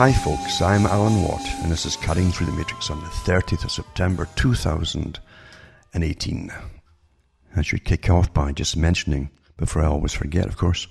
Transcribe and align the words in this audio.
Hi, 0.00 0.14
folks, 0.14 0.62
I'm 0.62 0.86
Alan 0.86 1.22
Watt, 1.24 1.46
and 1.62 1.70
this 1.70 1.84
is 1.84 1.94
Cutting 1.94 2.32
Through 2.32 2.46
the 2.46 2.52
Matrix 2.52 2.88
on 2.88 3.00
the 3.00 3.06
30th 3.06 3.64
of 3.64 3.70
September 3.70 4.26
2018. 4.34 6.52
I 7.54 7.60
should 7.60 7.84
kick 7.84 8.08
off 8.08 8.32
by 8.32 8.52
just 8.52 8.78
mentioning, 8.78 9.28
before 9.58 9.82
I 9.82 9.88
always 9.88 10.14
forget, 10.14 10.46
of 10.46 10.56
course, 10.56 10.86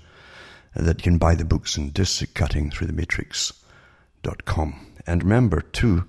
that 0.75 0.99
you 0.99 1.03
can 1.03 1.17
buy 1.17 1.33
the 1.33 1.43
books 1.43 1.75
and 1.75 1.91
discs 1.91 2.21
at 2.21 2.35
cuttingthroughthematrix.com. 2.35 4.87
And 5.07 5.23
remember, 5.23 5.61
too, 5.61 6.03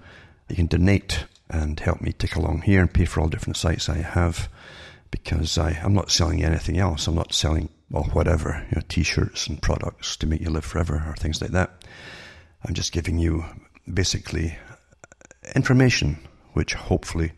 you 0.50 0.56
can 0.56 0.66
donate 0.66 1.24
and 1.48 1.80
help 1.80 2.02
me 2.02 2.12
tick 2.12 2.36
along 2.36 2.60
here 2.60 2.82
and 2.82 2.92
pay 2.92 3.06
for 3.06 3.22
all 3.22 3.28
different 3.28 3.56
sites 3.56 3.88
I 3.88 3.96
have 3.96 4.50
because 5.10 5.56
I, 5.56 5.80
I'm 5.82 5.94
not 5.94 6.10
selling 6.10 6.44
anything 6.44 6.76
else. 6.76 7.06
I'm 7.06 7.14
not 7.14 7.32
selling, 7.32 7.70
well, 7.90 8.04
whatever, 8.12 8.66
you 8.70 8.76
know, 8.76 8.82
t-shirts 8.90 9.46
and 9.46 9.62
products 9.62 10.18
to 10.18 10.26
make 10.26 10.42
you 10.42 10.50
live 10.50 10.66
forever 10.66 11.02
or 11.08 11.16
things 11.16 11.40
like 11.40 11.52
that. 11.52 11.82
I'm 12.64 12.74
just 12.74 12.92
giving 12.92 13.18
you 13.18 13.44
basically 13.92 14.56
information 15.54 16.18
which 16.52 16.74
hopefully 16.74 17.32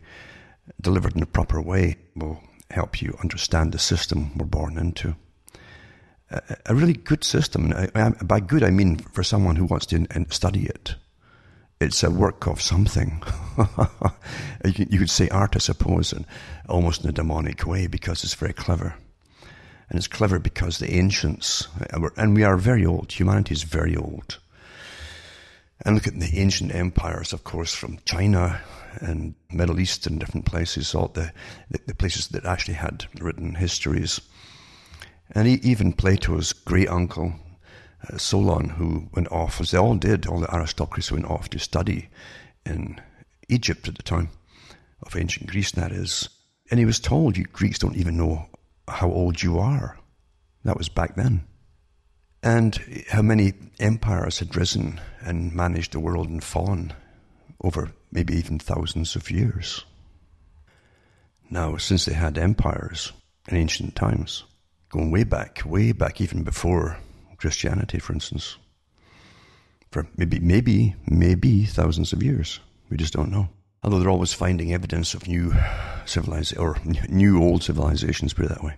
delivered 0.81 1.15
in 1.15 1.23
a 1.23 1.27
proper 1.27 1.61
way 1.61 1.97
will 2.15 2.41
help 2.71 3.01
you 3.01 3.17
understand 3.21 3.71
the 3.71 3.79
system 3.79 4.37
we're 4.37 4.45
born 4.45 4.77
into. 4.77 5.15
A, 6.65 6.73
really 6.73 6.93
good 6.93 7.23
system. 7.23 7.73
By 8.23 8.39
good, 8.39 8.63
I 8.63 8.71
mean 8.71 8.97
for 8.97 9.23
someone 9.23 9.55
who 9.55 9.65
wants 9.65 9.85
to 9.87 10.07
study 10.29 10.65
it. 10.65 10.95
It's 11.79 12.03
a 12.03 12.09
work 12.09 12.47
of 12.47 12.61
something. 12.61 13.21
you, 14.65 14.99
could 14.99 15.09
say 15.09 15.29
art, 15.29 15.55
I 15.55 15.59
suppose, 15.59 16.11
and 16.11 16.25
almost 16.67 17.03
in 17.03 17.09
a 17.09 17.13
demonic 17.13 17.65
way 17.67 17.87
because 17.87 18.23
it's 18.23 18.33
very 18.33 18.53
clever. 18.53 18.95
And 19.89 19.97
it's 19.97 20.07
clever 20.07 20.39
because 20.39 20.79
the 20.79 20.95
ancients, 20.95 21.67
uh, 21.93 22.09
and 22.17 22.35
we 22.35 22.43
are 22.43 22.57
very 22.57 22.85
old, 22.85 23.11
humanity 23.11 23.53
is 23.53 23.63
very 23.63 23.95
old 23.95 24.39
and 25.83 25.95
look 25.95 26.07
at 26.07 26.19
the 26.19 26.39
ancient 26.39 26.73
empires, 26.73 27.33
of 27.33 27.43
course, 27.43 27.73
from 27.73 27.99
China 28.05 28.61
and 29.01 29.35
Middle 29.51 29.79
East 29.79 30.07
and 30.07 30.19
different 30.19 30.45
places, 30.45 30.95
all 30.95 31.09
the, 31.09 31.31
the, 31.69 31.95
places 31.95 32.29
that 32.29 32.45
actually 32.45 32.75
had 32.75 33.05
written 33.19 33.55
histories. 33.55 34.21
And 35.31 35.47
even 35.47 35.93
Plato's 35.93 36.53
great 36.53 36.89
uncle, 36.89 37.33
uh, 38.07 38.17
Solon, 38.17 38.69
who 38.69 39.09
went 39.13 39.31
off, 39.31 39.59
as 39.59 39.71
they 39.71 39.77
all 39.77 39.95
did, 39.95 40.25
all 40.25 40.39
the 40.39 40.53
aristocracy 40.53 41.13
went 41.15 41.29
off 41.29 41.49
to 41.49 41.59
study 41.59 42.09
in 42.65 43.01
Egypt 43.49 43.87
at 43.87 43.95
the 43.95 44.03
time, 44.03 44.29
of 45.01 45.17
ancient 45.17 45.49
Greece, 45.49 45.71
that 45.71 45.91
is. 45.91 46.29
And 46.71 46.79
he 46.79 46.85
was 46.85 46.99
told, 46.99 47.35
you 47.35 47.43
Greeks 47.45 47.79
don't 47.79 47.97
even 47.97 48.15
know 48.15 48.47
how 48.87 49.11
old 49.11 49.41
you 49.41 49.59
are. 49.59 49.97
That 50.63 50.77
was 50.77 50.87
back 50.87 51.15
then 51.15 51.43
and 52.43 53.05
how 53.09 53.21
many 53.21 53.53
empires 53.79 54.39
had 54.39 54.55
risen 54.55 54.99
and 55.21 55.53
managed 55.53 55.93
the 55.93 55.99
world 55.99 56.29
and 56.29 56.43
fallen 56.43 56.93
over 57.63 57.93
maybe 58.11 58.35
even 58.35 58.59
thousands 58.59 59.15
of 59.15 59.31
years. 59.31 59.85
Now, 61.49 61.77
since 61.77 62.05
they 62.05 62.13
had 62.13 62.37
empires 62.37 63.13
in 63.47 63.55
ancient 63.55 63.95
times, 63.95 64.43
going 64.89 65.09
way 65.09 65.23
back, 65.23 65.61
way 65.65 65.93
back 65.93 66.19
even 66.19 66.43
before 66.43 66.97
Christianity, 67.37 67.99
for 67.99 68.13
instance, 68.13 68.57
for 69.91 70.07
maybe, 70.17 70.39
maybe, 70.39 70.95
maybe 71.07 71.63
thousands 71.65 72.11
of 72.11 72.21
years. 72.21 72.59
We 72.89 72.97
just 72.97 73.13
don't 73.13 73.31
know. 73.31 73.49
Although 73.83 73.99
they're 73.99 74.09
always 74.09 74.33
finding 74.33 74.73
evidence 74.73 75.13
of 75.13 75.27
new 75.27 75.53
civilizations, 76.05 76.59
or 76.59 76.77
new 77.09 77.41
old 77.41 77.63
civilizations, 77.63 78.33
put 78.33 78.45
it 78.45 78.49
that 78.49 78.63
way, 78.63 78.75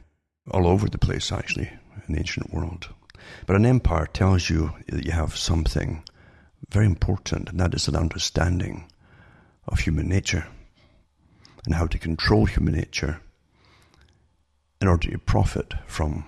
all 0.52 0.68
over 0.68 0.90
the 0.90 0.98
place, 0.98 1.32
actually, 1.32 1.70
in 2.08 2.14
the 2.14 2.20
ancient 2.20 2.54
world. 2.54 2.90
But 3.46 3.56
an 3.56 3.66
empire 3.66 4.08
tells 4.08 4.50
you 4.50 4.74
that 4.88 5.06
you 5.06 5.12
have 5.12 5.36
something 5.36 6.04
very 6.70 6.86
important, 6.86 7.50
and 7.50 7.60
that 7.60 7.74
is 7.74 7.88
an 7.88 7.96
understanding 7.96 8.92
of 9.68 9.80
human 9.80 10.08
nature 10.08 10.48
and 11.66 11.76
how 11.76 11.88
to 11.88 11.98
control 11.98 12.46
human 12.46 12.76
nature 12.76 13.22
in 14.82 14.88
order 14.88 15.10
to 15.10 15.18
profit 15.18 15.74
from 15.88 16.26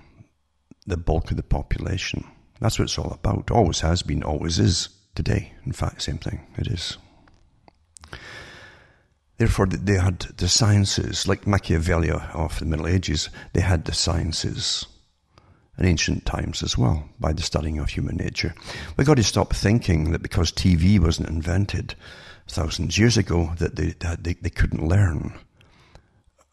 the 0.86 0.97
bulk 0.97 1.31
of 1.31 1.38
the 1.38 1.44
population. 1.44 2.24
That's 2.59 2.80
what 2.80 2.86
it's 2.86 2.97
all 2.97 3.12
about. 3.12 3.52
Always 3.52 3.81
has 3.81 4.02
been, 4.02 4.24
always 4.24 4.58
is 4.58 4.90
today. 5.16 5.53
In 5.66 5.74
fact, 5.74 6.02
same 6.02 6.18
thing. 6.18 6.42
It 6.58 6.68
is. 6.68 6.97
Therefore, 9.38 9.68
they 9.68 9.97
had 10.00 10.20
the 10.38 10.47
sciences, 10.47 11.28
like 11.28 11.46
Machiavelli 11.46 12.09
of 12.09 12.58
the 12.58 12.66
Middle 12.66 12.88
Ages, 12.88 13.30
they 13.53 13.62
had 13.62 13.86
the 13.86 13.94
sciences 13.94 14.88
in 15.78 15.86
ancient 15.86 16.26
times 16.26 16.64
as 16.64 16.78
well 16.78 17.08
by 17.20 17.34
the 17.34 17.42
studying 17.42 17.80
of 17.80 17.90
human 17.90 18.16
nature. 18.16 18.54
We've 18.96 19.08
got 19.08 19.18
to 19.18 19.24
stop 19.24 19.54
thinking 19.54 20.12
that 20.12 20.24
because 20.24 20.52
TV 20.52 21.00
wasn't 21.00 21.30
invented 21.30 21.96
thousands 22.48 22.96
of 22.96 23.00
years 23.00 23.18
ago 23.18 23.54
that 23.58 23.76
they, 23.76 23.92
that 24.00 24.24
they, 24.24 24.34
they 24.34 24.50
couldn't 24.50 24.88
learn 24.88 25.34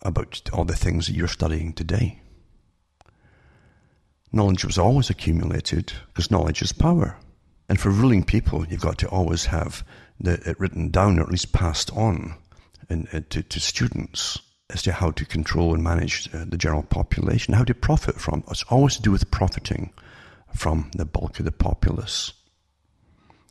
about 0.03 0.43
all 0.53 0.65
the 0.65 0.77
things 0.77 1.07
that 1.07 1.15
you're 1.15 1.29
studying 1.29 1.73
today. 1.73 2.21
Knowledge 4.33 4.65
was 4.65 4.79
always 4.79 5.11
accumulated 5.11 5.93
because 6.09 6.31
knowledge 6.31 6.61
is 6.61 6.73
power. 6.73 7.17
And 7.69 7.81
for 7.81 7.89
ruling 7.89 8.25
people, 8.25 8.67
you've 8.67 8.81
got 8.81 8.99
to 8.99 9.09
always 9.09 9.47
have 9.47 9.85
the, 10.21 10.33
it 10.49 10.61
written 10.61 10.91
down 10.91 11.19
or 11.19 11.23
at 11.23 11.31
least 11.31 11.53
passed 11.53 11.91
on 11.93 12.35
in, 12.91 13.09
in, 13.13 13.25
to, 13.31 13.43
to 13.43 13.61
students 13.61 14.39
as 14.71 14.83
to 14.83 14.93
how 14.93 15.11
to 15.11 15.27
control 15.27 15.75
and 15.75 15.83
manage 15.83 16.29
uh, 16.33 16.45
the 16.49 16.57
general 16.57 16.83
population, 16.83 17.55
how 17.55 17.65
to 17.65 17.75
profit 17.75 18.21
from. 18.21 18.43
It's 18.51 18.63
always 18.65 18.97
to 18.97 19.03
do 19.03 19.11
with 19.11 19.31
profiting 19.31 19.93
from 20.55 20.91
the 20.97 21.05
bulk 21.05 21.39
of 21.39 21.45
the 21.45 21.53
populace. 21.53 22.33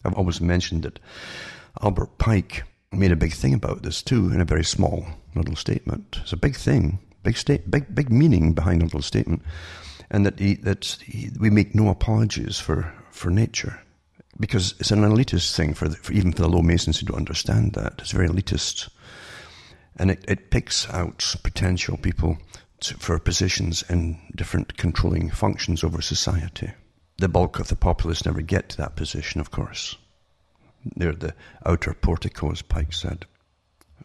I've 0.03 0.15
always 0.15 0.41
mentioned 0.41 0.83
that 0.83 0.99
Albert 1.81 2.17
Pike 2.17 2.63
made 2.91 3.11
a 3.11 3.15
big 3.15 3.33
thing 3.33 3.53
about 3.53 3.83
this 3.83 4.01
too 4.01 4.31
in 4.31 4.41
a 4.41 4.45
very 4.45 4.63
small 4.63 5.05
little 5.35 5.55
statement. 5.55 6.19
It's 6.21 6.33
a 6.33 6.37
big 6.37 6.55
thing, 6.55 6.99
big 7.21 7.37
state, 7.37 7.69
big 7.69 7.93
big 7.93 8.11
meaning 8.11 8.53
behind 8.53 8.81
a 8.81 8.85
little 8.85 9.01
statement, 9.01 9.43
and 10.09 10.25
that 10.25 10.39
he, 10.39 10.55
that 10.55 10.85
he, 11.05 11.29
we 11.39 11.49
make 11.49 11.75
no 11.75 11.89
apologies 11.89 12.59
for 12.59 12.91
for 13.11 13.29
nature 13.29 13.79
because 14.39 14.73
it's 14.79 14.91
an 14.91 15.01
elitist 15.01 15.55
thing 15.55 15.73
for, 15.75 15.87
the, 15.87 15.95
for 15.95 16.11
even 16.11 16.31
for 16.31 16.41
the 16.41 16.49
low 16.49 16.61
masons 16.61 16.99
who 16.99 17.05
don't 17.05 17.17
understand 17.17 17.73
that. 17.73 17.93
It's 17.99 18.11
very 18.11 18.27
elitist 18.27 18.89
and 19.97 20.11
it, 20.11 20.23
it 20.27 20.49
picks 20.49 20.89
out 20.89 21.35
potential 21.43 21.97
people 21.97 22.37
to, 22.81 22.95
for 22.95 23.19
positions 23.19 23.83
in 23.89 24.19
different 24.35 24.77
controlling 24.77 25.29
functions 25.29 25.83
over 25.83 26.01
society. 26.01 26.71
The 27.17 27.29
bulk 27.29 27.59
of 27.59 27.67
the 27.67 27.75
populace 27.75 28.25
never 28.25 28.41
get 28.41 28.69
to 28.69 28.77
that 28.77 28.95
position, 28.95 29.39
of 29.39 29.51
course. 29.51 29.97
They're 30.95 31.13
the 31.13 31.35
outer 31.65 31.93
portico, 31.93 32.51
as 32.51 32.61
Pike 32.61 32.93
said. 32.93 33.25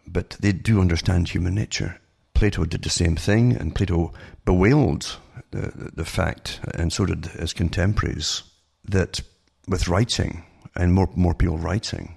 But 0.06 0.37
they 0.41 0.53
do 0.53 0.81
understand 0.81 1.28
human 1.28 1.54
nature. 1.54 2.00
Plato 2.34 2.65
did 2.65 2.82
the 2.82 2.91
same 2.91 3.16
thing, 3.16 3.56
and 3.56 3.75
Plato 3.75 4.12
bewailed 4.44 5.16
the, 5.50 5.91
the 5.94 6.05
fact, 6.05 6.60
and 6.75 6.93
so 6.93 7.06
did 7.06 7.26
his 7.26 7.53
contemporaries, 7.53 8.43
that 8.84 9.20
with 9.66 9.88
writing, 9.88 10.44
and 10.76 10.94
more, 10.94 11.10
more 11.16 11.34
people 11.34 11.59
writing, 11.59 12.16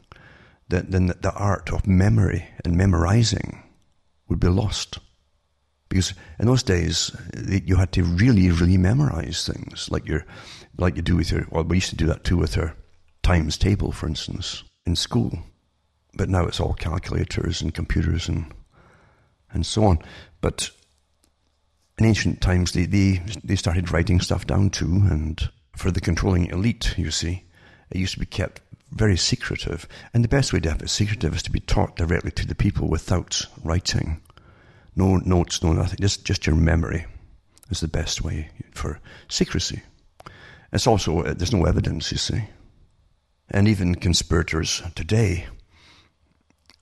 then 0.71 1.07
the 1.07 1.33
art 1.33 1.71
of 1.71 1.87
memory 1.87 2.47
and 2.65 2.75
memorizing 2.75 3.63
would 4.27 4.39
be 4.39 4.47
lost. 4.47 4.99
Because 5.89 6.13
in 6.39 6.47
those 6.47 6.63
days, 6.63 7.11
you 7.47 7.75
had 7.75 7.91
to 7.93 8.03
really, 8.03 8.49
really 8.49 8.77
memorize 8.77 9.45
things, 9.45 9.89
like 9.91 10.07
you 10.07 10.21
like 10.77 10.95
you 10.95 11.01
do 11.01 11.17
with 11.17 11.31
your. 11.31 11.45
Well, 11.51 11.65
we 11.65 11.77
used 11.77 11.89
to 11.89 11.97
do 11.97 12.07
that 12.07 12.23
too 12.23 12.37
with 12.37 12.57
our 12.57 12.75
times 13.23 13.57
table, 13.57 13.91
for 13.91 14.07
instance, 14.07 14.63
in 14.85 14.95
school. 14.95 15.39
But 16.13 16.29
now 16.29 16.45
it's 16.45 16.59
all 16.59 16.73
calculators 16.73 17.61
and 17.61 17.73
computers 17.73 18.29
and 18.29 18.53
and 19.53 19.65
so 19.65 19.83
on. 19.83 19.99
But 20.39 20.71
in 21.97 22.05
ancient 22.05 22.41
times, 22.41 22.71
they, 22.71 22.85
they, 22.85 23.21
they 23.43 23.55
started 23.55 23.91
writing 23.91 24.19
stuff 24.19 24.47
down 24.47 24.69
too, 24.69 25.03
and 25.09 25.49
for 25.75 25.91
the 25.91 26.01
controlling 26.01 26.47
elite, 26.47 26.95
you 26.97 27.11
see, 27.11 27.43
it 27.91 27.97
used 27.97 28.13
to 28.13 28.19
be 28.19 28.25
kept 28.25 28.61
very 28.91 29.17
secretive. 29.17 29.87
And 30.13 30.23
the 30.23 30.29
best 30.29 30.53
way 30.53 30.59
to 30.59 30.69
have 30.69 30.81
it 30.81 30.89
secretive 30.89 31.35
is 31.35 31.43
to 31.43 31.51
be 31.51 31.59
taught 31.59 31.95
directly 31.95 32.31
to 32.31 32.45
the 32.45 32.55
people 32.55 32.87
without 32.87 33.45
writing. 33.63 34.21
No 34.95 35.17
notes, 35.17 35.63
no 35.63 35.73
nothing. 35.73 35.97
Just, 36.01 36.25
just 36.25 36.45
your 36.45 36.55
memory 36.55 37.05
is 37.69 37.79
the 37.79 37.87
best 37.87 38.21
way 38.21 38.49
for 38.71 38.99
secrecy. 39.29 39.81
It's 40.73 40.87
also, 40.87 41.21
uh, 41.21 41.33
there's 41.33 41.53
no 41.53 41.65
evidence, 41.65 42.11
you 42.11 42.17
see. 42.17 42.43
And 43.49 43.67
even 43.67 43.95
conspirators 43.95 44.81
today 44.95 45.47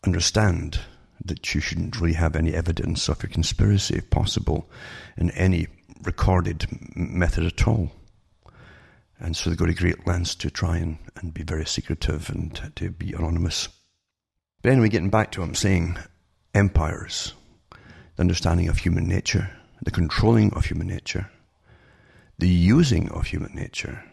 understand 0.03 0.79
that 1.23 1.53
you 1.53 1.61
shouldn't 1.61 1.99
really 1.99 2.13
have 2.13 2.35
any 2.35 2.53
evidence 2.53 3.09
of 3.09 3.21
your 3.21 3.29
conspiracy, 3.29 3.95
if 3.95 4.09
possible, 4.09 4.69
in 5.17 5.31
any 5.31 5.67
recorded 6.03 6.65
method 6.95 7.45
at 7.45 7.67
all. 7.67 7.91
And 9.19 9.35
so 9.35 9.49
they 9.49 9.55
go 9.55 9.65
to 9.65 9.73
great 9.73 10.07
lengths 10.07 10.35
to 10.35 10.49
try 10.49 10.77
and, 10.77 10.97
and 11.17 11.33
be 11.33 11.43
very 11.43 11.65
secretive 11.65 12.29
and 12.29 12.71
to 12.75 12.89
be 12.89 13.11
anonymous. 13.13 13.67
But 14.61 14.71
anyway, 14.71 14.89
getting 14.89 15.09
back 15.09 15.31
to 15.31 15.41
what 15.41 15.49
I'm 15.49 15.55
saying, 15.55 15.97
empires, 16.53 17.33
the 18.15 18.21
understanding 18.21 18.69
of 18.69 18.77
human 18.77 19.07
nature, 19.07 19.49
the 19.83 19.91
controlling 19.91 20.53
of 20.53 20.65
human 20.65 20.87
nature, 20.87 21.29
the 22.37 22.47
using 22.47 23.09
of 23.09 23.27
human 23.27 23.53
nature 23.53 24.03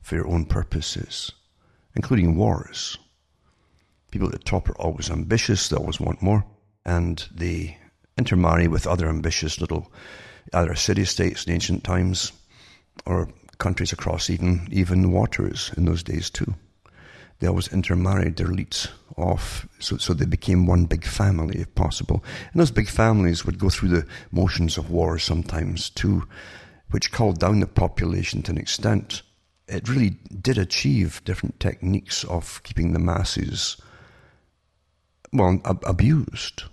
for 0.00 0.14
your 0.14 0.28
own 0.28 0.46
purposes 0.46 1.32
including 1.96 2.36
wars. 2.36 2.98
People 4.10 4.28
at 4.28 4.32
the 4.32 4.38
top 4.38 4.68
are 4.68 4.78
always 4.78 5.10
ambitious, 5.10 5.68
they 5.68 5.76
always 5.76 5.98
want 5.98 6.22
more, 6.22 6.44
and 6.84 7.26
they 7.34 7.78
intermarry 8.16 8.68
with 8.68 8.86
other 8.86 9.08
ambitious 9.08 9.60
little 9.60 9.90
either 10.52 10.74
city 10.74 11.04
states 11.04 11.44
in 11.44 11.54
ancient 11.54 11.82
times 11.82 12.32
or 13.04 13.28
countries 13.58 13.92
across 13.92 14.30
even 14.30 14.68
even 14.70 15.12
waters 15.12 15.70
in 15.76 15.84
those 15.84 16.02
days 16.02 16.30
too. 16.30 16.54
They 17.38 17.46
always 17.46 17.68
intermarried 17.68 18.36
their 18.36 18.48
elites 18.48 18.88
off, 19.16 19.68
so, 19.78 19.98
so 19.98 20.14
they 20.14 20.24
became 20.24 20.66
one 20.66 20.86
big 20.86 21.04
family 21.04 21.60
if 21.60 21.74
possible. 21.74 22.24
And 22.52 22.60
those 22.60 22.70
big 22.70 22.88
families 22.88 23.44
would 23.44 23.58
go 23.58 23.68
through 23.68 23.90
the 23.90 24.06
motions 24.30 24.78
of 24.78 24.90
war 24.90 25.18
sometimes 25.18 25.90
too, 25.90 26.26
which 26.90 27.12
culled 27.12 27.38
down 27.38 27.60
the 27.60 27.66
population 27.66 28.42
to 28.42 28.52
an 28.52 28.58
extent. 28.58 29.22
It 29.68 29.88
really 29.88 30.10
did 30.40 30.56
achieve 30.58 31.22
different 31.24 31.60
techniques 31.60 32.24
of 32.24 32.62
keeping 32.62 32.92
the 32.92 32.98
masses, 32.98 33.76
well, 35.32 35.60
ab- 35.64 35.84
abused. 35.86 36.64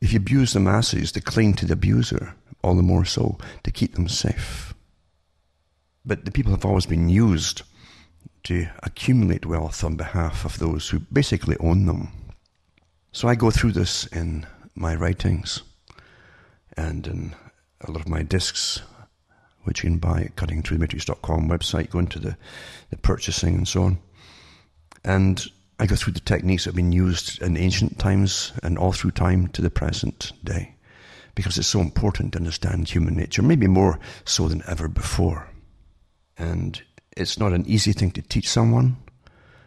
If 0.00 0.12
you 0.12 0.18
abuse 0.18 0.52
the 0.52 0.60
masses, 0.60 1.12
they 1.12 1.20
cling 1.20 1.54
to 1.54 1.66
the 1.66 1.74
abuser, 1.74 2.34
all 2.62 2.74
the 2.74 2.82
more 2.82 3.04
so 3.04 3.38
to 3.62 3.70
keep 3.70 3.94
them 3.94 4.08
safe. 4.08 4.74
But 6.04 6.24
the 6.24 6.32
people 6.32 6.52
have 6.52 6.64
always 6.64 6.86
been 6.86 7.08
used 7.08 7.62
to 8.44 8.66
accumulate 8.82 9.46
wealth 9.46 9.84
on 9.84 9.96
behalf 9.96 10.44
of 10.44 10.58
those 10.58 10.88
who 10.88 10.98
basically 10.98 11.56
own 11.60 11.86
them. 11.86 12.08
So 13.12 13.28
I 13.28 13.34
go 13.34 13.50
through 13.50 13.72
this 13.72 14.06
in 14.06 14.46
my 14.74 14.94
writings 14.94 15.62
and 16.76 17.06
in 17.06 17.34
a 17.82 17.90
lot 17.90 18.00
of 18.00 18.08
my 18.08 18.22
discs, 18.22 18.82
which 19.62 19.84
you 19.84 19.90
can 19.90 19.98
buy 19.98 20.22
at 20.22 20.36
cuttingthroughthematrix.com 20.36 21.48
website, 21.48 21.90
go 21.90 22.00
into 22.00 22.18
the, 22.18 22.36
the 22.90 22.96
purchasing 22.96 23.54
and 23.54 23.68
so 23.68 23.82
on. 23.84 23.98
And 25.04 25.44
I 25.78 25.86
go 25.86 25.94
through 25.94 26.14
the 26.14 26.20
techniques 26.20 26.64
that 26.64 26.70
have 26.70 26.76
been 26.76 26.92
used 26.92 27.40
in 27.42 27.56
ancient 27.56 27.98
times 27.98 28.52
and 28.62 28.78
all 28.78 28.92
through 28.92 29.12
time 29.12 29.48
to 29.48 29.62
the 29.62 29.70
present 29.70 30.32
day 30.42 30.74
because 31.34 31.58
it's 31.58 31.68
so 31.68 31.80
important 31.80 32.32
to 32.32 32.38
understand 32.38 32.88
human 32.88 33.16
nature, 33.16 33.42
maybe 33.42 33.66
more 33.66 33.98
so 34.24 34.48
than 34.48 34.62
ever 34.66 34.88
before. 34.88 35.51
And 36.42 36.82
it's 37.16 37.38
not 37.38 37.52
an 37.52 37.64
easy 37.66 37.92
thing 37.92 38.10
to 38.12 38.22
teach 38.22 38.48
someone. 38.48 38.96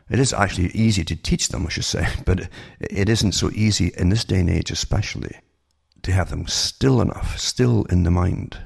It 0.09 0.19
is 0.19 0.33
actually 0.33 0.71
easy 0.71 1.05
to 1.05 1.15
teach 1.15 1.47
them, 1.47 1.65
I 1.65 1.69
should 1.69 1.85
say, 1.85 2.05
but 2.25 2.49
it 2.81 3.07
isn't 3.07 3.31
so 3.31 3.49
easy 3.51 3.93
in 3.97 4.09
this 4.09 4.25
day 4.25 4.41
and 4.41 4.49
age, 4.49 4.71
especially, 4.71 5.37
to 6.03 6.11
have 6.11 6.29
them 6.29 6.47
still 6.47 6.99
enough, 6.99 7.39
still 7.39 7.85
in 7.85 8.03
the 8.03 8.11
mind, 8.11 8.57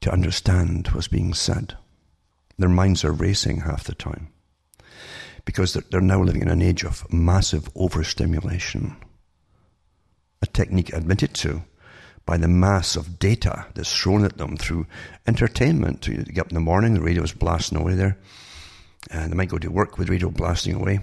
to 0.00 0.12
understand 0.12 0.88
what's 0.88 1.06
being 1.06 1.32
said. 1.32 1.76
Their 2.58 2.68
minds 2.68 3.04
are 3.04 3.12
racing 3.12 3.60
half 3.60 3.84
the 3.84 3.94
time 3.94 4.32
because 5.44 5.74
they're 5.74 6.00
now 6.00 6.22
living 6.22 6.42
in 6.42 6.48
an 6.48 6.62
age 6.62 6.84
of 6.84 7.10
massive 7.12 7.68
overstimulation. 7.76 8.96
A 10.42 10.46
technique 10.46 10.92
admitted 10.92 11.34
to 11.34 11.62
by 12.26 12.36
the 12.36 12.48
mass 12.48 12.96
of 12.96 13.18
data 13.18 13.66
that's 13.74 13.94
thrown 13.94 14.24
at 14.24 14.38
them 14.38 14.56
through 14.56 14.86
entertainment. 15.26 16.06
You 16.06 16.22
get 16.24 16.46
up 16.46 16.50
in 16.50 16.54
the 16.54 16.60
morning, 16.60 16.94
the 16.94 17.00
radio's 17.00 17.32
blasting 17.32 17.78
away 17.78 17.94
there, 17.94 18.18
and 19.10 19.30
they 19.30 19.36
might 19.36 19.50
go 19.50 19.58
to 19.58 19.68
work 19.68 19.98
with 19.98 20.08
radio 20.08 20.30
blasting 20.30 20.74
away. 20.74 21.00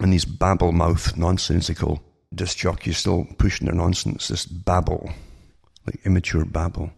And 0.00 0.12
these 0.12 0.24
babble 0.24 0.72
mouth, 0.72 1.16
nonsensical 1.16 2.02
disc 2.34 2.58
jockeys 2.58 2.98
still 2.98 3.26
pushing 3.38 3.66
their 3.66 3.74
nonsense, 3.74 4.28
this 4.28 4.46
babble, 4.46 5.10
like 5.86 6.04
immature 6.04 6.44
babble. 6.44 6.90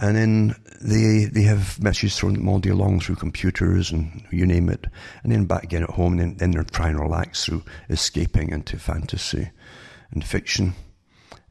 And 0.00 0.16
then 0.16 0.56
they 0.80 1.26
they 1.26 1.42
have 1.42 1.80
messages 1.80 2.16
thrown 2.16 2.32
at 2.32 2.38
them 2.38 2.48
all 2.48 2.58
day 2.58 2.72
long 2.72 2.98
through 2.98 3.16
computers 3.16 3.92
and 3.92 4.24
you 4.32 4.46
name 4.46 4.68
it. 4.68 4.86
And 5.22 5.30
then 5.30 5.44
back 5.44 5.62
again 5.64 5.84
at 5.84 5.90
home, 5.90 6.18
and 6.18 6.20
then, 6.20 6.36
then 6.38 6.50
they're 6.52 6.64
trying 6.64 6.96
to 6.96 7.02
relax 7.02 7.44
through 7.44 7.62
escaping 7.88 8.50
into 8.50 8.78
fantasy 8.78 9.50
and 10.10 10.24
fiction. 10.24 10.74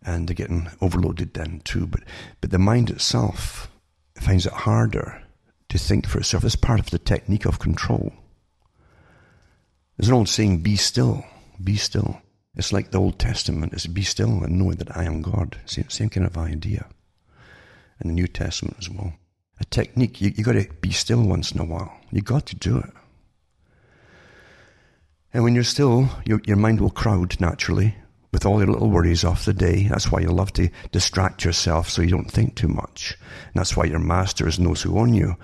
And 0.03 0.27
they're 0.27 0.35
getting 0.35 0.69
overloaded 0.81 1.33
then 1.33 1.61
too. 1.63 1.85
But 1.85 2.01
but 2.39 2.51
the 2.51 2.57
mind 2.57 2.89
itself 2.89 3.69
finds 4.15 4.45
it 4.45 4.53
harder 4.53 5.21
to 5.69 5.77
think 5.77 6.07
for 6.07 6.19
itself. 6.19 6.43
It's 6.43 6.55
part 6.55 6.79
of 6.79 6.89
the 6.89 6.99
technique 6.99 7.45
of 7.45 7.59
control. 7.59 8.11
There's 9.97 10.09
an 10.09 10.15
old 10.15 10.29
saying, 10.29 10.59
be 10.59 10.75
still, 10.75 11.23
be 11.63 11.75
still. 11.75 12.21
It's 12.55 12.73
like 12.73 12.91
the 12.91 12.99
Old 12.99 13.19
Testament, 13.19 13.73
it's 13.73 13.87
be 13.87 14.01
still 14.01 14.43
and 14.43 14.59
know 14.59 14.73
that 14.73 14.97
I 14.97 15.05
am 15.05 15.21
God. 15.21 15.59
Same, 15.65 15.89
same 15.89 16.09
kind 16.09 16.25
of 16.25 16.37
idea 16.37 16.87
in 18.01 18.07
the 18.09 18.13
New 18.13 18.27
Testament 18.27 18.77
as 18.79 18.89
well. 18.89 19.13
A 19.59 19.65
technique, 19.65 20.19
you, 20.19 20.33
you 20.35 20.43
got 20.43 20.53
to 20.53 20.67
be 20.81 20.91
still 20.91 21.21
once 21.21 21.51
in 21.51 21.59
a 21.59 21.65
while. 21.65 21.95
You 22.11 22.21
got 22.21 22.47
to 22.47 22.55
do 22.55 22.79
it. 22.79 22.89
And 25.33 25.43
when 25.43 25.55
you're 25.55 25.63
still, 25.63 26.09
your, 26.25 26.41
your 26.45 26.57
mind 26.57 26.81
will 26.81 26.89
crowd 26.89 27.39
naturally 27.39 27.95
with 28.31 28.45
all 28.45 28.59
your 28.59 28.71
little 28.71 28.89
worries 28.89 29.23
off 29.23 29.45
the 29.45 29.53
day. 29.53 29.87
That's 29.87 30.11
why 30.11 30.21
you 30.21 30.29
love 30.29 30.53
to 30.53 30.69
distract 30.91 31.43
yourself 31.43 31.89
so 31.89 32.01
you 32.01 32.09
don't 32.09 32.31
think 32.31 32.55
too 32.55 32.67
much. 32.67 33.17
And 33.47 33.55
that's 33.55 33.75
why 33.75 33.85
your 33.85 33.99
masters 33.99 34.57
and 34.57 34.67
those 34.67 34.81
who 34.81 34.97
own 34.97 35.13
you 35.13 35.35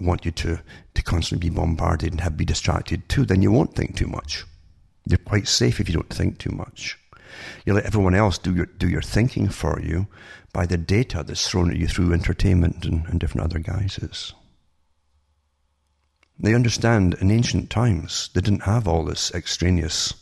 want 0.00 0.24
you 0.24 0.30
to, 0.32 0.58
to 0.94 1.02
constantly 1.02 1.48
be 1.48 1.54
bombarded 1.54 2.12
and 2.12 2.20
have 2.20 2.36
be 2.36 2.44
distracted 2.44 3.08
too. 3.08 3.24
Then 3.24 3.42
you 3.42 3.50
won't 3.50 3.74
think 3.74 3.96
too 3.96 4.06
much. 4.06 4.44
You're 5.06 5.18
quite 5.18 5.48
safe 5.48 5.80
if 5.80 5.88
you 5.88 5.94
don't 5.94 6.12
think 6.12 6.38
too 6.38 6.50
much. 6.50 6.98
You 7.64 7.74
let 7.74 7.86
everyone 7.86 8.14
else 8.14 8.38
do 8.38 8.54
your, 8.54 8.66
do 8.66 8.88
your 8.88 9.02
thinking 9.02 9.48
for 9.48 9.80
you 9.80 10.06
by 10.52 10.66
the 10.66 10.76
data 10.76 11.24
that's 11.26 11.48
thrown 11.48 11.70
at 11.70 11.76
you 11.76 11.86
through 11.86 12.12
entertainment 12.12 12.84
and, 12.84 13.06
and 13.06 13.18
different 13.18 13.44
other 13.44 13.58
guises. 13.58 14.34
They 16.38 16.54
understand 16.54 17.14
in 17.20 17.30
ancient 17.30 17.70
times 17.70 18.30
they 18.34 18.40
didn't 18.40 18.62
have 18.64 18.88
all 18.88 19.04
this 19.04 19.32
extraneous 19.34 20.14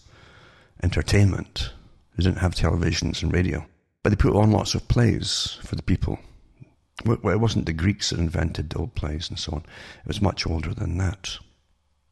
entertainment. 0.82 1.72
They 2.16 2.24
didn't 2.24 2.38
have 2.38 2.54
televisions 2.54 3.22
and 3.22 3.32
radio. 3.32 3.66
But 4.02 4.10
they 4.10 4.16
put 4.16 4.34
on 4.34 4.50
lots 4.50 4.74
of 4.74 4.88
plays 4.88 5.58
for 5.62 5.76
the 5.76 5.82
people. 5.82 6.18
Well, 7.04 7.32
it 7.32 7.40
wasn't 7.40 7.66
the 7.66 7.72
Greeks 7.72 8.10
that 8.10 8.18
invented 8.18 8.70
the 8.70 8.78
old 8.78 8.94
plays 8.94 9.28
and 9.28 9.38
so 9.38 9.52
on. 9.52 9.60
It 9.60 10.08
was 10.08 10.22
much 10.22 10.46
older 10.46 10.74
than 10.74 10.98
that. 10.98 11.38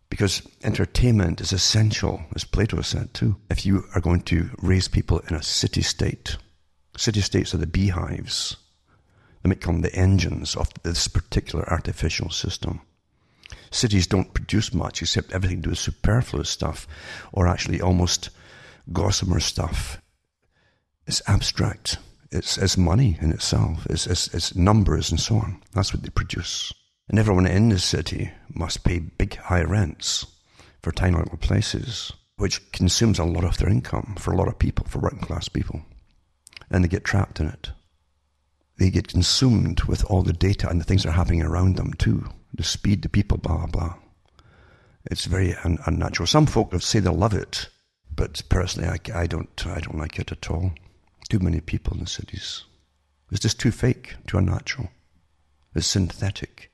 Because 0.08 0.43
entertainment 0.64 1.41
is 1.41 1.52
essential, 1.52 2.23
as 2.35 2.44
Plato 2.44 2.81
said 2.82 3.14
too, 3.14 3.37
if 3.50 3.64
you 3.64 3.84
are 3.94 4.01
going 4.01 4.22
to 4.22 4.51
raise 4.60 4.89
people 4.89 5.20
in 5.29 5.36
a 5.36 5.43
city 5.43 5.82
state. 5.82 6.36
City 6.96 7.20
states 7.20 7.55
are 7.55 7.58
the 7.58 7.67
beehives. 7.67 8.56
They 9.43 9.51
become 9.51 9.81
the 9.81 9.94
engines 9.94 10.56
of 10.56 10.69
this 10.82 11.06
particular 11.08 11.69
artificial 11.70 12.31
system. 12.31 12.81
Cities 13.70 14.06
don't 14.06 14.34
produce 14.34 14.74
much 14.74 15.01
except 15.01 15.32
everything 15.32 15.58
to 15.58 15.63
do 15.63 15.70
with 15.70 15.79
superfluous 15.79 16.51
stuff 16.51 16.89
or 17.32 17.46
actually 17.46 17.81
almost 17.81 18.31
gossamer 18.93 19.41
stuff. 19.41 20.01
It's 21.06 21.23
abstract. 21.27 21.99
It's, 22.31 22.56
it's 22.59 22.77
money 22.77 23.19
in 23.20 23.32
itself. 23.32 23.87
It's, 23.91 24.06
it's, 24.06 24.32
it's 24.35 24.55
numbers 24.55 25.11
and 25.11 25.19
so 25.19 25.37
on. 25.37 25.63
That's 25.73 25.93
what 25.93 26.03
they 26.03 26.11
produce. 26.11 26.73
And 27.09 27.19
everyone 27.19 27.47
in 27.47 27.70
the 27.70 27.79
city 27.79 28.31
must 28.55 28.85
pay 28.85 29.01
big 29.01 29.37
high 29.37 29.63
rents 29.63 30.27
for 30.82 30.93
tiny 30.93 31.17
little 31.17 31.39
places, 31.39 32.13
which 32.37 32.70
consumes 32.73 33.19
a 33.19 33.25
lot 33.25 33.44
of 33.44 33.59
their 33.59 33.69
income 33.69 34.15
for 34.19 34.32
a 34.32 34.37
lot 34.37 34.47
of 34.47 34.59
people, 34.59 34.87
for 34.89 35.01
working 35.01 35.19
class 35.19 35.49
people. 35.49 35.82
And 36.70 36.85
they 36.85 36.89
get 36.89 37.05
trapped 37.05 37.41
in 37.41 37.49
it. 37.49 37.73
They 38.79 38.91
get 38.91 39.09
consumed 39.09 39.82
with 39.82 40.05
all 40.05 40.23
the 40.23 40.32
data 40.32 40.69
and 40.69 40.81
the 40.81 40.85
things 40.85 41.03
that 41.03 41.11
are 41.11 41.13
happening 41.13 41.43
around 41.43 41.77
them 41.77 41.93
too. 41.94 42.27
The 42.55 42.63
speed, 42.63 43.03
the 43.03 43.09
people, 43.09 43.39
blah, 43.39 43.67
blah. 43.67 43.94
It's 45.11 45.25
very 45.25 45.55
un- 45.65 45.79
unnatural. 45.87 46.27
Some 46.27 46.47
folk 46.47 46.73
say 46.81 47.01
they 47.01 47.11
love 47.11 47.35
it, 47.35 47.69
but 48.20 48.43
personally, 48.50 48.86
I, 48.86 49.22
I, 49.22 49.27
don't, 49.27 49.67
I 49.67 49.81
don't 49.81 49.96
like 49.96 50.19
it 50.19 50.31
at 50.31 50.50
all. 50.50 50.72
Too 51.31 51.39
many 51.39 51.62
people 51.62 51.94
in 51.94 52.00
the 52.00 52.06
cities. 52.06 52.65
It's 53.31 53.41
just 53.41 53.58
too 53.58 53.70
fake, 53.70 54.15
too 54.27 54.36
unnatural. 54.36 54.91
It's 55.74 55.86
synthetic. 55.86 56.70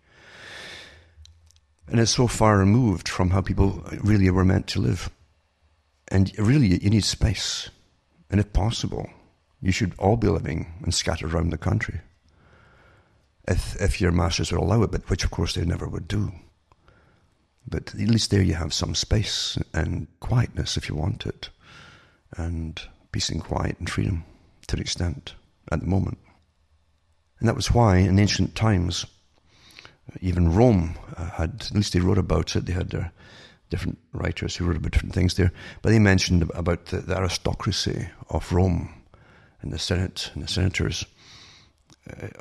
And 1.86 2.00
it's 2.00 2.10
so 2.10 2.26
far 2.26 2.58
removed 2.58 3.08
from 3.08 3.30
how 3.30 3.42
people 3.42 3.84
really 4.02 4.28
were 4.28 4.44
meant 4.44 4.66
to 4.68 4.80
live. 4.80 5.08
And 6.08 6.36
really, 6.36 6.82
you 6.82 6.90
need 6.90 7.04
space. 7.04 7.70
And 8.28 8.40
if 8.40 8.52
possible, 8.52 9.08
you 9.62 9.70
should 9.70 9.94
all 10.00 10.16
be 10.16 10.26
living 10.26 10.66
and 10.82 10.92
scattered 10.92 11.32
around 11.32 11.50
the 11.50 11.58
country. 11.58 12.00
If, 13.46 13.80
if 13.80 14.00
your 14.00 14.10
masters 14.10 14.50
would 14.50 14.60
allow 14.60 14.82
it, 14.82 14.90
but 14.90 15.08
which 15.08 15.22
of 15.22 15.30
course 15.30 15.54
they 15.54 15.64
never 15.64 15.86
would 15.86 16.08
do. 16.08 16.32
But 17.68 17.94
at 17.94 18.00
least 18.00 18.30
there 18.30 18.42
you 18.42 18.54
have 18.54 18.72
some 18.72 18.94
space 18.94 19.58
and 19.74 20.06
quietness 20.20 20.76
if 20.76 20.88
you 20.88 20.94
want 20.94 21.26
it. 21.26 21.50
And 22.36 22.80
peace 23.12 23.28
and 23.28 23.42
quiet 23.42 23.78
and 23.78 23.88
freedom 23.88 24.24
to 24.66 24.76
an 24.76 24.82
extent 24.82 25.34
at 25.70 25.80
the 25.80 25.86
moment. 25.86 26.18
And 27.40 27.48
that 27.48 27.56
was 27.56 27.72
why 27.72 27.98
in 27.98 28.18
ancient 28.18 28.54
times 28.54 29.06
even 30.20 30.54
Rome 30.54 30.96
uh, 31.16 31.30
had, 31.30 31.66
at 31.68 31.74
least 31.74 31.92
they 31.92 32.00
wrote 32.00 32.18
about 32.18 32.54
it, 32.56 32.66
they 32.66 32.72
had 32.72 32.90
their 32.90 33.12
different 33.70 33.98
writers 34.12 34.56
who 34.56 34.64
wrote 34.64 34.76
about 34.76 34.92
different 34.92 35.14
things 35.14 35.34
there, 35.34 35.52
but 35.82 35.90
they 35.90 35.98
mentioned 35.98 36.48
about 36.54 36.86
the, 36.86 36.98
the 36.98 37.16
aristocracy 37.16 38.08
of 38.30 38.52
Rome 38.52 38.94
and 39.60 39.72
the 39.72 39.78
Senate 39.78 40.30
and 40.34 40.44
the 40.44 40.48
senators 40.48 41.04
uh, 42.08 42.38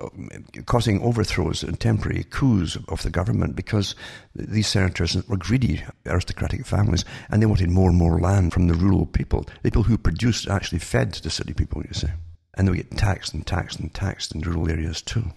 causing 0.65 1.01
overthrows 1.01 1.63
and 1.63 1.79
temporary 1.79 2.23
coups 2.23 2.77
of 2.87 3.01
the 3.01 3.09
government 3.09 3.55
because 3.55 3.95
these 4.35 4.67
senators 4.67 5.15
were 5.27 5.37
greedy 5.37 5.83
aristocratic 6.05 6.65
families 6.65 7.03
and 7.29 7.41
they 7.41 7.47
wanted 7.47 7.71
more 7.71 7.89
and 7.89 7.97
more 7.97 8.19
land 8.19 8.53
from 8.53 8.67
the 8.67 8.75
rural 8.75 9.07
people. 9.07 9.41
The 9.41 9.71
people 9.71 9.83
who 9.83 9.97
produced 9.97 10.47
actually 10.47 10.79
fed 10.79 11.13
the 11.13 11.31
city 11.31 11.53
people, 11.53 11.81
you 11.81 11.93
see. 11.93 12.09
And 12.53 12.67
they 12.67 12.71
would 12.71 12.89
get 12.89 12.97
taxed 12.97 13.33
and 13.33 13.45
taxed 13.45 13.79
and 13.79 13.91
taxed 13.91 14.35
in 14.35 14.41
rural 14.41 14.69
areas 14.69 15.01
too. 15.01 15.31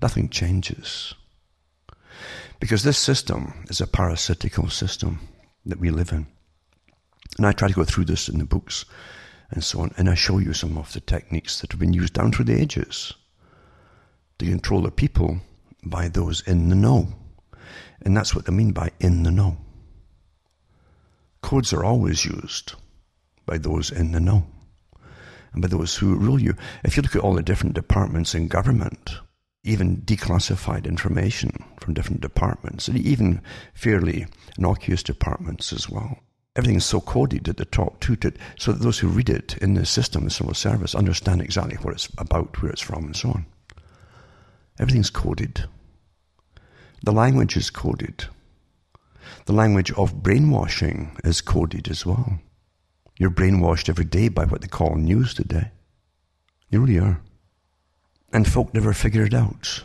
Nothing 0.00 0.28
changes. 0.28 1.14
Because 2.60 2.84
this 2.84 2.98
system 2.98 3.64
is 3.68 3.80
a 3.80 3.86
parasitical 3.86 4.70
system 4.70 5.18
that 5.64 5.80
we 5.80 5.90
live 5.90 6.12
in. 6.12 6.28
And 7.36 7.46
I 7.46 7.52
try 7.52 7.66
to 7.66 7.74
go 7.74 7.84
through 7.84 8.04
this 8.04 8.28
in 8.28 8.38
the 8.38 8.44
books 8.44 8.84
and 9.50 9.62
so 9.62 9.80
on, 9.80 9.92
and 9.96 10.08
I 10.08 10.14
show 10.14 10.38
you 10.38 10.52
some 10.52 10.78
of 10.78 10.92
the 10.92 11.00
techniques 11.00 11.60
that 11.60 11.72
have 11.72 11.80
been 11.80 11.92
used 11.92 12.14
down 12.14 12.32
through 12.32 12.46
the 12.46 12.60
ages 12.60 13.12
to 14.38 14.46
control 14.46 14.82
the 14.82 14.90
people 14.90 15.40
by 15.84 16.08
those 16.08 16.42
in 16.42 16.68
the 16.68 16.74
know. 16.74 17.08
And 18.02 18.16
that's 18.16 18.34
what 18.34 18.46
they 18.46 18.52
mean 18.52 18.72
by 18.72 18.90
in 19.00 19.22
the 19.22 19.30
know. 19.30 19.56
Codes 21.42 21.72
are 21.72 21.84
always 21.84 22.24
used 22.24 22.74
by 23.46 23.58
those 23.58 23.90
in 23.90 24.12
the 24.12 24.20
know 24.20 24.46
and 25.52 25.62
by 25.62 25.68
those 25.68 25.96
who 25.96 26.14
rule 26.14 26.40
you. 26.40 26.54
If 26.84 26.96
you 26.96 27.02
look 27.02 27.16
at 27.16 27.22
all 27.22 27.34
the 27.34 27.42
different 27.42 27.74
departments 27.74 28.34
in 28.34 28.48
government, 28.48 29.18
even 29.64 30.02
declassified 30.02 30.86
information 30.86 31.64
from 31.80 31.94
different 31.94 32.20
departments, 32.20 32.88
and 32.88 32.98
even 32.98 33.40
fairly 33.74 34.26
innocuous 34.56 35.02
departments 35.02 35.72
as 35.72 35.88
well. 35.88 36.18
Everything 36.54 36.76
is 36.76 36.84
so 36.84 37.00
coded 37.00 37.48
at 37.48 37.56
the 37.56 37.64
top 37.64 38.00
too, 38.00 38.16
to, 38.16 38.32
so 38.58 38.72
that 38.72 38.82
those 38.82 38.98
who 38.98 39.08
read 39.08 39.28
it 39.28 39.58
in 39.58 39.74
the 39.74 39.84
system, 39.84 40.24
the 40.24 40.30
civil 40.30 40.54
service, 40.54 40.94
understand 40.94 41.42
exactly 41.42 41.76
what 41.78 41.94
it's 41.94 42.08
about, 42.16 42.62
where 42.62 42.70
it's 42.70 42.80
from, 42.80 43.04
and 43.04 43.16
so 43.16 43.30
on. 43.30 43.46
Everything's 44.78 45.10
coded. 45.10 45.64
The 47.02 47.12
language 47.12 47.56
is 47.56 47.70
coded. 47.70 48.26
The 49.46 49.52
language 49.52 49.92
of 49.92 50.22
brainwashing 50.22 51.16
is 51.24 51.40
coded 51.40 51.88
as 51.88 52.04
well. 52.04 52.38
You're 53.18 53.30
brainwashed 53.30 53.88
every 53.88 54.04
day 54.04 54.28
by 54.28 54.44
what 54.44 54.60
they 54.60 54.68
call 54.68 54.96
news 54.96 55.34
today. 55.34 55.70
You 56.70 56.80
really 56.80 56.98
are. 56.98 57.20
And 58.32 58.46
folk 58.46 58.74
never 58.74 58.92
figure 58.92 59.24
it 59.24 59.34
out. 59.34 59.82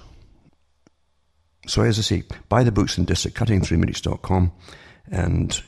So 1.67 1.83
as 1.83 1.99
I 1.99 2.01
say, 2.01 2.23
buy 2.49 2.63
the 2.63 2.71
books 2.71 2.97
and 2.97 3.07
disc 3.07 3.25
at 3.25 3.33
cuttingthroughthematrix.com 3.33 4.51
and 5.11 5.63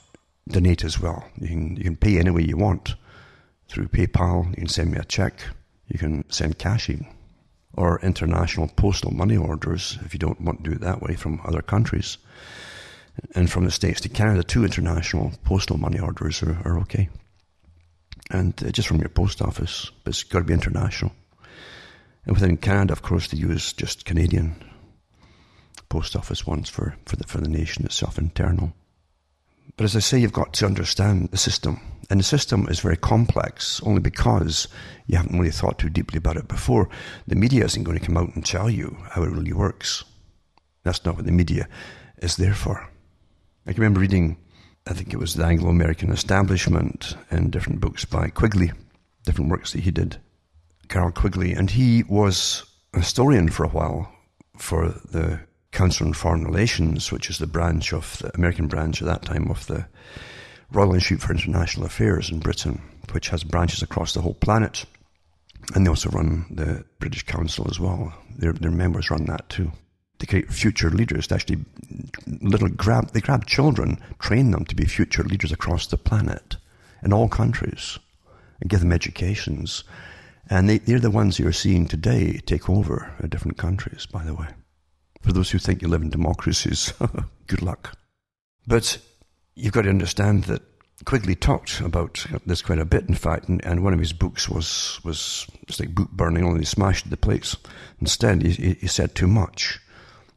donate 0.48 0.84
as 0.84 1.00
well. 1.00 1.26
You 1.40 1.48
can, 1.48 1.76
you 1.78 1.84
can 1.84 1.96
pay 1.96 2.18
any 2.18 2.32
way 2.32 2.42
you 2.42 2.58
want 2.58 2.96
through 3.70 3.88
PayPal. 3.88 4.50
You 4.50 4.56
can 4.56 4.68
send 4.68 4.92
me 4.92 4.98
a 4.98 5.06
check. 5.06 5.40
You 5.88 6.00
can 6.00 6.30
send 6.30 6.58
cash 6.58 6.90
in 6.90 7.06
or 7.76 8.00
international 8.02 8.68
postal 8.68 9.12
money 9.12 9.38
orders 9.38 9.98
if 10.06 10.14
you 10.14 10.20
don't 10.20 10.42
want 10.42 10.64
to 10.64 10.70
do 10.70 10.76
it 10.76 10.82
that 10.82 11.02
way 11.02 11.16
from 11.16 11.42
other 11.44 11.62
countries. 11.62 12.18
And 13.36 13.50
from 13.50 13.66
the 13.66 13.72
States 13.72 14.02
to 14.02 14.10
Canada, 14.10 14.44
two 14.44 14.64
international 14.64 15.34
postal 15.44 15.78
money 15.78 16.00
orders 16.00 16.42
are, 16.42 16.58
are 16.66 16.80
okay. 16.80 17.10
And 18.32 18.54
uh, 18.64 18.72
just 18.72 18.88
from 18.88 19.00
your 19.00 19.10
post 19.10 19.42
office, 19.42 19.92
but 20.04 20.12
it's 20.12 20.24
got 20.24 20.40
to 20.40 20.46
be 20.46 20.54
international. 20.54 21.12
And 22.26 22.36
within 22.36 22.58
Canada, 22.58 22.94
of 22.94 23.02
course, 23.02 23.28
they 23.28 23.38
use 23.38 23.74
just 23.74 24.06
Canadian 24.06 24.56
post 25.90 26.16
office 26.16 26.48
ones 26.48 26.70
for, 26.70 26.96
for, 27.06 27.18
the, 27.18 27.26
for 27.26 27.40
the 27.40 27.50
nation 27.50 27.86
itself, 27.86 28.18
internal. 28.18 28.74
But 29.76 29.86
as 29.86 29.96
I 29.96 30.00
say, 30.00 30.20
you've 30.20 30.34
got 30.34 30.54
to 30.54 30.66
understand 30.66 31.30
the 31.32 31.38
system. 31.38 31.80
And 32.10 32.20
the 32.20 32.24
system 32.24 32.68
is 32.70 32.80
very 32.80 32.98
complex 32.98 33.82
only 33.84 34.02
because 34.02 34.68
you 35.08 35.18
haven't 35.18 35.38
really 35.38 35.52
thought 35.52 35.80
too 35.80 35.90
deeply 35.90 36.18
about 36.18 36.38
it 36.38 36.48
before. 36.48 36.90
The 37.28 37.36
media 37.36 37.66
isn't 37.66 37.84
going 37.84 37.98
to 37.98 38.06
come 38.06 38.18
out 38.18 38.36
and 38.36 38.46
tell 38.46 38.70
you 38.70 38.98
how 39.12 39.24
it 39.24 39.32
really 39.32 39.54
works. 39.54 40.04
That's 40.84 41.04
not 41.06 41.16
what 41.16 41.26
the 41.26 41.32
media 41.32 41.68
is 42.18 42.36
there 42.36 42.54
for. 42.54 42.88
I 43.66 43.72
can 43.72 43.82
remember 43.82 44.02
reading, 44.02 44.38
I 44.86 44.94
think 44.94 45.14
it 45.14 45.20
was 45.20 45.34
the 45.34 45.46
Anglo 45.46 45.70
American 45.70 46.12
Establishment 46.12 47.16
and 47.32 47.52
different 47.52 47.80
books 47.80 48.04
by 48.06 48.28
Quigley, 48.28 48.72
different 49.24 49.50
works 49.50 49.72
that 49.72 49.84
he 49.84 49.92
did. 49.92 50.18
Carroll 50.90 51.12
Quigley, 51.12 51.54
and 51.54 51.72
he 51.72 52.04
was 52.04 52.64
a 52.94 53.00
historian 53.00 53.50
for 53.50 53.64
a 53.64 53.70
while 53.70 54.14
for 54.58 54.90
the 54.90 55.40
Council 55.74 56.08
on 56.08 56.14
Foreign 56.14 56.46
Relations, 56.46 57.12
which 57.12 57.30
is 57.30 57.40
the 57.40 57.48
branch 57.48 57.94
of 57.94 58.18
the 58.20 58.34
American 58.36 58.68
branch 58.68 59.02
at 59.02 59.08
that 59.08 59.24
time 59.24 59.50
of 59.50 59.66
the 59.66 59.88
Royal 60.72 60.94
Institute 60.94 61.22
for 61.22 61.34
International 61.34 61.86
Affairs 61.86 62.30
in 62.30 62.40
Britain, 62.40 62.82
which 63.12 63.30
has 63.30 63.44
branches 63.44 63.82
across 63.82 64.14
the 64.14 64.22
whole 64.22 64.36
planet. 64.36 64.86
And 65.74 65.86
they 65.86 65.90
also 65.90 66.10
run 66.10 66.46
the 66.50 66.86
British 67.00 67.24
Council 67.24 67.68
as 67.70 67.80
well. 67.80 68.14
Their, 68.38 68.54
their 68.54 68.72
members 68.72 69.10
run 69.10 69.26
that 69.26 69.50
too. 69.50 69.72
They 70.20 70.28
create 70.28 70.54
future 70.54 70.90
leaders 70.90 71.28
to 71.28 71.36
actually 71.36 71.66
little 72.42 72.70
grab, 72.70 73.12
they 73.12 73.22
grab 73.22 73.46
children, 73.46 74.00
train 74.20 74.52
them 74.52 74.66
to 74.66 74.76
be 74.76 74.86
future 74.86 75.24
leaders 75.24 75.52
across 75.52 75.88
the 75.88 75.98
planet 75.98 76.56
in 77.04 77.12
all 77.12 77.28
countries 77.28 77.98
and 78.62 78.70
give 78.70 78.80
them 78.80 78.92
educations. 78.92 79.84
And 80.50 80.70
they, 80.70 80.78
they're 80.78 81.00
the 81.00 81.10
ones 81.10 81.40
you're 81.40 81.52
seeing 81.52 81.88
today 81.88 82.40
take 82.46 82.70
over 82.70 83.12
different 83.28 83.58
countries, 83.58 84.06
by 84.06 84.24
the 84.24 84.36
way. 84.36 84.48
For 85.24 85.32
those 85.32 85.52
who 85.52 85.58
think 85.58 85.82
you 85.82 85.88
live 85.88 86.02
in 86.02 86.10
democracies, 86.10 86.94
good 87.48 87.62
luck. 87.62 87.98
But 88.68 88.98
you've 89.56 89.74
got 89.74 89.84
to 89.84 89.90
understand 89.90 90.46
that 90.46 90.62
Quigley 91.06 91.36
talked 91.36 91.80
about 91.80 92.26
this 92.46 92.62
quite 92.62 92.80
a 92.80 92.86
bit, 92.86 93.08
in 93.08 93.16
fact, 93.16 93.50
and, 93.50 93.64
and 93.66 93.84
one 93.84 93.94
of 93.94 94.00
his 94.00 94.14
books 94.14 94.48
was 94.48 95.00
was 95.04 95.48
just 95.68 95.80
like 95.80 95.96
book 95.96 96.12
burning, 96.12 96.46
only 96.46 96.60
he 96.60 96.66
smashed 96.66 97.10
the 97.10 97.18
place. 97.18 97.56
Instead, 98.00 98.44
he, 98.44 98.74
he 98.74 98.88
said 98.88 99.16
too 99.16 99.28
much 99.28 99.80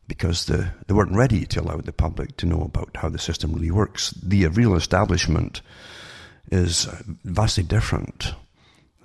because 0.09 0.47
the, 0.47 0.73
they 0.87 0.95
weren't 0.95 1.17
ready 1.17 1.45
to 1.47 1.61
allow 1.61 1.77
the 1.79 1.93
public 1.93 2.37
to 2.37 2.47
know 2.47 2.63
about 2.63 2.97
how 2.97 3.09
the 3.09 3.19
system 3.19 3.53
really 3.53 3.71
works. 3.71 4.11
The 4.11 4.47
real 4.47 4.75
establishment 4.75 5.63
is 6.51 6.87
vastly 7.25 7.65
different 7.65 8.35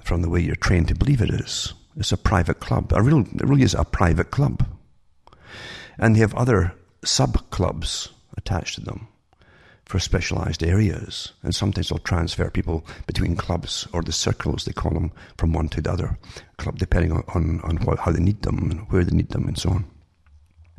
from 0.04 0.22
the 0.22 0.30
way 0.30 0.42
you're 0.42 0.56
trained 0.56 0.88
to 0.90 0.96
believe 0.96 1.22
it 1.22 1.32
is. 1.32 1.74
It's 1.96 2.12
a 2.12 2.18
private 2.18 2.60
club. 2.60 2.94
A 2.94 3.02
real, 3.02 3.22
it 3.22 3.48
really 3.48 3.64
is 3.64 3.74
a 3.74 3.84
private 3.84 4.32
club. 4.32 4.66
And 6.02 6.16
they 6.16 6.20
have 6.20 6.34
other 6.34 6.74
sub 7.06 7.50
clubs 7.52 8.10
attached 8.36 8.76
to 8.76 8.82
them 8.82 9.08
for 9.86 10.00
specialized 10.00 10.64
areas. 10.64 11.34
And 11.44 11.54
sometimes 11.54 11.90
they'll 11.90 12.00
transfer 12.00 12.50
people 12.50 12.86
between 13.06 13.36
clubs 13.36 13.88
or 13.94 14.02
the 14.02 14.12
circles, 14.12 14.66
they 14.66 14.74
call 14.74 14.94
them, 14.94 15.12
from 15.38 15.54
one 15.54 15.70
to 15.70 15.82
the 15.82 15.92
other 15.92 16.18
club, 16.58 16.80
depending 16.80 17.12
on, 17.12 17.24
on, 17.36 17.62
on 17.62 17.78
what, 17.86 18.00
how 18.00 18.12
they 18.12 18.20
need 18.20 18.42
them 18.42 18.72
and 18.72 18.80
where 18.90 19.04
they 19.04 19.16
need 19.16 19.30
them 19.30 19.48
and 19.48 19.58
so 19.58 19.70
on. 19.70 19.86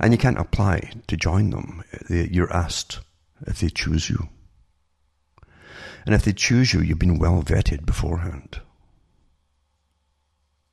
And 0.01 0.13
you 0.13 0.19
can't 0.19 0.39
apply 0.39 0.91
to 1.07 1.17
join 1.17 1.51
them. 1.51 1.85
You're 2.09 2.53
asked 2.53 3.01
if 3.47 3.61
they 3.61 3.69
choose 3.69 4.11
you. 4.11 4.29
And 6.05 6.15
if 6.17 6.25
they 6.25 6.33
choose 6.33 6.73
you, 6.73 6.81
you've 6.81 6.99
been 6.99 7.19
well 7.19 7.43
vetted 7.43 7.87
beforehand. 7.87 8.61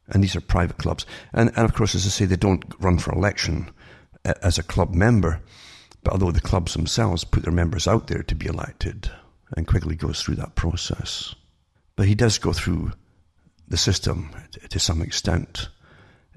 And 0.08 0.24
these 0.24 0.36
are 0.36 0.42
private 0.42 0.78
clubs. 0.78 1.06
And, 1.34 1.52
and 1.56 1.66
of 1.66 1.76
course, 1.76 1.94
as 1.94 2.06
I 2.08 2.10
say, 2.10 2.26
they 2.26 2.36
don't 2.36 2.64
run 2.80 2.98
for 2.98 3.14
election 3.14 3.70
as 4.26 4.58
a 4.58 4.64
club 4.64 4.94
member, 4.94 5.42
but 6.04 6.14
although 6.14 6.32
the 6.32 6.42
clubs 6.42 6.74
themselves 6.74 7.24
put 7.24 7.44
their 7.44 7.54
members 7.54 7.88
out 7.88 8.08
there 8.08 8.24
to 8.24 8.36
be 8.36 8.48
elected, 8.48 9.12
and 9.56 9.68
Quigley 9.68 9.96
goes 9.96 10.22
through 10.22 10.36
that 10.36 10.56
process. 10.56 11.36
But 11.96 12.08
he 12.08 12.16
does 12.16 12.38
go 12.38 12.54
through 12.54 12.92
the 13.68 13.78
system 13.78 14.32
to 14.70 14.80
some 14.80 15.02
extent, 15.02 15.70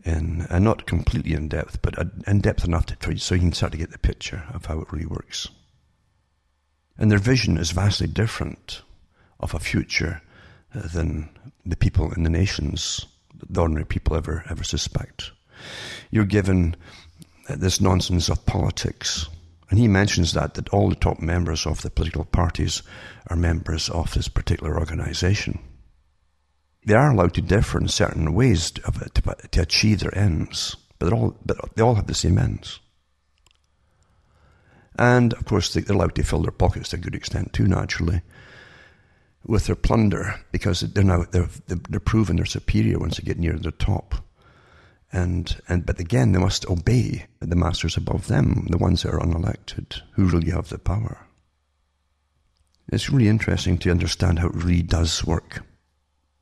in, 0.04 0.46
and 0.50 0.64
not 0.64 0.86
completely 0.86 1.34
in 1.34 1.48
depth, 1.48 1.80
but 1.82 1.94
in 2.26 2.40
depth 2.40 2.64
enough 2.64 2.86
to, 2.86 2.96
try, 2.96 3.14
so 3.14 3.34
you 3.34 3.40
can 3.40 3.52
start 3.52 3.72
to 3.72 3.78
get 3.78 3.92
the 3.92 3.98
picture 3.98 4.44
of 4.52 4.66
how 4.66 4.80
it 4.80 4.92
really 4.92 5.06
works. 5.06 5.48
And 6.98 7.10
their 7.10 7.18
vision 7.18 7.56
is 7.56 7.70
vastly 7.70 8.06
different 8.06 8.82
of 9.40 9.54
a 9.54 9.58
future 9.58 10.22
uh, 10.74 10.88
than 10.88 11.28
the 11.64 11.76
people 11.76 12.12
in 12.12 12.22
the 12.22 12.30
nations, 12.30 13.06
the 13.48 13.60
ordinary 13.60 13.86
people 13.86 14.16
ever 14.16 14.44
ever 14.48 14.64
suspect. 14.64 15.32
You're 16.10 16.24
given 16.24 16.76
this 17.48 17.80
nonsense 17.80 18.28
of 18.28 18.46
politics. 18.46 19.28
And 19.70 19.78
he 19.78 19.88
mentions 19.88 20.34
that, 20.34 20.54
that 20.54 20.68
all 20.68 20.90
the 20.90 20.96
top 20.96 21.20
members 21.20 21.66
of 21.66 21.82
the 21.82 21.90
political 21.90 22.24
parties 22.24 22.82
are 23.28 23.36
members 23.36 23.88
of 23.88 24.12
this 24.12 24.28
particular 24.28 24.78
organization. 24.78 25.58
They 26.84 26.94
are 26.94 27.10
allowed 27.10 27.34
to 27.34 27.42
differ 27.42 27.80
in 27.80 27.88
certain 27.88 28.34
ways 28.34 28.70
to, 28.72 28.82
to, 28.82 29.48
to 29.50 29.60
achieve 29.62 30.00
their 30.00 30.16
ends, 30.16 30.76
but, 30.98 31.12
all, 31.12 31.36
but 31.46 31.56
they 31.74 31.82
all 31.82 31.94
have 31.94 32.06
the 32.06 32.14
same 32.14 32.38
ends. 32.38 32.80
And 34.98 35.32
of 35.34 35.44
course, 35.44 35.72
they're 35.72 35.84
allowed 35.94 36.14
to 36.16 36.22
fill 36.22 36.42
their 36.42 36.50
pockets 36.50 36.90
to 36.90 36.96
a 36.96 37.00
good 37.00 37.14
extent 37.14 37.52
too, 37.52 37.66
naturally, 37.66 38.20
with 39.46 39.66
their 39.66 39.76
plunder, 39.76 40.34
because 40.50 40.80
they're 40.80 41.02
now 41.02 41.24
they're, 41.30 41.48
they're 41.66 42.00
proven 42.00 42.36
they're 42.36 42.44
superior 42.44 42.98
once 42.98 43.16
they 43.16 43.24
get 43.24 43.38
near 43.38 43.54
the 43.54 43.72
top. 43.72 44.16
And, 45.12 45.60
and, 45.68 45.84
but 45.84 46.00
again, 46.00 46.32
they 46.32 46.38
must 46.38 46.68
obey 46.68 47.26
the 47.40 47.56
masters 47.56 47.96
above 47.96 48.28
them, 48.28 48.66
the 48.70 48.78
ones 48.78 49.02
that 49.02 49.12
are 49.12 49.20
unelected, 49.20 50.00
who 50.12 50.24
really 50.24 50.50
have 50.50 50.70
the 50.70 50.78
power. 50.78 51.26
It's 52.90 53.10
really 53.10 53.28
interesting 53.28 53.78
to 53.78 53.90
understand 53.90 54.38
how 54.38 54.48
it 54.48 54.54
really 54.54 54.82
does 54.82 55.24
work. 55.24 55.62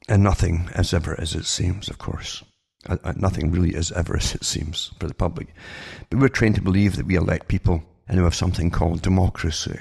And 0.09 0.23
nothing 0.23 0.69
as 0.75 0.95
ever 0.95 1.21
as 1.21 1.35
it 1.35 1.47
seems, 1.47 1.89
of 1.89 1.99
course. 1.99 2.45
Uh, 2.89 2.97
uh, 3.05 3.13
nothing 3.17 3.51
really 3.51 3.75
is 3.75 3.93
ever 3.93 4.17
as 4.17 4.35
it 4.35 4.45
seems 4.45 4.93
for 4.99 5.07
the 5.07 5.15
public. 5.15 5.49
But 6.09 6.19
we're 6.19 6.29
trained 6.29 6.55
to 6.55 6.63
believe 6.63 6.97
that 6.97 7.07
we 7.07 7.17
elect 7.17 7.49
people 7.49 7.83
and 8.09 8.19
we 8.19 8.25
have 8.25 8.35
something 8.35 8.71
called 8.71 9.03
democracy. 9.03 9.79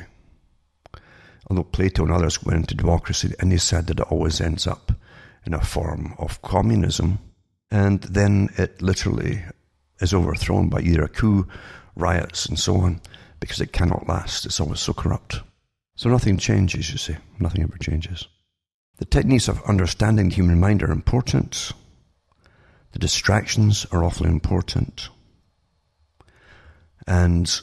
Although 1.50 1.64
Plato 1.64 2.04
and 2.04 2.12
others 2.12 2.44
went 2.44 2.58
into 2.58 2.76
democracy 2.76 3.34
and 3.40 3.52
they 3.52 3.58
said 3.58 3.88
that 3.88 4.00
it 4.00 4.08
always 4.12 4.42
ends 4.42 4.68
up 4.68 4.92
in 5.46 5.54
a 5.54 5.62
form 5.62 6.14
of 6.20 6.42
communism, 6.42 7.20
and 7.72 8.02
then 8.04 8.50
it 8.58 8.82
literally 8.82 9.44
is 10.00 10.14
overthrown 10.14 10.70
by 10.70 10.82
either 10.82 11.04
a 11.04 11.10
coup, 11.10 11.48
riots, 11.96 12.46
and 12.46 12.58
so 12.58 12.78
on, 12.78 13.02
because 13.40 13.62
it 13.62 13.74
cannot 13.74 14.08
last. 14.08 14.46
It's 14.46 14.60
always 14.60 14.80
so 14.80 14.94
corrupt. 14.94 15.42
So 15.96 16.10
nothing 16.10 16.38
changes, 16.38 16.92
you 16.92 16.98
see. 16.98 17.18
Nothing 17.40 17.64
ever 17.64 17.78
changes. 17.78 18.28
The 18.98 19.06
techniques 19.06 19.48
of 19.48 19.62
understanding 19.64 20.30
the 20.30 20.36
human 20.36 20.60
mind 20.60 20.84
are 20.84 20.92
important. 20.92 21.74
The 22.92 23.00
distractions 23.00 23.86
are 23.92 24.04
awfully 24.04 24.30
important. 24.30 25.10
And 27.06 27.62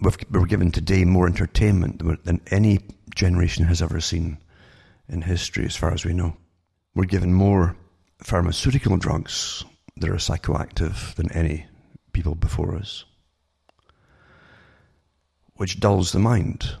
we're 0.00 0.46
given 0.46 0.72
today 0.72 1.04
more 1.04 1.26
entertainment 1.26 2.24
than 2.24 2.40
any 2.50 2.80
generation 3.14 3.66
has 3.66 3.82
ever 3.82 4.00
seen 4.00 4.38
in 5.08 5.22
history, 5.22 5.64
as 5.64 5.76
far 5.76 5.92
as 5.92 6.04
we 6.04 6.12
know. 6.12 6.36
We're 6.94 7.04
given 7.04 7.32
more 7.34 7.76
pharmaceutical 8.22 8.96
drugs 8.96 9.64
that 9.96 10.10
are 10.10 10.14
psychoactive 10.14 11.14
than 11.14 11.30
any 11.32 11.66
people 12.12 12.34
before 12.34 12.76
us, 12.76 13.04
which 15.54 15.80
dulls 15.80 16.12
the 16.12 16.18
mind. 16.18 16.76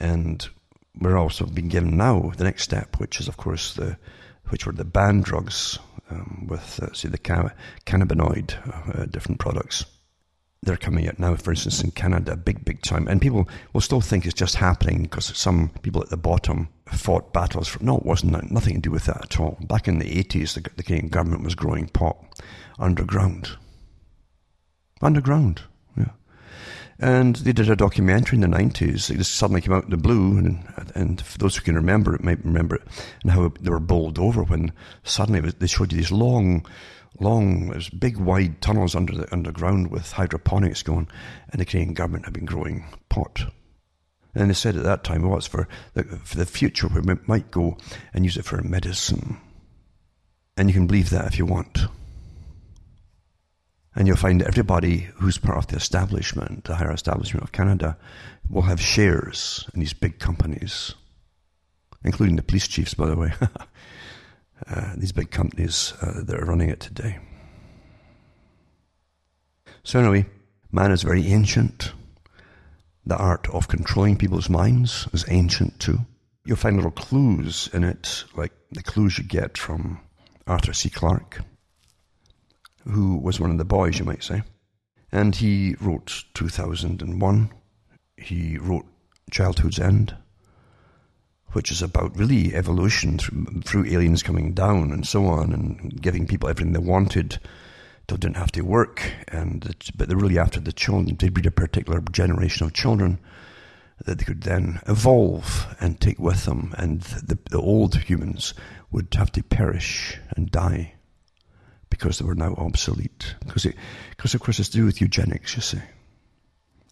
And 0.00 0.46
we're 0.98 1.16
also 1.16 1.46
being 1.46 1.68
given 1.68 1.96
now 1.96 2.32
the 2.36 2.44
next 2.44 2.62
step, 2.62 2.98
which 2.98 3.20
is, 3.20 3.28
of 3.28 3.36
course, 3.36 3.74
the 3.74 3.96
which 4.50 4.66
were 4.66 4.72
the 4.72 4.84
banned 4.84 5.24
drugs 5.24 5.78
um, 6.10 6.46
with, 6.48 6.78
uh, 6.82 6.92
say, 6.92 7.08
the 7.08 7.18
ca- 7.18 7.50
cannabinoid, 7.86 8.98
uh, 8.98 9.06
different 9.06 9.40
products. 9.40 9.86
They're 10.62 10.76
coming 10.76 11.08
out 11.08 11.18
now, 11.18 11.34
for 11.36 11.50
instance, 11.50 11.82
in 11.82 11.90
Canada, 11.92 12.36
big, 12.36 12.64
big 12.64 12.82
time. 12.82 13.08
And 13.08 13.20
people 13.20 13.48
will 13.72 13.80
still 13.80 14.00
think 14.00 14.24
it's 14.24 14.34
just 14.34 14.56
happening 14.56 15.02
because 15.02 15.36
some 15.36 15.70
people 15.82 16.02
at 16.02 16.10
the 16.10 16.16
bottom 16.16 16.68
fought 16.96 17.32
battles 17.32 17.68
for. 17.68 17.82
No, 17.82 17.98
it 17.98 18.04
wasn't. 18.04 18.50
Nothing 18.50 18.74
to 18.74 18.80
do 18.80 18.90
with 18.90 19.04
that 19.06 19.24
at 19.24 19.40
all. 19.40 19.58
Back 19.60 19.88
in 19.88 19.98
the 19.98 20.24
80s, 20.24 20.54
the, 20.54 20.68
the 20.76 20.82
Canadian 20.82 21.10
government 21.10 21.44
was 21.44 21.54
growing 21.54 21.88
pot 21.88 22.16
underground. 22.78 23.56
Underground. 25.02 25.62
yeah. 25.96 26.10
And 26.98 27.36
they 27.36 27.52
did 27.52 27.68
a 27.68 27.76
documentary 27.76 28.36
in 28.36 28.50
the 28.50 28.56
90s. 28.56 29.10
It 29.10 29.18
just 29.18 29.34
suddenly 29.34 29.60
came 29.60 29.72
out 29.72 29.84
in 29.84 29.90
the 29.90 29.96
blue. 29.96 30.38
And, 30.38 30.64
and 30.94 31.20
for 31.20 31.38
those 31.38 31.56
who 31.56 31.62
can 31.62 31.74
remember 31.74 32.14
it, 32.14 32.22
might 32.22 32.44
remember 32.44 32.76
it, 32.76 32.82
and 33.22 33.32
how 33.32 33.52
they 33.60 33.70
were 33.70 33.80
bowled 33.80 34.18
over 34.18 34.42
when 34.42 34.72
suddenly 35.02 35.40
they 35.40 35.66
showed 35.66 35.92
you 35.92 35.98
these 35.98 36.12
long, 36.12 36.66
long, 37.20 37.80
big 37.98 38.16
wide 38.16 38.60
tunnels 38.60 38.94
under 38.94 39.14
the 39.14 39.32
underground 39.32 39.90
with 39.90 40.12
hydroponics 40.12 40.82
going, 40.82 41.08
and 41.50 41.60
the 41.60 41.64
Canadian 41.64 41.94
government 41.94 42.24
had 42.24 42.34
been 42.34 42.44
growing 42.44 42.86
pot. 43.08 43.44
And 44.34 44.50
they 44.50 44.54
said 44.54 44.76
at 44.76 44.82
that 44.82 45.04
time, 45.04 45.22
well, 45.22 45.38
it's 45.38 45.46
for 45.46 45.68
the, 45.94 46.02
for 46.02 46.36
the 46.36 46.46
future 46.46 46.88
where 46.88 47.02
we 47.02 47.14
might 47.26 47.50
go 47.50 47.76
and 48.12 48.24
use 48.24 48.36
it 48.36 48.44
for 48.44 48.60
medicine. 48.62 49.38
And 50.56 50.68
you 50.68 50.74
can 50.74 50.86
believe 50.86 51.10
that 51.10 51.26
if 51.26 51.38
you 51.38 51.46
want. 51.46 51.86
And 53.94 54.08
you'll 54.08 54.16
find 54.16 54.42
everybody 54.42 55.08
who's 55.16 55.38
part 55.38 55.58
of 55.58 55.66
the 55.68 55.76
establishment, 55.76 56.64
the 56.64 56.74
higher 56.74 56.92
establishment 56.92 57.44
of 57.44 57.52
Canada, 57.52 57.96
will 58.50 58.62
have 58.62 58.80
shares 58.80 59.68
in 59.72 59.80
these 59.80 59.92
big 59.92 60.18
companies, 60.18 60.94
including 62.02 62.36
the 62.36 62.42
police 62.42 62.66
chiefs, 62.66 62.94
by 62.94 63.06
the 63.06 63.16
way. 63.16 63.32
uh, 64.66 64.92
these 64.96 65.12
big 65.12 65.30
companies 65.30 65.94
uh, 66.02 66.22
that 66.24 66.40
are 66.40 66.44
running 66.44 66.70
it 66.70 66.80
today. 66.80 67.18
So, 69.84 70.00
anyway, 70.00 70.26
man 70.72 70.90
is 70.90 71.02
very 71.02 71.28
ancient. 71.28 71.92
The 73.06 73.16
art 73.16 73.48
of 73.50 73.68
controlling 73.68 74.16
people's 74.16 74.48
minds 74.48 75.08
is 75.12 75.24
ancient 75.28 75.78
too. 75.78 76.00
You'll 76.44 76.56
find 76.56 76.76
little 76.76 76.90
clues 76.90 77.68
in 77.72 77.84
it, 77.84 78.24
like 78.34 78.52
the 78.70 78.82
clues 78.82 79.18
you 79.18 79.24
get 79.24 79.56
from 79.58 80.00
Arthur 80.46 80.72
C. 80.72 80.90
Clarke 80.90 81.40
who 82.88 83.16
was 83.16 83.40
one 83.40 83.50
of 83.50 83.58
the 83.58 83.64
boys, 83.64 83.98
you 83.98 84.04
might 84.04 84.22
say. 84.22 84.42
And 85.10 85.34
he 85.34 85.76
wrote 85.80 86.24
2001. 86.34 87.50
He 88.16 88.58
wrote 88.58 88.86
Childhood's 89.30 89.78
End, 89.78 90.16
which 91.52 91.70
is 91.70 91.82
about 91.82 92.16
really 92.16 92.54
evolution 92.54 93.18
through, 93.18 93.62
through 93.62 93.86
aliens 93.86 94.22
coming 94.22 94.52
down 94.52 94.92
and 94.92 95.06
so 95.06 95.26
on 95.26 95.52
and 95.52 96.00
giving 96.00 96.26
people 96.26 96.48
everything 96.48 96.72
they 96.72 96.78
wanted 96.78 97.38
didn't 98.06 98.36
have 98.36 98.52
to 98.52 98.62
work. 98.62 99.12
And 99.28 99.74
but 99.96 100.08
they're 100.08 100.16
really 100.16 100.38
after 100.38 100.60
the 100.60 100.72
children 100.72 101.16
to 101.16 101.30
breed 101.30 101.46
a 101.46 101.50
particular 101.50 102.00
generation 102.12 102.66
of 102.66 102.72
children 102.72 103.18
that 104.04 104.18
they 104.18 104.24
could 104.24 104.42
then 104.42 104.80
evolve 104.86 105.74
and 105.80 106.00
take 106.00 106.18
with 106.18 106.44
them. 106.44 106.74
And 106.76 107.00
the, 107.00 107.38
the 107.50 107.60
old 107.60 107.96
humans 107.96 108.54
would 108.90 109.14
have 109.14 109.32
to 109.32 109.42
perish 109.42 110.18
and 110.36 110.50
die 110.50 110.94
because 111.90 112.18
they 112.18 112.24
were 112.24 112.34
now 112.34 112.54
obsolete. 112.54 113.36
Because, 113.46 113.66
because 114.10 114.34
of 114.34 114.40
course, 114.40 114.58
it's 114.58 114.68
to 114.70 114.78
do 114.78 114.84
with 114.84 115.00
eugenics, 115.00 115.54
you 115.56 115.62
see. 115.62 115.80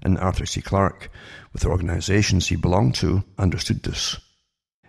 And 0.03 0.19
Arthur 0.19 0.47
C. 0.47 0.61
Clarke, 0.61 1.11
with 1.53 1.63
the 1.63 1.69
organizations 1.69 2.49
he 2.49 2.57
belonged 2.57 2.95
to, 2.97 3.25
understood 3.39 3.83
this. 3.83 4.17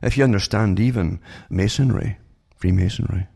If 0.02 0.18
you 0.18 0.24
understand 0.24 0.80
even 0.80 1.20
Masonry, 1.50 2.18
Freemasonry, 2.56 3.28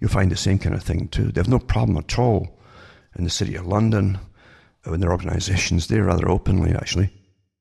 you'll 0.00 0.10
find 0.10 0.30
the 0.30 0.36
same 0.36 0.58
kind 0.58 0.74
of 0.74 0.82
thing 0.82 1.08
too. 1.08 1.30
They 1.30 1.40
have 1.40 1.48
no 1.48 1.58
problem 1.58 1.98
at 1.98 2.18
all 2.18 2.58
in 3.16 3.24
the 3.24 3.30
city 3.30 3.54
of 3.54 3.66
London, 3.66 4.18
uh, 4.86 4.92
in 4.92 5.00
their 5.00 5.12
organizations, 5.12 5.86
they 5.86 6.00
rather 6.00 6.28
openly 6.28 6.72
actually, 6.72 7.10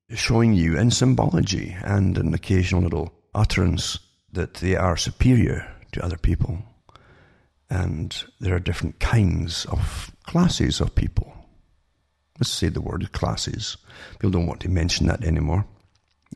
showing 0.10 0.54
you 0.54 0.78
in 0.78 0.92
symbology 0.92 1.76
and 1.84 2.18
an 2.18 2.34
occasional 2.34 2.82
little 2.82 3.14
utterance 3.34 4.00
that 4.32 4.56
they 4.56 4.76
are 4.76 4.98
superior 4.98 5.72
to 5.92 6.04
other 6.04 6.18
people. 6.18 6.60
And 7.70 8.24
there 8.40 8.56
are 8.56 8.60
different 8.60 9.00
kinds 9.00 9.66
of 9.66 10.12
classes 10.24 10.80
of 10.82 10.96
people. 10.96 11.34
Let's 12.40 12.50
say 12.50 12.70
the 12.70 12.82
word 12.82 13.12
classes. 13.12 13.78
People 14.14 14.32
don't 14.32 14.48
want 14.48 14.60
to 14.62 14.70
mention 14.70 15.08
that 15.08 15.24
anymore, 15.24 15.66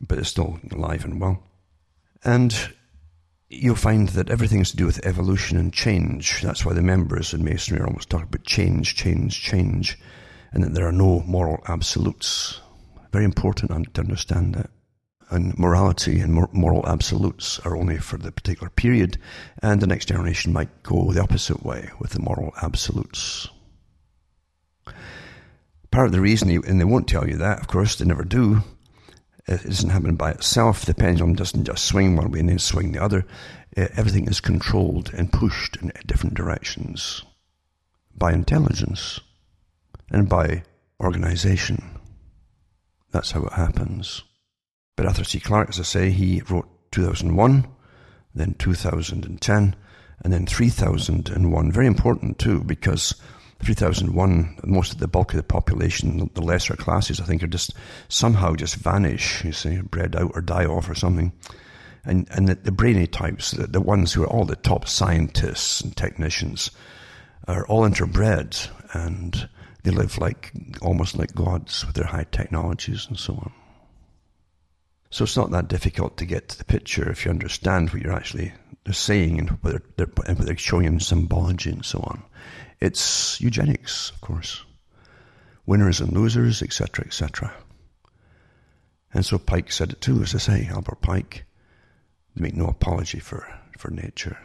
but 0.00 0.18
it's 0.18 0.30
still 0.30 0.58
alive 0.72 1.04
and 1.04 1.20
well. 1.20 1.42
And 2.24 2.72
you'll 3.48 3.74
find 3.74 4.08
that 4.10 4.30
everything's 4.30 4.70
to 4.70 4.76
do 4.76 4.86
with 4.86 5.04
evolution 5.06 5.56
and 5.56 5.72
change. 5.72 6.42
That's 6.42 6.64
why 6.64 6.74
the 6.74 6.82
members 6.82 7.32
in 7.32 7.44
Masonry 7.44 7.80
are 7.80 7.86
always 7.86 8.06
talking 8.06 8.28
about 8.28 8.44
change, 8.44 8.94
change, 8.94 9.40
change, 9.42 9.98
and 10.52 10.62
that 10.62 10.74
there 10.74 10.86
are 10.86 10.92
no 10.92 11.20
moral 11.26 11.62
absolutes. 11.66 12.60
Very 13.12 13.24
important 13.24 13.94
to 13.94 14.00
understand 14.00 14.54
that 14.54 14.70
and 15.30 15.58
morality 15.58 16.20
and 16.20 16.32
moral 16.52 16.86
absolutes 16.88 17.58
are 17.60 17.76
only 17.76 17.98
for 17.98 18.16
the 18.16 18.32
particular 18.32 18.70
period, 18.70 19.18
and 19.62 19.80
the 19.80 19.86
next 19.86 20.06
generation 20.06 20.52
might 20.52 20.82
go 20.82 21.12
the 21.12 21.20
opposite 21.20 21.62
way 21.62 21.90
with 21.98 22.12
the 22.12 22.20
moral 22.20 22.52
absolutes. 22.62 23.48
Part 25.90 26.06
of 26.06 26.12
the 26.12 26.20
reason, 26.20 26.50
and 26.50 26.80
they 26.80 26.84
won't 26.84 27.08
tell 27.08 27.28
you 27.28 27.36
that, 27.36 27.60
of 27.60 27.68
course, 27.68 27.96
they 27.96 28.04
never 28.04 28.24
do, 28.24 28.62
Uh, 29.48 29.54
it 29.54 29.64
doesn't 29.64 29.90
happen 29.90 30.16
by 30.16 30.30
itself. 30.30 30.84
The 30.84 30.94
pendulum 30.94 31.34
doesn't 31.34 31.64
just 31.64 31.84
swing 31.84 32.16
one 32.16 32.30
way 32.30 32.40
and 32.40 32.48
then 32.48 32.58
swing 32.58 32.92
the 32.92 33.02
other. 33.02 33.26
Uh, 33.76 33.88
everything 33.96 34.28
is 34.28 34.40
controlled 34.40 35.12
and 35.14 35.32
pushed 35.32 35.76
in 35.76 35.92
different 36.06 36.34
directions 36.34 37.22
by 38.16 38.32
intelligence 38.32 39.20
and 40.10 40.28
by 40.28 40.62
organization. 41.00 41.98
That's 43.10 43.30
how 43.30 43.44
it 43.44 43.52
happens. 43.52 44.22
But 44.96 45.06
Arthur 45.06 45.24
C. 45.24 45.40
Clarke, 45.40 45.70
as 45.70 45.80
I 45.80 45.84
say, 45.84 46.10
he 46.10 46.42
wrote 46.50 46.68
2001, 46.90 47.66
then 48.34 48.54
2010, 48.58 49.76
and 50.24 50.32
then 50.32 50.46
3001. 50.46 51.72
Very 51.72 51.86
important 51.86 52.38
too, 52.38 52.64
because 52.64 53.14
3001, 53.60 54.60
most 54.64 54.92
of 54.92 54.98
the 54.98 55.08
bulk 55.08 55.32
of 55.32 55.36
the 55.36 55.42
population, 55.42 56.30
the 56.34 56.40
lesser 56.40 56.76
classes, 56.76 57.20
I 57.20 57.24
think, 57.24 57.42
are 57.42 57.48
just 57.48 57.74
somehow 58.08 58.54
just 58.54 58.76
vanish, 58.76 59.44
you 59.44 59.52
see, 59.52 59.80
bred 59.80 60.14
out 60.14 60.32
or 60.34 60.40
die 60.40 60.66
off 60.66 60.88
or 60.88 60.94
something. 60.94 61.32
And, 62.04 62.28
and 62.30 62.48
the, 62.48 62.54
the 62.54 62.72
brainy 62.72 63.06
types, 63.06 63.50
the, 63.50 63.66
the 63.66 63.80
ones 63.80 64.12
who 64.12 64.22
are 64.22 64.28
all 64.28 64.44
the 64.44 64.56
top 64.56 64.86
scientists 64.88 65.80
and 65.80 65.96
technicians, 65.96 66.70
are 67.48 67.66
all 67.66 67.88
interbred 67.88 68.68
and 68.92 69.48
they 69.82 69.90
live 69.90 70.18
like 70.18 70.52
almost 70.82 71.16
like 71.16 71.34
gods 71.34 71.84
with 71.86 71.96
their 71.96 72.06
high 72.06 72.26
technologies 72.30 73.06
and 73.08 73.18
so 73.18 73.34
on. 73.34 73.52
So 75.10 75.24
it's 75.24 75.36
not 75.36 75.50
that 75.52 75.68
difficult 75.68 76.18
to 76.18 76.26
get 76.26 76.48
to 76.48 76.58
the 76.58 76.64
picture 76.64 77.10
if 77.10 77.24
you 77.24 77.30
understand 77.30 77.90
what 77.90 78.02
you're 78.02 78.12
actually 78.12 78.52
saying 78.90 79.38
and 79.38 79.50
what 79.50 79.72
they're, 79.72 79.82
they're, 79.96 80.24
and 80.26 80.38
what 80.38 80.46
they're 80.46 80.56
showing 80.56 80.84
in 80.84 81.00
symbology 81.00 81.70
and 81.70 81.84
so 81.84 82.00
on. 82.00 82.22
It's 82.80 83.40
eugenics, 83.40 84.10
of 84.10 84.20
course. 84.20 84.64
Winners 85.66 86.00
and 86.00 86.12
losers, 86.12 86.62
etc., 86.62 87.04
etc. 87.04 87.52
And 89.12 89.24
so 89.24 89.38
Pike 89.38 89.72
said 89.72 89.92
it 89.92 90.00
too, 90.00 90.22
as 90.22 90.34
I 90.34 90.38
say, 90.38 90.68
Albert 90.70 91.00
Pike. 91.00 91.44
Make 92.34 92.54
no 92.54 92.66
apology 92.66 93.18
for, 93.18 93.46
for 93.76 93.90
nature. 93.90 94.38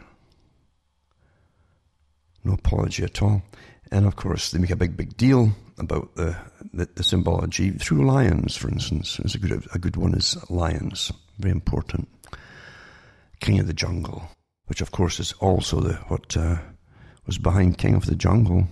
No 2.42 2.54
apology 2.54 3.04
at 3.04 3.22
all. 3.22 3.42
And 3.90 4.06
of 4.06 4.16
course, 4.16 4.50
they 4.50 4.58
make 4.58 4.70
a 4.70 4.76
big, 4.76 4.96
big 4.96 5.16
deal 5.16 5.52
about 5.78 6.14
the, 6.16 6.36
the, 6.72 6.88
the 6.94 7.02
symbology 7.02 7.70
through 7.70 8.06
lions, 8.06 8.56
for 8.56 8.68
instance. 8.68 9.18
A 9.18 9.38
good, 9.38 9.66
a 9.72 9.78
good 9.78 9.96
one 9.96 10.14
is 10.14 10.36
lions. 10.50 11.12
Very 11.38 11.52
important. 11.52 12.08
King 13.40 13.60
of 13.60 13.66
the 13.66 13.74
Jungle, 13.74 14.30
which 14.66 14.80
of 14.80 14.90
course 14.90 15.20
is 15.20 15.32
also 15.34 15.80
the, 15.80 15.94
what 16.08 16.36
uh, 16.36 16.58
was 17.26 17.38
behind 17.38 17.78
King 17.78 17.94
of 17.94 18.06
the 18.06 18.14
Jungle. 18.14 18.68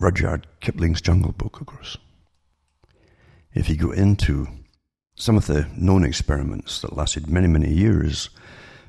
Rudyard 0.00 0.46
Kipling's 0.60 1.00
Jungle 1.00 1.32
Book, 1.32 1.60
of 1.60 1.66
course. 1.66 1.96
If 3.52 3.68
you 3.68 3.76
go 3.76 3.90
into 3.90 4.46
some 5.16 5.36
of 5.36 5.46
the 5.46 5.68
known 5.76 6.04
experiments 6.04 6.80
that 6.80 6.96
lasted 6.96 7.28
many, 7.28 7.48
many 7.48 7.72
years, 7.72 8.30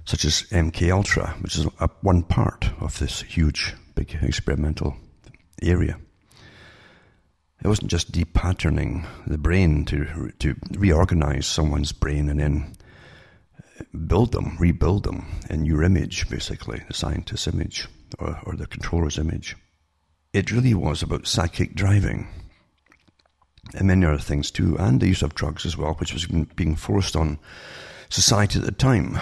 such 0.05 0.25
as 0.25 0.43
MK 0.51 0.91
Ultra, 0.91 1.35
which 1.41 1.57
is 1.57 1.65
one 2.01 2.23
part 2.23 2.69
of 2.79 2.99
this 2.99 3.21
huge, 3.21 3.73
big 3.95 4.15
experimental 4.21 4.95
area. 5.61 5.99
It 7.63 7.67
wasn't 7.67 7.91
just 7.91 8.11
depatterning 8.11 9.05
the 9.27 9.37
brain 9.37 9.83
to 9.85 10.31
to 10.39 10.55
reorganize 10.77 11.45
someone's 11.45 11.91
brain 11.91 12.29
and 12.29 12.39
then 12.39 12.73
build 14.07 14.31
them, 14.31 14.55
rebuild 14.59 15.03
them 15.03 15.25
in 15.49 15.65
your 15.65 15.83
image, 15.83 16.29
basically 16.29 16.81
the 16.87 16.93
scientist's 16.93 17.47
image 17.47 17.87
or, 18.17 18.39
or 18.45 18.55
the 18.55 18.67
controller's 18.67 19.17
image. 19.17 19.55
It 20.33 20.51
really 20.51 20.73
was 20.73 21.01
about 21.01 21.27
psychic 21.27 21.75
driving 21.75 22.27
and 23.75 23.87
many 23.87 24.05
other 24.05 24.17
things 24.17 24.51
too, 24.51 24.77
and 24.79 24.99
the 24.99 25.07
use 25.07 25.21
of 25.21 25.35
drugs 25.35 25.65
as 25.65 25.77
well, 25.77 25.93
which 25.95 26.13
was 26.13 26.25
being 26.25 26.75
forced 26.75 27.15
on 27.15 27.39
society 28.09 28.59
at 28.59 28.65
the 28.65 28.71
time 28.71 29.19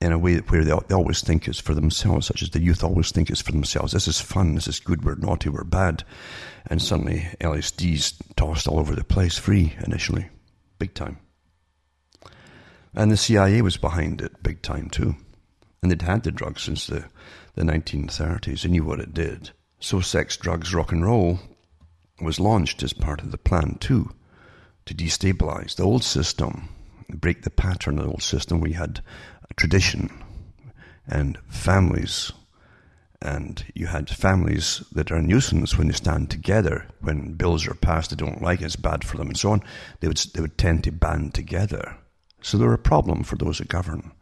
in 0.00 0.12
a 0.12 0.18
way 0.18 0.36
where 0.36 0.64
they, 0.64 0.74
they 0.88 0.94
always 0.94 1.22
think 1.22 1.46
it's 1.46 1.60
for 1.60 1.74
themselves, 1.74 2.26
such 2.26 2.42
as 2.42 2.50
the 2.50 2.62
youth 2.62 2.82
always 2.82 3.10
think 3.10 3.30
it's 3.30 3.42
for 3.42 3.52
themselves. 3.52 3.92
This 3.92 4.08
is 4.08 4.20
fun, 4.20 4.54
this 4.54 4.68
is 4.68 4.80
good, 4.80 5.04
we're 5.04 5.14
naughty, 5.16 5.48
we're 5.48 5.64
bad. 5.64 6.04
And 6.66 6.80
suddenly 6.80 7.28
LSD's 7.40 8.14
tossed 8.36 8.68
all 8.68 8.78
over 8.78 8.94
the 8.94 9.04
place, 9.04 9.38
free 9.38 9.74
initially, 9.84 10.28
big 10.78 10.94
time. 10.94 11.18
And 12.94 13.10
the 13.10 13.16
CIA 13.16 13.60
was 13.62 13.76
behind 13.76 14.20
it, 14.20 14.42
big 14.42 14.62
time 14.62 14.88
too. 14.88 15.16
And 15.82 15.90
they'd 15.90 16.02
had 16.02 16.22
the 16.22 16.30
drugs 16.30 16.62
since 16.62 16.86
the, 16.86 17.04
the 17.54 17.62
1930s, 17.62 18.62
they 18.62 18.68
knew 18.68 18.84
what 18.84 19.00
it 19.00 19.14
did. 19.14 19.50
So 19.80 20.00
sex, 20.00 20.36
drugs, 20.36 20.74
rock 20.74 20.92
and 20.92 21.04
roll 21.04 21.40
was 22.20 22.40
launched 22.40 22.82
as 22.82 22.92
part 22.92 23.20
of 23.20 23.30
the 23.30 23.38
plan 23.38 23.76
too, 23.80 24.12
to 24.86 24.94
destabilize 24.94 25.76
the 25.76 25.82
old 25.82 26.04
system, 26.04 26.68
break 27.08 27.42
the 27.42 27.50
pattern 27.50 27.98
of 27.98 28.04
the 28.04 28.10
old 28.10 28.22
system. 28.22 28.60
We 28.60 28.72
had 28.72 29.02
tradition 29.56 30.10
and 31.06 31.38
families, 31.48 32.32
and 33.20 33.64
you 33.74 33.86
had 33.86 34.08
families 34.08 34.82
that 34.92 35.10
are 35.10 35.16
a 35.16 35.22
nuisance 35.22 35.76
when 35.76 35.88
they 35.88 35.94
stand 35.94 36.30
together. 36.30 36.86
When 37.00 37.34
bills 37.34 37.66
are 37.66 37.74
passed 37.74 38.10
they 38.10 38.16
don't 38.16 38.42
like, 38.42 38.62
it's 38.62 38.76
bad 38.76 39.04
for 39.04 39.16
them, 39.16 39.28
and 39.28 39.36
so 39.36 39.52
on. 39.52 39.62
They 40.00 40.08
would 40.08 40.18
they 40.34 40.40
would 40.40 40.58
tend 40.58 40.84
to 40.84 40.92
band 40.92 41.34
together. 41.34 41.96
So 42.42 42.58
they're 42.58 42.72
a 42.72 42.78
problem 42.78 43.22
for 43.22 43.36
those 43.36 43.58
that 43.58 43.68
govern 43.68 44.12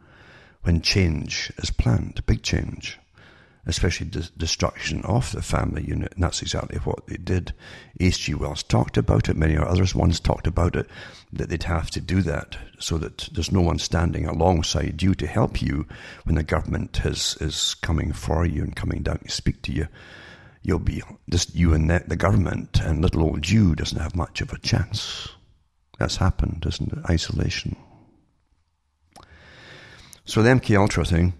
when 0.63 0.81
change 0.81 1.51
is 1.57 1.71
planned, 1.71 2.25
big 2.25 2.41
change 2.41 2.97
especially 3.65 4.07
de- 4.07 4.29
destruction 4.37 5.01
of 5.05 5.31
the 5.31 5.41
family 5.41 5.83
unit. 5.83 6.13
And 6.13 6.23
that's 6.23 6.41
exactly 6.41 6.79
what 6.79 7.07
they 7.07 7.17
did. 7.17 7.53
H.G. 7.99 8.33
Wells 8.33 8.63
talked 8.63 8.97
about 8.97 9.29
it. 9.29 9.37
Many 9.37 9.57
others 9.57 9.95
once 9.95 10.19
talked 10.19 10.47
about 10.47 10.75
it, 10.75 10.89
that 11.31 11.49
they'd 11.49 11.63
have 11.63 11.89
to 11.91 12.01
do 12.01 12.21
that 12.23 12.57
so 12.79 12.97
that 12.97 13.29
there's 13.33 13.51
no 13.51 13.61
one 13.61 13.79
standing 13.79 14.25
alongside 14.25 15.01
you 15.01 15.15
to 15.15 15.27
help 15.27 15.61
you 15.61 15.85
when 16.23 16.35
the 16.35 16.43
government 16.43 17.05
is, 17.05 17.37
is 17.39 17.75
coming 17.75 18.11
for 18.11 18.45
you 18.45 18.63
and 18.63 18.75
coming 18.75 19.01
down 19.01 19.19
to 19.19 19.31
speak 19.31 19.61
to 19.63 19.71
you. 19.71 19.87
You'll 20.61 20.79
be 20.79 21.01
just 21.29 21.55
you 21.55 21.73
and 21.73 21.89
the, 21.89 22.03
the 22.07 22.15
government, 22.15 22.79
and 22.81 23.01
little 23.01 23.23
old 23.23 23.49
you 23.49 23.75
doesn't 23.75 23.99
have 23.99 24.15
much 24.15 24.41
of 24.41 24.51
a 24.53 24.59
chance. 24.59 25.29
That's 25.99 26.17
happened, 26.17 26.65
isn't 26.67 26.91
it? 26.91 27.09
Isolation. 27.09 27.75
So 30.25 30.41
the 30.41 30.49
MK 30.49 30.77
Ultra 30.79 31.03
thing, 31.03 31.33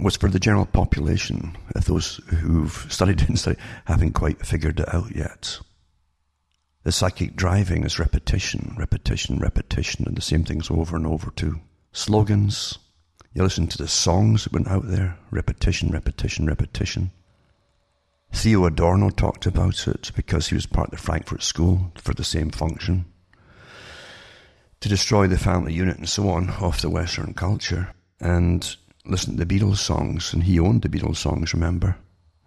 was 0.00 0.16
for 0.16 0.28
the 0.28 0.38
general 0.38 0.66
population, 0.66 1.56
if 1.74 1.84
those 1.84 2.16
who've 2.28 2.86
studied 2.88 3.22
it 3.22 3.58
haven't 3.84 4.12
quite 4.12 4.46
figured 4.46 4.80
it 4.80 4.94
out 4.94 5.14
yet. 5.14 5.60
The 6.84 6.92
psychic 6.92 7.34
driving 7.34 7.84
is 7.84 7.98
repetition, 7.98 8.74
repetition, 8.78 9.38
repetition, 9.38 10.06
and 10.06 10.16
the 10.16 10.22
same 10.22 10.44
things 10.44 10.70
over 10.70 10.96
and 10.96 11.06
over 11.06 11.30
too. 11.30 11.60
Slogans. 11.92 12.78
You 13.32 13.42
listen 13.42 13.66
to 13.68 13.78
the 13.78 13.88
songs 13.88 14.44
that 14.44 14.52
went 14.52 14.68
out 14.68 14.86
there. 14.86 15.18
Repetition, 15.30 15.90
repetition, 15.90 16.46
repetition. 16.46 17.10
Theo 18.32 18.66
Adorno 18.66 19.10
talked 19.10 19.46
about 19.46 19.88
it 19.88 20.12
because 20.14 20.48
he 20.48 20.54
was 20.54 20.66
part 20.66 20.88
of 20.88 20.98
the 20.98 21.04
Frankfurt 21.04 21.42
School 21.42 21.92
for 21.96 22.12
the 22.12 22.24
same 22.24 22.50
function. 22.50 23.06
To 24.80 24.88
destroy 24.88 25.26
the 25.26 25.38
family 25.38 25.72
unit 25.72 25.96
and 25.96 26.08
so 26.08 26.28
on 26.28 26.50
of 26.50 26.82
the 26.82 26.90
Western 26.90 27.32
culture. 27.32 27.94
And 28.20 28.76
listen 29.06 29.36
to 29.36 29.44
the 29.44 29.58
Beatles 29.58 29.78
songs, 29.78 30.32
and 30.32 30.44
he 30.44 30.58
owned 30.58 30.82
the 30.82 30.88
Beatles 30.88 31.16
songs, 31.16 31.52
remember? 31.54 31.96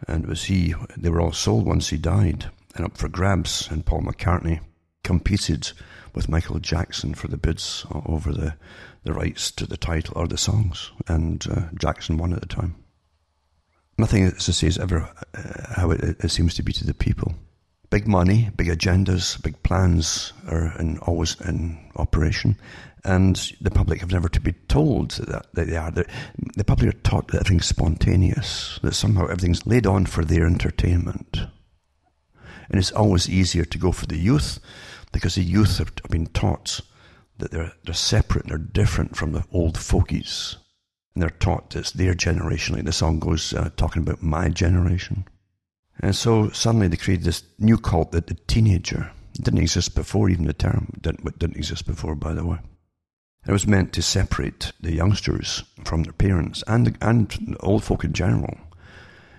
And 0.08 0.24
it 0.24 0.30
was 0.30 0.44
he, 0.46 0.74
they 0.96 1.10
were 1.10 1.22
all 1.22 1.32
sold 1.32 1.66
once 1.66 1.90
he 1.90 1.98
died, 1.98 2.52
and 2.76 2.86
up 2.86 2.98
for 2.98 3.08
grabs, 3.08 3.68
and 3.70 3.86
Paul 3.86 4.02
McCartney 4.02 4.60
competed 5.04 5.72
with 6.14 6.30
Michael 6.30 6.60
Jackson 6.60 7.14
for 7.14 7.28
the 7.28 7.38
bids 7.38 7.86
over 8.06 8.32
the, 8.32 8.56
the 9.04 9.14
rights 9.14 9.52
to 9.52 9.66
the 9.66 9.78
title 9.78 10.14
or 10.18 10.28
the 10.28 10.38
songs, 10.38 10.92
and 11.08 11.46
uh, 11.50 11.62
Jackson 11.80 12.18
won 12.18 12.34
at 12.34 12.42
the 12.42 12.48
time. 12.48 12.76
Nothing, 13.98 14.26
as 14.26 14.48
I 14.48 14.52
say, 14.52 14.68
is 14.68 14.78
ever 14.78 15.10
uh, 15.34 15.74
how 15.76 15.92
it, 15.92 16.02
it 16.24 16.30
seems 16.30 16.54
to 16.56 16.64
be 16.64 16.74
to 16.74 16.86
the 16.86 16.94
people. 16.94 17.34
Big 17.90 18.08
money, 18.08 18.50
big 18.56 18.68
agendas, 18.68 19.42
big 19.42 19.64
plans 19.64 20.34
are 20.48 20.74
in, 20.78 20.98
always 21.00 21.40
in 21.42 21.80
operation, 21.96 22.58
and 23.08 23.54
the 23.62 23.72
public 23.72 24.02
have 24.02 24.12
never 24.12 24.28
to 24.28 24.42
be 24.42 24.52
told 24.68 25.12
that, 25.12 25.46
that 25.54 25.68
they 25.68 25.78
are. 25.78 25.92
The, 25.92 26.64
public 26.66 26.90
are 26.90 27.00
taught 27.00 27.30
that 27.30 27.40
everything's 27.40 27.66
spontaneous, 27.66 28.80
that 28.84 28.96
somehow 28.96 29.24
everything's 29.24 29.66
laid 29.66 29.88
on 29.88 30.06
for 30.06 30.26
their 30.26 30.46
entertainment. 30.46 31.40
And 32.70 32.78
it's 32.78 32.92
always 32.92 33.30
easier 33.30 33.64
to 33.64 33.78
go 33.78 33.94
for 33.94 34.08
the 34.08 34.18
youth 34.18 34.60
because 35.14 35.36
the 35.36 35.44
youth 35.44 35.78
have 35.78 35.96
been 36.10 36.28
taught 36.28 36.82
that 37.38 37.52
they're, 37.52 37.72
they're 37.86 37.94
separate, 37.94 38.48
they're 38.48 38.58
different 38.58 39.16
from 39.16 39.32
the 39.32 39.46
old 39.54 39.78
fogies. 39.78 40.58
And 41.16 41.24
they're 41.24 41.30
taught 41.30 41.78
it's 41.78 41.92
their 41.92 42.14
generation, 42.14 42.76
like 42.76 42.84
the 42.84 42.92
song 42.92 43.20
goes 43.20 43.54
uh, 43.54 43.70
talking 43.78 44.02
about 44.02 44.22
my 44.22 44.50
generation. 44.50 45.24
And 46.02 46.14
so 46.14 46.50
suddenly 46.50 46.90
they 46.90 46.98
created 46.98 47.26
this 47.26 47.44
new 47.58 47.78
cult 47.78 48.12
that 48.12 48.28
the 48.28 48.36
teenager 48.48 49.12
didn't 49.34 49.62
exist 49.62 49.96
before, 49.96 50.30
even 50.30 50.46
the 50.46 50.54
term 50.54 50.92
didn't, 51.00 51.40
didn't 51.40 51.56
exist 51.56 51.88
before, 51.88 52.14
by 52.14 52.34
the 52.34 52.46
way. 52.46 52.58
It 53.48 53.52
was 53.52 53.68
meant 53.68 53.94
to 53.94 54.02
separate 54.02 54.74
the 54.82 54.94
youngsters 54.94 55.64
from 55.86 56.04
their 56.04 56.14
parents 56.14 56.64
and 56.68 56.98
and 57.02 57.56
old 57.62 57.84
folk 57.84 58.04
in 58.04 58.14
general, 58.14 58.58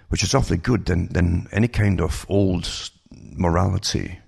which 0.08 0.22
is 0.22 0.34
awfully 0.34 0.56
good 0.56 0.86
than, 0.86 1.08
than 1.12 1.46
any 1.52 1.68
kind 1.68 2.00
of 2.00 2.24
old 2.28 2.90
morality 3.10 4.18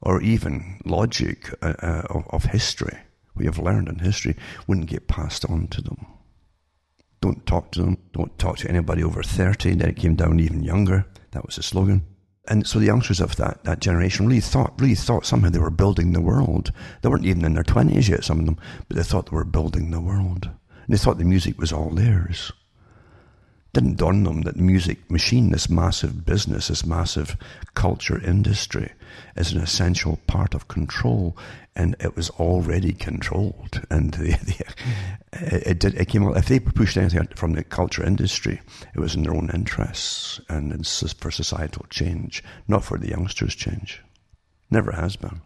or 0.00 0.20
even 0.20 0.80
logic 0.84 1.50
uh, 1.62 1.74
uh, 1.82 2.02
of, 2.10 2.26
of 2.30 2.44
history 2.44 2.98
we 3.34 3.46
have 3.46 3.58
learned 3.58 3.88
in 3.88 3.98
history 3.98 4.36
wouldn't 4.66 4.88
get 4.88 5.08
passed 5.08 5.44
on 5.50 5.68
to 5.68 5.82
them. 5.82 6.06
Don't 7.20 7.46
talk 7.46 7.72
to 7.72 7.82
them. 7.82 7.98
Don't 8.12 8.38
talk 8.38 8.58
to 8.58 8.68
anybody 8.68 9.02
over 9.02 9.22
30. 9.22 9.74
Then 9.74 9.90
it 9.90 9.96
came 9.96 10.14
down 10.14 10.40
even 10.40 10.62
younger. 10.62 11.06
That 11.32 11.44
was 11.46 11.56
the 11.56 11.62
slogan. 11.62 12.02
And 12.46 12.66
so 12.66 12.78
the 12.78 12.86
youngsters 12.86 13.20
of 13.20 13.36
that, 13.36 13.64
that 13.64 13.80
generation 13.80 14.26
really 14.26 14.40
thought, 14.40 14.78
really 14.78 14.94
thought 14.94 15.24
somehow 15.24 15.48
they 15.48 15.58
were 15.58 15.70
building 15.70 16.12
the 16.12 16.20
world. 16.20 16.72
They 17.00 17.08
weren't 17.08 17.24
even 17.24 17.44
in 17.44 17.54
their 17.54 17.62
twenties 17.62 18.08
yet, 18.08 18.24
some 18.24 18.40
of 18.40 18.46
them, 18.46 18.58
but 18.88 18.96
they 18.96 19.02
thought 19.02 19.30
they 19.30 19.36
were 19.36 19.44
building 19.44 19.90
the 19.90 20.00
world. 20.00 20.44
And 20.44 20.94
they 20.94 20.98
thought 20.98 21.16
the 21.18 21.24
music 21.24 21.58
was 21.58 21.72
all 21.72 21.90
theirs 21.90 22.52
didn't 23.74 23.96
dawn 23.96 24.18
on 24.18 24.22
them 24.24 24.42
that 24.42 24.56
the 24.56 24.62
music 24.62 25.10
machine, 25.10 25.50
this 25.50 25.68
massive 25.68 26.24
business, 26.24 26.68
this 26.68 26.86
massive 26.86 27.36
culture 27.74 28.22
industry, 28.24 28.92
is 29.36 29.52
an 29.52 29.60
essential 29.60 30.18
part 30.26 30.54
of 30.54 30.68
control, 30.68 31.36
and 31.76 31.96
it 32.00 32.16
was 32.16 32.30
already 32.30 32.92
controlled. 32.92 33.82
And 33.90 34.16
it, 35.32 35.78
did, 35.78 35.94
it 35.94 36.08
came. 36.08 36.26
If 36.36 36.48
they 36.48 36.60
pushed 36.60 36.96
anything 36.96 37.28
from 37.36 37.52
the 37.52 37.64
culture 37.64 38.04
industry, 38.04 38.60
it 38.94 39.00
was 39.00 39.14
in 39.14 39.22
their 39.22 39.34
own 39.34 39.50
interests 39.52 40.40
and 40.48 40.86
for 40.86 41.30
societal 41.30 41.86
change, 41.90 42.42
not 42.68 42.84
for 42.84 42.98
the 42.98 43.08
youngsters' 43.08 43.54
change. 43.54 44.02
Never 44.70 44.92
has 44.92 45.16
been. 45.16 45.40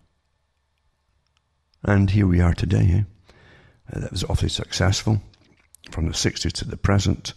And 1.82 2.10
here 2.10 2.26
we 2.26 2.40
are 2.40 2.54
today. 2.54 3.04
Eh? 3.92 4.00
That 4.00 4.10
was 4.10 4.24
awfully 4.24 4.48
successful 4.48 5.20
from 5.90 6.06
the 6.06 6.12
60s 6.12 6.52
to 6.52 6.64
the 6.66 6.76
present 6.76 7.34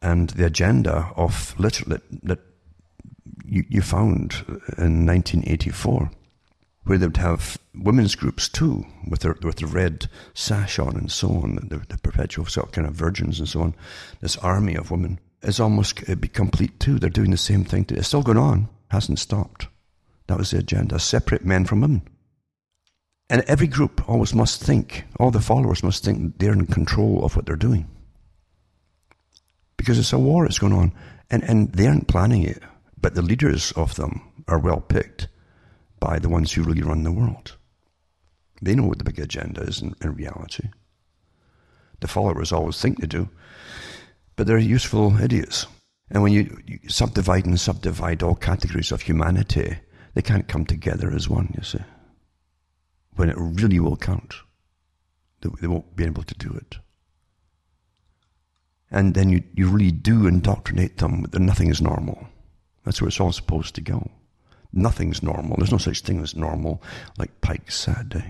and 0.00 0.30
the 0.30 0.46
agenda 0.46 1.10
of 1.16 1.54
literally 1.58 2.00
you, 3.52 3.64
you 3.68 3.82
found 3.82 4.32
in 4.78 5.04
1984, 5.04 6.10
where 6.84 6.98
they 6.98 7.06
would 7.06 7.18
have 7.18 7.58
women's 7.74 8.14
groups 8.14 8.48
too, 8.48 8.86
with 9.06 9.20
their 9.20 9.36
with 9.42 9.56
the 9.56 9.66
red 9.66 10.08
sash 10.32 10.78
on 10.78 10.96
and 10.96 11.12
so 11.12 11.28
on, 11.28 11.56
the, 11.56 11.82
the 11.88 11.98
perpetual 11.98 12.46
sort 12.46 12.68
of 12.68 12.72
kind 12.72 12.86
of 12.86 12.94
virgins 12.94 13.38
and 13.38 13.48
so 13.48 13.60
on, 13.60 13.74
this 14.20 14.38
army 14.38 14.74
of 14.74 14.90
women. 14.90 15.20
is 15.42 15.60
almost 15.60 16.08
uh, 16.08 16.14
be 16.14 16.28
complete 16.28 16.80
too. 16.80 16.98
They're 16.98 17.10
doing 17.10 17.30
the 17.30 17.36
same 17.36 17.64
thing. 17.64 17.84
It's 17.90 18.08
still 18.08 18.22
going 18.22 18.38
on, 18.38 18.68
hasn't 18.90 19.18
stopped. 19.18 19.68
That 20.28 20.38
was 20.38 20.50
the 20.50 20.58
agenda. 20.58 20.98
Separate 20.98 21.44
men 21.44 21.66
from 21.66 21.82
women. 21.82 22.02
And 23.28 23.42
every 23.42 23.66
group 23.66 24.08
always 24.08 24.34
must 24.34 24.62
think, 24.62 25.04
all 25.20 25.30
the 25.30 25.40
followers 25.40 25.82
must 25.82 26.04
think 26.04 26.38
they're 26.38 26.52
in 26.52 26.66
control 26.66 27.24
of 27.24 27.36
what 27.36 27.46
they're 27.46 27.56
doing. 27.56 27.88
Because 29.76 29.98
it's 29.98 30.12
a 30.12 30.18
war 30.18 30.44
that's 30.44 30.58
going 30.58 30.72
on. 30.72 30.92
And, 31.30 31.42
and 31.44 31.72
they 31.72 31.86
aren't 31.86 32.08
planning 32.08 32.42
it, 32.42 32.62
but 33.02 33.14
the 33.14 33.22
leaders 33.22 33.72
of 33.72 33.96
them 33.96 34.32
are 34.48 34.58
well 34.58 34.80
picked 34.80 35.28
by 36.00 36.18
the 36.18 36.28
ones 36.28 36.52
who 36.52 36.62
really 36.62 36.82
run 36.82 37.02
the 37.02 37.12
world. 37.12 37.56
They 38.62 38.74
know 38.74 38.86
what 38.86 38.98
the 38.98 39.04
big 39.04 39.18
agenda 39.18 39.62
is 39.62 39.82
in, 39.82 39.94
in 40.00 40.14
reality. 40.14 40.68
The 42.00 42.08
followers 42.08 42.52
always 42.52 42.80
think 42.80 43.00
they 43.00 43.06
do, 43.06 43.28
but 44.36 44.46
they're 44.46 44.58
useful 44.58 45.20
idiots. 45.20 45.66
And 46.10 46.22
when 46.22 46.32
you, 46.32 46.58
you 46.66 46.78
subdivide 46.88 47.44
and 47.44 47.60
subdivide 47.60 48.22
all 48.22 48.34
categories 48.34 48.92
of 48.92 49.02
humanity, 49.02 49.78
they 50.14 50.22
can't 50.22 50.48
come 50.48 50.64
together 50.64 51.12
as 51.12 51.28
one, 51.28 51.52
you 51.56 51.62
see 51.62 51.80
when 53.14 53.28
it 53.28 53.36
really 53.38 53.78
will 53.78 53.96
count. 53.96 54.34
They 55.40 55.66
won't 55.66 55.96
be 55.96 56.04
able 56.04 56.22
to 56.22 56.34
do 56.34 56.50
it. 56.52 56.78
And 58.90 59.14
then 59.14 59.30
you, 59.30 59.42
you 59.54 59.68
really 59.68 59.90
do 59.90 60.26
indoctrinate 60.26 60.98
them 60.98 61.22
that 61.30 61.40
nothing 61.40 61.68
is 61.68 61.80
normal. 61.80 62.28
That's 62.84 63.00
where 63.00 63.08
it's 63.08 63.20
all 63.20 63.32
supposed 63.32 63.74
to 63.76 63.80
go. 63.80 64.10
Nothing's 64.72 65.22
normal. 65.22 65.56
There's 65.56 65.72
no 65.72 65.78
such 65.78 66.00
thing 66.00 66.20
as 66.20 66.34
normal, 66.34 66.82
like 67.18 67.40
Pike 67.40 67.70
said. 67.70 68.24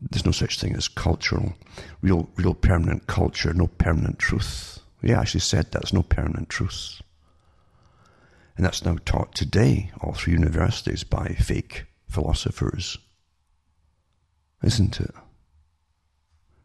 There's 0.00 0.24
no 0.26 0.32
such 0.32 0.58
thing 0.58 0.74
as 0.74 0.88
cultural, 0.88 1.54
real, 2.00 2.28
real 2.36 2.54
permanent 2.54 3.06
culture, 3.06 3.52
no 3.52 3.66
permanent 3.66 4.18
truth. 4.18 4.80
He 5.00 5.12
actually 5.12 5.40
said 5.40 5.66
that 5.66 5.82
there's 5.82 5.92
no 5.92 6.02
permanent 6.02 6.48
truth. 6.48 7.02
And 8.56 8.64
that's 8.64 8.84
now 8.84 8.98
taught 9.04 9.34
today 9.34 9.90
all 10.00 10.12
through 10.12 10.34
universities 10.34 11.04
by 11.04 11.28
fake 11.28 11.86
philosophers 12.08 12.98
isn't 14.62 15.00
it? 15.00 15.14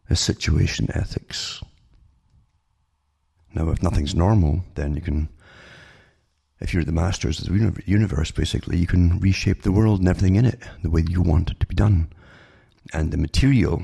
A 0.10 0.16
situation 0.16 0.88
ethics. 0.94 1.62
Now, 3.54 3.70
if 3.70 3.82
nothing's 3.82 4.16
normal, 4.16 4.64
then 4.76 4.94
you 4.94 5.02
can, 5.02 5.30
if 6.60 6.74
you're 6.74 6.84
the 6.84 6.92
masters 6.92 7.40
of 7.40 7.48
the 7.48 7.84
universe, 7.86 8.32
basically, 8.32 8.78
you 8.78 8.88
can 8.88 9.20
reshape 9.20 9.62
the 9.62 9.72
world 9.72 10.00
and 10.00 10.10
everything 10.10 10.36
in 10.36 10.46
it 10.46 10.60
the 10.82 10.90
way 10.90 11.06
you 11.08 11.22
want 11.22 11.52
it 11.52 11.60
to 11.60 11.68
be 11.68 11.76
done. 11.76 12.12
And 12.94 13.12
the 13.12 13.18
material 13.18 13.84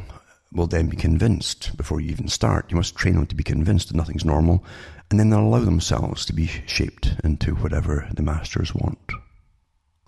will 0.51 0.67
then 0.67 0.87
be 0.87 0.97
convinced 0.97 1.75
before 1.77 1.99
you 1.99 2.11
even 2.11 2.27
start. 2.27 2.71
You 2.71 2.77
must 2.77 2.95
train 2.95 3.15
them 3.15 3.25
to 3.27 3.35
be 3.35 3.43
convinced 3.43 3.89
that 3.89 3.97
nothing's 3.97 4.25
normal, 4.25 4.63
and 5.09 5.19
then 5.19 5.29
they'll 5.29 5.39
allow 5.41 5.59
themselves 5.59 6.25
to 6.25 6.33
be 6.33 6.47
shaped 6.65 7.15
into 7.23 7.55
whatever 7.55 8.07
the 8.13 8.23
masters 8.23 8.73
want. 8.73 9.11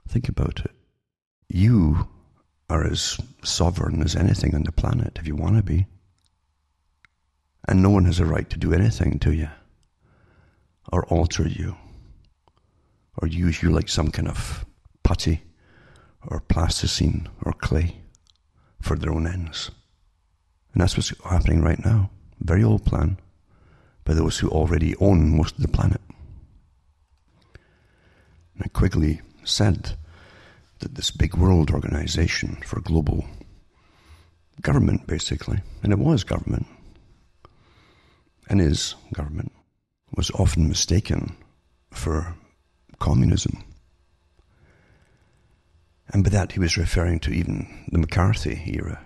Think 0.08 0.30
about 0.30 0.62
it. 0.65 0.71
You 1.49 2.08
are 2.69 2.86
as 2.86 3.19
sovereign 3.43 4.01
as 4.01 4.15
anything 4.15 4.56
on 4.56 4.63
the 4.63 4.71
planet 4.71 5.17
if 5.19 5.28
you 5.28 5.36
want 5.36 5.58
to 5.58 5.63
be. 5.63 5.86
And 7.67 7.82
no 7.82 7.89
one 7.89 8.06
has 8.06 8.19
a 8.19 8.25
right 8.25 8.49
to 8.49 8.58
do 8.58 8.73
anything 8.73 9.19
to 9.19 9.32
you, 9.32 9.49
or 10.91 11.06
alter 11.08 11.47
you, 11.47 11.75
or 13.17 13.28
use 13.28 13.62
you 13.62 13.69
like 13.69 13.89
some 13.89 14.12
kind 14.12 14.28
of 14.28 14.65
putty, 15.04 15.41
or 16.28 16.39
plasticine, 16.39 17.30
or 17.43 17.54
clay 17.54 18.01
for 18.82 18.97
their 18.97 19.12
own 19.12 19.28
ends. 19.28 19.71
And 20.73 20.82
that's 20.82 20.97
what's 20.97 21.13
happening 21.23 21.62
right 21.62 21.84
now. 21.84 22.10
Very 22.39 22.63
old 22.63 22.86
plan 22.86 23.17
by 24.04 24.13
those 24.13 24.39
who 24.39 24.49
already 24.49 24.95
own 24.97 25.36
most 25.36 25.56
of 25.56 25.62
the 25.62 25.67
planet. 25.67 26.01
Now, 28.56 28.65
Quigley 28.73 29.21
said 29.43 29.97
that 30.80 30.95
this 30.95 31.12
big 31.12 31.36
world 31.36 31.71
organization 31.71 32.58
for 32.65 32.80
global 32.82 33.25
government, 34.62 35.08
basically, 35.08 35.62
and 35.84 35.91
it 35.91 35.99
was 35.99 36.23
government, 36.23 36.67
and 38.49 38.62
is 38.62 38.95
government, 39.13 39.51
was 40.15 40.32
often 40.32 40.67
mistaken 40.69 41.36
for 41.91 42.36
communism. 42.99 43.63
And 46.10 46.23
by 46.23 46.29
that 46.29 46.53
he 46.53 46.60
was 46.60 46.77
referring 46.77 47.19
to 47.21 47.31
even 47.31 47.88
the 47.91 47.97
McCarthy 47.97 48.62
era, 48.67 49.01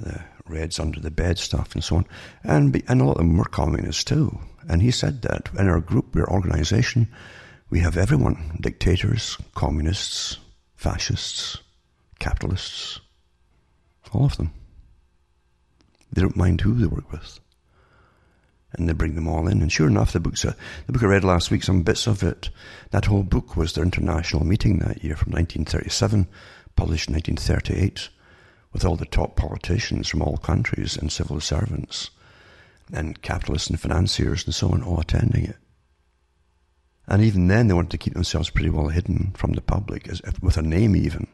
the 0.00 0.24
Reds 0.46 0.78
under 0.78 1.00
the 1.00 1.10
bed 1.10 1.38
stuff 1.38 1.74
and 1.74 1.82
so 1.82 1.96
on. 1.96 2.06
And, 2.42 2.82
and 2.88 3.00
a 3.00 3.04
lot 3.04 3.12
of 3.12 3.18
them 3.18 3.36
were 3.36 3.44
communists 3.44 4.04
too. 4.04 4.38
And 4.68 4.82
he 4.82 4.90
said 4.90 5.22
that 5.22 5.48
in 5.58 5.68
our 5.68 5.80
group, 5.80 6.16
our 6.16 6.30
organization, 6.30 7.08
we 7.70 7.80
have 7.80 7.96
everyone 7.96 8.58
dictators, 8.60 9.38
communists, 9.54 10.38
fascists, 10.76 11.58
capitalists, 12.18 13.00
all 14.12 14.26
of 14.26 14.36
them. 14.36 14.52
They 16.12 16.22
don't 16.22 16.36
mind 16.36 16.60
who 16.60 16.74
they 16.74 16.86
work 16.86 17.10
with. 17.10 17.40
And 18.76 18.88
they 18.88 18.92
bring 18.92 19.14
them 19.14 19.28
all 19.28 19.46
in. 19.46 19.62
And 19.62 19.70
sure 19.70 19.86
enough, 19.86 20.12
the, 20.12 20.20
book's 20.20 20.44
a, 20.44 20.56
the 20.86 20.92
book 20.92 21.02
I 21.02 21.06
read 21.06 21.24
last 21.24 21.50
week, 21.50 21.62
some 21.62 21.82
bits 21.82 22.06
of 22.06 22.22
it, 22.22 22.50
that 22.90 23.04
whole 23.06 23.22
book 23.22 23.56
was 23.56 23.72
their 23.72 23.84
international 23.84 24.44
meeting 24.44 24.78
that 24.78 25.04
year 25.04 25.16
from 25.16 25.32
1937, 25.32 26.26
published 26.76 27.08
in 27.08 27.14
1938, 27.14 28.08
with 28.72 28.84
all 28.84 28.96
the 28.96 29.06
top 29.06 29.36
politicians 29.36 30.08
from 30.08 30.22
all 30.22 30.36
countries 30.38 30.96
and 30.96 31.12
civil 31.12 31.40
servants 31.40 32.10
and 32.92 33.22
capitalists 33.22 33.70
and 33.70 33.80
financiers 33.80 34.44
and 34.44 34.54
so 34.54 34.70
on 34.70 34.82
all 34.82 35.00
attending 35.00 35.44
it. 35.44 35.56
And 37.06 37.22
even 37.22 37.48
then, 37.48 37.68
they 37.68 37.74
wanted 37.74 37.90
to 37.90 37.98
keep 37.98 38.14
themselves 38.14 38.50
pretty 38.50 38.70
well 38.70 38.88
hidden 38.88 39.32
from 39.36 39.52
the 39.52 39.60
public, 39.60 40.08
as 40.08 40.20
if, 40.24 40.42
with 40.42 40.56
a 40.56 40.62
name 40.62 40.96
even. 40.96 41.26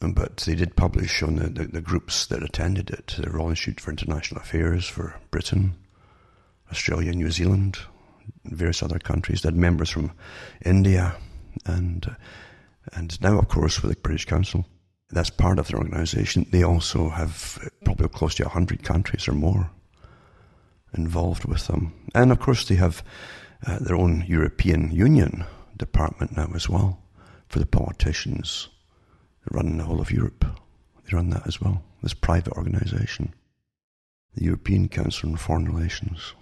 But 0.00 0.38
they 0.38 0.56
did 0.56 0.74
publish 0.74 1.22
on 1.22 1.36
the, 1.36 1.48
the, 1.48 1.64
the, 1.64 1.80
groups 1.80 2.26
that 2.26 2.42
attended 2.42 2.90
it 2.90 3.14
the 3.18 3.30
Royal 3.30 3.50
Institute 3.50 3.80
for 3.80 3.92
International 3.92 4.40
Affairs 4.40 4.88
for 4.88 5.20
Britain, 5.30 5.76
Australia, 6.72 7.12
New 7.12 7.30
Zealand, 7.30 7.78
various 8.44 8.82
other 8.82 8.98
countries. 8.98 9.42
They 9.42 9.48
had 9.48 9.56
members 9.56 9.90
from 9.90 10.12
India 10.64 11.14
and, 11.66 12.16
and 12.92 13.20
now, 13.20 13.38
of 13.38 13.48
course, 13.48 13.82
with 13.82 13.92
the 13.92 14.00
British 14.00 14.24
Council. 14.24 14.66
That's 15.10 15.30
part 15.30 15.58
of 15.58 15.68
their 15.68 15.78
organisation. 15.78 16.46
They 16.50 16.64
also 16.64 17.10
have 17.10 17.68
probably 17.84 18.08
close 18.08 18.34
to 18.36 18.44
100 18.44 18.82
countries 18.82 19.28
or 19.28 19.32
more 19.32 19.70
involved 20.94 21.44
with 21.44 21.66
them. 21.66 21.92
And 22.14 22.32
of 22.32 22.40
course, 22.40 22.66
they 22.66 22.76
have 22.76 23.04
uh, 23.66 23.78
their 23.78 23.96
own 23.96 24.24
European 24.26 24.90
Union 24.90 25.44
department 25.76 26.36
now 26.36 26.50
as 26.54 26.68
well 26.68 27.02
for 27.48 27.58
the 27.58 27.66
politicians 27.66 28.68
running 29.50 29.78
the 29.78 29.84
whole 29.84 30.00
of 30.00 30.10
Europe. 30.10 30.44
They 31.04 31.16
run 31.16 31.30
that 31.30 31.46
as 31.46 31.60
well, 31.60 31.82
this 32.02 32.14
private 32.14 32.52
organisation, 32.54 33.34
the 34.34 34.44
European 34.44 34.88
Council 34.88 35.30
on 35.30 35.36
Foreign 35.36 35.66
Relations. 35.66 36.34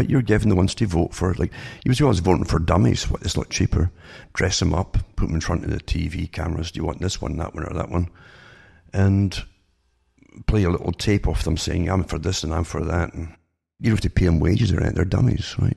But 0.00 0.08
you're 0.08 0.22
giving 0.22 0.48
the 0.48 0.56
ones 0.56 0.74
to 0.76 0.86
vote 0.86 1.12
for. 1.12 1.34
Like 1.34 1.52
you 1.84 1.90
was 1.90 2.00
always 2.00 2.20
voting 2.20 2.46
for 2.46 2.58
dummies. 2.58 3.10
What 3.10 3.20
it's 3.20 3.34
a 3.34 3.40
lot 3.40 3.50
cheaper. 3.50 3.90
Dress 4.32 4.58
them 4.58 4.72
up, 4.72 4.96
put 5.14 5.26
them 5.26 5.34
in 5.34 5.42
front 5.42 5.62
of 5.62 5.70
the 5.70 5.76
TV 5.76 6.26
cameras. 6.32 6.70
Do 6.70 6.80
you 6.80 6.86
want 6.86 7.02
this 7.02 7.20
one, 7.20 7.36
that 7.36 7.54
one, 7.54 7.64
or 7.64 7.74
that 7.74 7.90
one? 7.90 8.08
And 8.94 9.44
play 10.46 10.64
a 10.64 10.70
little 10.70 10.92
tape 10.92 11.28
off 11.28 11.44
them 11.44 11.58
saying, 11.58 11.90
"I'm 11.90 12.04
for 12.04 12.18
this 12.18 12.42
and 12.42 12.54
I'm 12.54 12.64
for 12.64 12.82
that," 12.82 13.12
and 13.12 13.36
you 13.78 13.90
don't 13.90 13.96
have 13.96 14.00
to 14.00 14.08
pay 14.08 14.24
them 14.24 14.40
wages 14.40 14.72
or 14.72 14.78
anything. 14.78 14.94
They're 14.94 15.04
dummies, 15.04 15.54
right? 15.58 15.76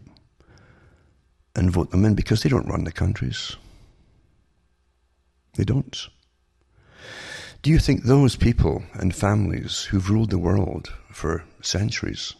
And 1.53 1.69
vote 1.69 1.91
them 1.91 2.05
in 2.05 2.15
because 2.15 2.43
they 2.43 2.49
don't 2.49 2.69
run 2.69 2.86
the 2.86 2.93
countries. 2.93 3.57
They 5.55 5.65
don't. 5.65 6.07
Do 7.62 7.69
you 7.69 7.77
think 7.77 8.03
those 8.03 8.38
people 8.38 8.83
and 8.93 9.13
families 9.13 9.83
who've 9.83 10.09
ruled 10.09 10.29
the 10.29 10.38
world 10.38 10.93
for 11.12 11.43
centuries 11.62 12.36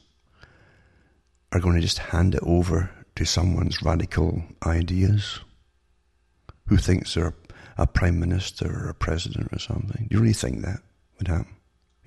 are 1.54 1.60
going 1.60 1.76
to 1.76 1.82
just 1.82 2.00
hand 2.00 2.34
it 2.36 2.42
over 2.44 2.89
to 3.16 3.26
someone's 3.26 3.82
radical 3.84 4.44
ideas? 4.66 5.39
Who 6.68 6.78
thinks 6.78 7.13
they're 7.13 7.36
a 7.78 7.86
prime 7.86 8.20
minister 8.20 8.86
or 8.86 8.89
a 8.89 8.96
president 8.96 9.54
or 9.54 9.60
something? 9.60 10.08
Do 10.10 10.16
you 10.16 10.22
really 10.22 10.34
think 10.34 10.62
that 10.62 10.80
would 11.18 11.28
happen? 11.28 11.56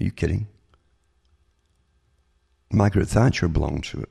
Are 0.00 0.04
you 0.04 0.10
kidding? 0.10 0.48
Margaret 2.72 3.08
Thatcher 3.08 3.46
belonged 3.46 3.84
to 3.84 4.00
it. 4.00 4.10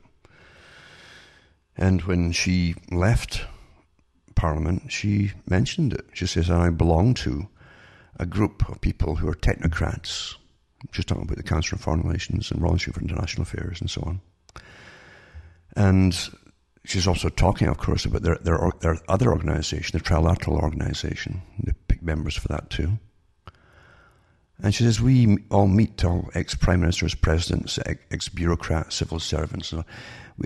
And 1.77 2.01
when 2.03 2.31
she 2.31 2.75
left 2.89 3.41
Parliament, 4.35 4.91
she 4.91 5.33
mentioned 5.45 5.93
it. 5.93 6.05
She 6.13 6.25
says, 6.25 6.49
I 6.49 6.69
belong 6.69 7.13
to 7.15 7.49
a 8.17 8.25
group 8.25 8.69
of 8.69 8.79
people 8.79 9.17
who 9.17 9.27
are 9.27 9.35
technocrats. 9.35 10.35
She's 10.91 11.03
talking 11.03 11.23
about 11.23 11.37
the 11.37 11.43
Council 11.43 11.75
on 11.75 11.79
Foreign 11.79 12.01
Relations 12.01 12.51
and 12.51 12.61
Royal 12.61 12.73
Institute 12.73 12.95
for 12.95 13.01
International 13.01 13.43
Affairs 13.43 13.81
and 13.81 13.89
so 13.89 14.01
on. 14.05 14.21
And 15.75 16.17
she's 16.85 17.07
also 17.07 17.29
talking, 17.29 17.67
of 17.67 17.77
course, 17.77 18.05
about 18.05 18.23
their, 18.23 18.37
their, 18.37 18.71
their 18.79 18.97
other 19.09 19.31
organisation, 19.31 19.97
the 19.97 20.03
Trilateral 20.03 20.61
Organisation. 20.61 21.41
They 21.63 21.73
pick 21.87 22.01
members 22.01 22.35
for 22.35 22.47
that 22.49 22.69
too. 22.69 22.99
And 24.61 24.73
she 24.73 24.83
says, 24.83 25.01
We 25.01 25.37
all 25.51 25.67
meet 25.67 26.03
all 26.05 26.29
ex 26.33 26.55
prime 26.55 26.79
ministers, 26.79 27.13
presidents, 27.13 27.77
ex 28.11 28.29
bureaucrats, 28.29 28.95
civil 28.95 29.19
servants. 29.19 29.73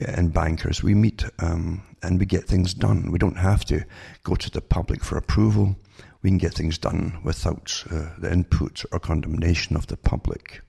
and 0.06 0.34
bankers. 0.34 0.84
We 0.84 0.94
meet 0.94 1.24
um, 1.40 1.84
and 2.04 2.20
we 2.20 2.26
get 2.26 2.46
things 2.46 2.74
done. 2.74 3.12
We 3.12 3.20
don't 3.20 3.38
have 3.38 3.66
to 3.66 3.86
go 4.24 4.36
to 4.36 4.50
the 4.50 4.62
public 4.62 5.04
for 5.04 5.18
approval. 5.18 5.76
We 6.22 6.30
can 6.30 6.38
get 6.38 6.54
things 6.54 6.78
done 6.78 7.20
without 7.24 7.84
uh, 7.90 8.10
the 8.18 8.32
input 8.32 8.84
or 8.92 9.00
condemnation 9.00 9.76
of 9.76 9.88
the 9.88 9.98
public 9.98 10.62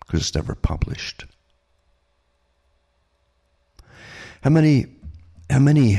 because 0.00 0.20
it's 0.20 0.34
never 0.34 0.54
published. 0.54 1.24
How 4.46 4.50
many, 4.50 4.86
how 5.50 5.58
many 5.58 5.98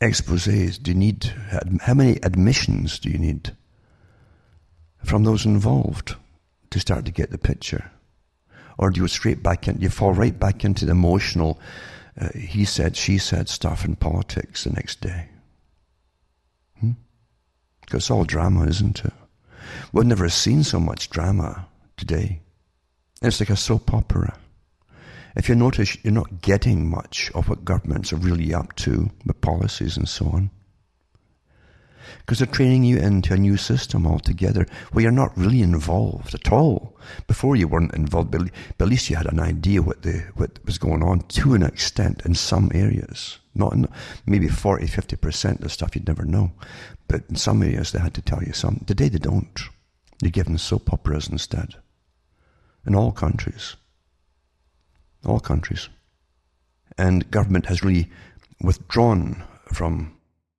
exposés 0.00 0.82
do 0.82 0.92
you 0.92 0.96
need? 0.96 1.24
How 1.82 1.92
many 1.92 2.16
admissions 2.22 2.98
do 2.98 3.10
you 3.10 3.18
need 3.18 3.54
from 5.04 5.24
those 5.24 5.44
involved 5.44 6.16
to 6.70 6.80
start 6.80 7.04
to 7.04 7.12
get 7.12 7.30
the 7.30 7.36
picture? 7.36 7.90
Or 8.78 8.88
do 8.88 9.02
you 9.02 9.08
straight 9.08 9.42
back 9.42 9.68
in, 9.68 9.78
you 9.82 9.90
fall 9.90 10.14
right 10.14 10.40
back 10.40 10.64
into 10.64 10.86
the 10.86 10.92
emotional, 10.92 11.60
uh, 12.18 12.30
he 12.30 12.64
said, 12.64 12.96
she 12.96 13.18
said 13.18 13.50
stuff 13.50 13.84
in 13.84 13.96
politics 13.96 14.64
the 14.64 14.70
next 14.70 15.02
day? 15.02 15.28
Hmm? 16.80 16.92
Because 17.82 18.04
it's 18.04 18.10
all 18.10 18.24
drama, 18.24 18.66
isn't 18.68 19.04
it? 19.04 19.12
We've 19.92 20.06
never 20.06 20.30
seen 20.30 20.64
so 20.64 20.80
much 20.80 21.10
drama 21.10 21.66
today. 21.98 22.40
It's 23.20 23.38
like 23.38 23.50
a 23.50 23.56
soap 23.56 23.92
opera. 23.92 24.38
If 25.36 25.48
you 25.48 25.56
notice, 25.56 25.96
you're 26.04 26.12
not 26.12 26.42
getting 26.42 26.88
much 26.88 27.32
of 27.34 27.48
what 27.48 27.64
governments 27.64 28.12
are 28.12 28.16
really 28.16 28.54
up 28.54 28.76
to 28.76 29.10
with 29.26 29.40
policies 29.40 29.96
and 29.96 30.08
so 30.08 30.26
on. 30.26 30.50
Because 32.18 32.38
they're 32.38 32.46
training 32.46 32.84
you 32.84 32.98
into 32.98 33.34
a 33.34 33.36
new 33.38 33.56
system 33.56 34.06
altogether 34.06 34.66
where 34.92 35.02
you're 35.02 35.10
not 35.10 35.36
really 35.36 35.60
involved 35.60 36.34
at 36.34 36.52
all. 36.52 36.96
Before 37.26 37.56
you 37.56 37.66
weren't 37.66 37.94
involved, 37.94 38.30
but 38.30 38.48
at 38.78 38.88
least 38.88 39.10
you 39.10 39.16
had 39.16 39.26
an 39.26 39.40
idea 39.40 39.82
what, 39.82 40.02
the, 40.02 40.24
what 40.34 40.64
was 40.64 40.78
going 40.78 41.02
on 41.02 41.20
to 41.20 41.54
an 41.54 41.64
extent 41.64 42.22
in 42.24 42.34
some 42.34 42.70
areas. 42.72 43.40
Not 43.54 43.72
in 43.72 43.88
maybe 44.26 44.48
40, 44.48 44.86
50% 44.86 45.64
of 45.64 45.72
stuff 45.72 45.96
you'd 45.96 46.06
never 46.06 46.24
know. 46.24 46.52
But 47.08 47.24
in 47.28 47.36
some 47.36 47.62
areas 47.62 47.90
they 47.90 47.98
had 47.98 48.14
to 48.14 48.22
tell 48.22 48.42
you 48.42 48.52
something. 48.52 48.84
Today 48.84 49.08
they 49.08 49.18
don't. 49.18 49.60
You're 50.22 50.30
given 50.30 50.58
soap 50.58 50.92
operas 50.92 51.28
instead. 51.28 51.74
In 52.86 52.94
all 52.94 53.10
countries 53.10 53.76
all 55.26 55.40
countries. 55.40 55.88
And 56.96 57.30
government 57.30 57.66
has 57.66 57.82
really 57.82 58.10
withdrawn 58.60 59.42
from 59.72 60.16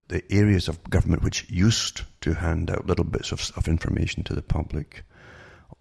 the 0.07 0.23
areas 0.31 0.67
of 0.67 0.83
government 0.89 1.23
which 1.23 1.49
used 1.49 2.01
to 2.21 2.33
hand 2.33 2.69
out 2.69 2.85
little 2.85 3.05
bits 3.05 3.31
of, 3.31 3.51
of 3.55 3.67
information 3.67 4.23
to 4.23 4.35
the 4.35 4.41
public 4.41 5.03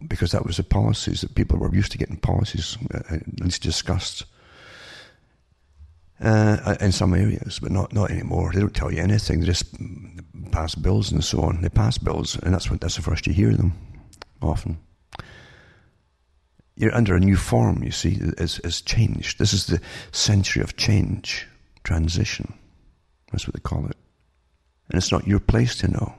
because 0.07 0.33
that 0.33 0.47
was 0.47 0.57
the 0.57 0.63
policies 0.63 1.21
that 1.21 1.35
people 1.35 1.59
were 1.59 1.75
used 1.75 1.93
to 1.93 1.99
getting 1.99 2.17
policies 2.17 2.79
uh, 2.93 3.01
at 3.11 3.41
least 3.41 3.63
discussed 3.63 4.25
uh, 6.21 6.77
in 6.81 6.93
some 6.93 7.13
areas, 7.13 7.59
but 7.59 7.73
not 7.73 7.93
not 7.93 8.11
anymore. 8.11 8.51
They 8.53 8.61
don't 8.61 8.75
tell 8.75 8.93
you 8.93 9.03
anything. 9.03 9.41
They 9.41 9.47
just 9.47 9.75
pass 10.53 10.75
bills 10.75 11.11
and 11.13 11.23
so 11.23 11.43
on. 11.43 11.61
They 11.61 11.69
pass 11.69 11.99
bills, 11.99 12.39
and 12.43 12.55
that's 12.55 12.71
what 12.71 12.81
that's 12.81 12.97
the 12.97 13.03
first 13.03 13.27
you 13.27 13.33
hear 13.33 13.53
them 13.53 13.75
often 14.41 14.79
you're 16.77 16.95
under 16.95 17.15
a 17.15 17.21
new 17.21 17.37
form, 17.37 17.83
you 17.83 17.91
see, 17.91 18.21
has, 18.39 18.61
has 18.65 18.81
changed. 18.81 19.39
This 19.39 19.53
is 19.53 19.67
the 19.67 19.81
century 20.13 20.63
of 20.63 20.77
change, 20.77 21.47
transition. 21.85 22.55
That's 23.31 23.47
what 23.47 23.55
they 23.55 23.61
call 23.61 23.87
it. 23.87 23.97
And 24.89 24.99
it's 24.99 25.13
not 25.13 25.27
your 25.27 25.41
place 25.41 25.77
to 25.77 25.89
know. 25.89 26.15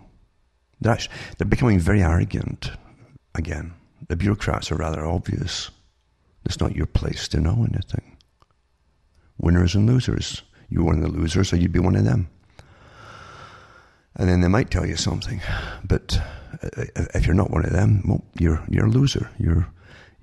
They're, 0.82 0.94
actually, 0.94 1.16
they're 1.38 1.48
becoming 1.48 1.80
very 1.80 2.02
arrogant 2.02 2.72
again. 3.34 3.74
The 4.08 4.16
bureaucrats 4.16 4.72
are 4.72 4.76
rather 4.76 5.06
obvious. 5.06 5.72
It's 6.46 6.60
not 6.60 6.76
your 6.76 6.86
place 6.86 7.28
to 7.30 7.40
know 7.40 7.66
anything. 7.70 8.18
Winners 9.38 9.76
and 9.76 9.88
losers. 9.88 10.42
You're 10.70 10.84
one 10.84 10.96
of 10.96 11.02
the 11.02 11.18
losers, 11.18 11.50
so 11.50 11.56
you'd 11.56 11.72
be 11.72 11.80
one 11.80 11.96
of 11.96 12.06
them. 12.06 12.30
And 14.16 14.30
then 14.30 14.42
they 14.42 14.48
might 14.48 14.72
tell 14.72 14.86
you 14.86 14.96
something, 14.96 15.42
but 15.84 16.18
uh, 16.64 16.86
if 17.14 17.26
you're 17.26 17.36
not 17.36 17.52
one 17.52 17.66
of 17.66 17.74
them, 17.74 18.02
well, 18.08 18.24
you're 18.40 18.64
you're 18.70 18.86
a 18.86 18.90
loser. 18.90 19.30
You're 19.38 19.68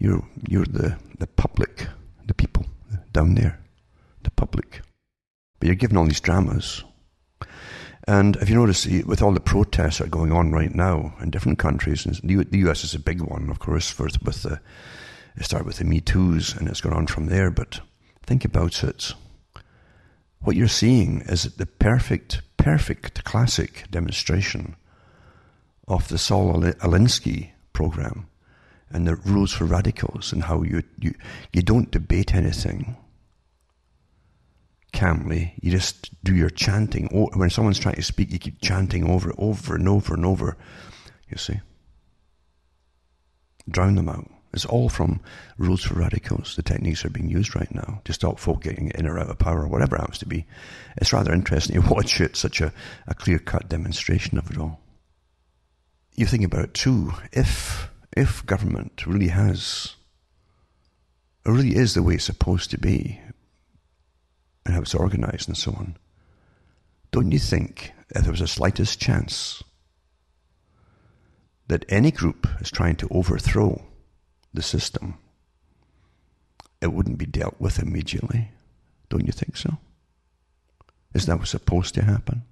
you're, 0.03 0.25
you're 0.49 0.67
the, 0.67 0.99
the 1.21 1.29
public, 1.29 1.87
the 2.27 2.35
people 2.35 2.67
down 3.13 3.37
there, 3.37 3.61
the 4.25 4.33
public. 4.33 4.83
But 5.61 5.67
you're 5.67 5.77
given 5.77 5.97
all 5.97 6.07
these 6.07 6.21
dramas. 6.21 6.83
And 8.09 8.35
if 8.37 8.51
you 8.51 8.57
notice, 8.57 8.85
with 8.85 9.23
all 9.23 9.33
the 9.33 9.39
protests 9.39 9.99
that 9.99 10.09
are 10.09 10.11
going 10.11 10.33
on 10.33 10.51
right 10.51 10.75
now 10.75 11.15
in 11.21 11.31
different 11.31 11.61
countries, 11.61 12.05
and 12.05 12.17
the 12.17 12.59
US 12.69 12.83
is 12.83 12.95
a 12.95 12.99
big 12.99 13.21
one, 13.21 13.49
of 13.49 13.61
course, 13.61 13.91
first 13.91 14.21
with 14.25 14.43
the, 14.43 14.61
it 15.37 15.45
started 15.45 15.67
with 15.67 15.79
the 15.79 15.85
Me 15.85 16.01
Too's 16.01 16.53
and 16.53 16.69
it's 16.69 16.81
gone 16.81 16.93
on 16.93 17.07
from 17.07 17.27
there, 17.27 17.53
but 17.53 17.81
think 18.25 18.45
about 18.45 18.83
it. 18.83 19.13
What 20.41 20.57
you're 20.57 20.67
seeing 20.67 21.21
is 21.27 21.45
the 21.45 21.67
perfect, 21.67 22.43
perfect 22.57 23.23
classic 23.23 23.85
demonstration 23.89 24.75
of 25.87 26.09
the 26.09 26.19
Saul 26.19 26.61
Alinsky 26.61 27.51
program 27.73 28.27
and 28.93 29.07
the 29.07 29.17
rules 29.17 29.53
for 29.53 29.65
radicals 29.65 30.33
and 30.33 30.45
how 30.45 30.63
you, 30.63 30.83
you, 30.99 31.15
you 31.53 31.63
don't 31.63 31.91
debate 31.91 32.35
anything 32.35 32.97
calmly. 34.93 35.55
You 35.61 35.71
just 35.71 36.11
do 36.23 36.35
your 36.35 36.51
chanting. 36.51 37.09
When 37.35 37.51
someone's 37.51 37.79
trying 37.79 37.97
to 37.97 38.03
speak, 38.03 38.31
you 38.31 38.39
keep 38.39 38.61
chanting 38.61 39.09
over 39.09 39.31
it, 39.31 39.37
over 39.39 39.75
and 39.75 39.89
over 39.89 40.15
and 40.15 40.25
over. 40.25 40.57
You 41.29 41.39
see? 41.39 41.61
Drown 43.69 43.95
them 43.95 44.09
out. 44.09 44.29
It's 44.53 44.67
all 44.67 44.91
from 44.91 45.21
rules 45.57 45.83
for 45.83 45.95
radicals. 45.95 46.57
The 46.57 46.63
techniques 46.63 47.05
are 47.05 47.11
being 47.11 47.31
used 47.31 47.57
right 47.57 47.75
now 47.75 48.03
to 48.05 48.13
stop 48.13 48.39
folk 48.39 48.63
getting 48.63 48.91
in 48.91 49.07
or 49.07 49.19
out 49.19 49.31
of 49.31 49.39
power, 49.39 49.63
or 49.63 49.69
whatever 49.69 49.97
it 49.97 50.01
happens 50.01 50.19
to 50.19 50.27
be. 50.27 50.47
It's 50.99 51.13
rather 51.13 51.33
interesting 51.33 51.81
to 51.83 51.89
watch 51.89 52.21
it, 52.21 52.37
such 52.37 52.61
a, 52.61 52.73
a 53.07 53.15
clear 53.15 53.39
cut 53.39 53.69
demonstration 53.69 54.37
of 54.37 54.51
it 54.51 54.59
all. 54.59 54.81
You 56.15 56.27
think 56.27 56.45
about 56.45 56.65
it 56.65 56.75
too. 56.75 57.15
If 57.33 57.91
if 58.17 58.45
government 58.47 59.07
really 59.07 59.29
has, 59.29 59.97
really 61.45 61.77
is 61.77 61.95
the 61.95 62.03
way 62.03 62.15
it's 62.15 62.25
supposed 62.25 62.71
to 62.71 62.79
be, 62.79 63.21
and 64.65 64.75
how 64.75 64.83
it's 64.83 64.95
organized 64.95 65.49
and 65.49 65.57
so 65.57 65.73
on, 65.73 65.97
don't 67.11 67.33
you 67.33 67.39
think 67.39 67.93
if 68.11 68.23
there 68.23 68.31
was 68.31 68.41
the 68.41 68.47
slightest 68.47 69.01
chance 69.01 69.63
that 71.69 71.85
any 71.89 72.11
group 72.11 72.47
is 72.61 72.71
trying 72.71 72.97
to 72.97 73.09
overthrow 73.11 73.83
the 74.53 74.63
system, 74.63 75.19
it 76.81 76.93
wouldn't 76.93 77.19
be 77.19 77.27
dealt 77.27 77.61
with 77.61 77.79
immediately? 77.79 78.51
Don't 79.09 79.27
you 79.27 79.33
think 79.33 79.57
so? 79.57 79.79
Isn't 81.15 81.31
that 81.31 81.39
what's 81.39 81.51
supposed 81.51 81.95
to 81.95 82.03
happen? 82.03 82.43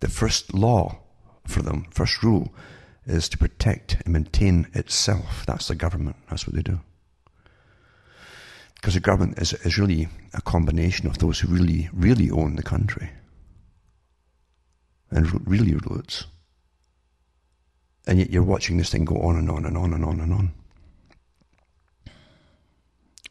The 0.00 0.08
first 0.08 0.52
law 0.54 0.98
for 1.46 1.62
them, 1.62 1.86
first 1.90 2.22
rule, 2.22 2.52
is 3.06 3.28
to 3.28 3.38
protect 3.38 3.98
and 4.04 4.12
maintain 4.12 4.66
itself. 4.74 5.44
That's 5.46 5.68
the 5.68 5.74
government. 5.74 6.16
That's 6.28 6.46
what 6.46 6.56
they 6.56 6.62
do. 6.62 6.80
Because 8.74 8.94
the 8.94 9.00
government 9.00 9.38
is, 9.38 9.52
is 9.52 9.78
really 9.78 10.08
a 10.34 10.42
combination 10.42 11.06
of 11.06 11.18
those 11.18 11.40
who 11.40 11.48
really, 11.48 11.88
really 11.92 12.30
own 12.30 12.56
the 12.56 12.62
country 12.62 13.10
and 15.10 15.48
really 15.48 15.74
rule 15.74 15.98
it. 15.98 16.24
And 18.06 18.18
yet 18.18 18.30
you're 18.30 18.42
watching 18.42 18.76
this 18.76 18.90
thing 18.90 19.04
go 19.04 19.20
on 19.22 19.36
and 19.36 19.50
on 19.50 19.64
and 19.64 19.76
on 19.76 19.92
and 19.92 20.04
on 20.04 20.20
and 20.20 20.32
on. 20.32 20.52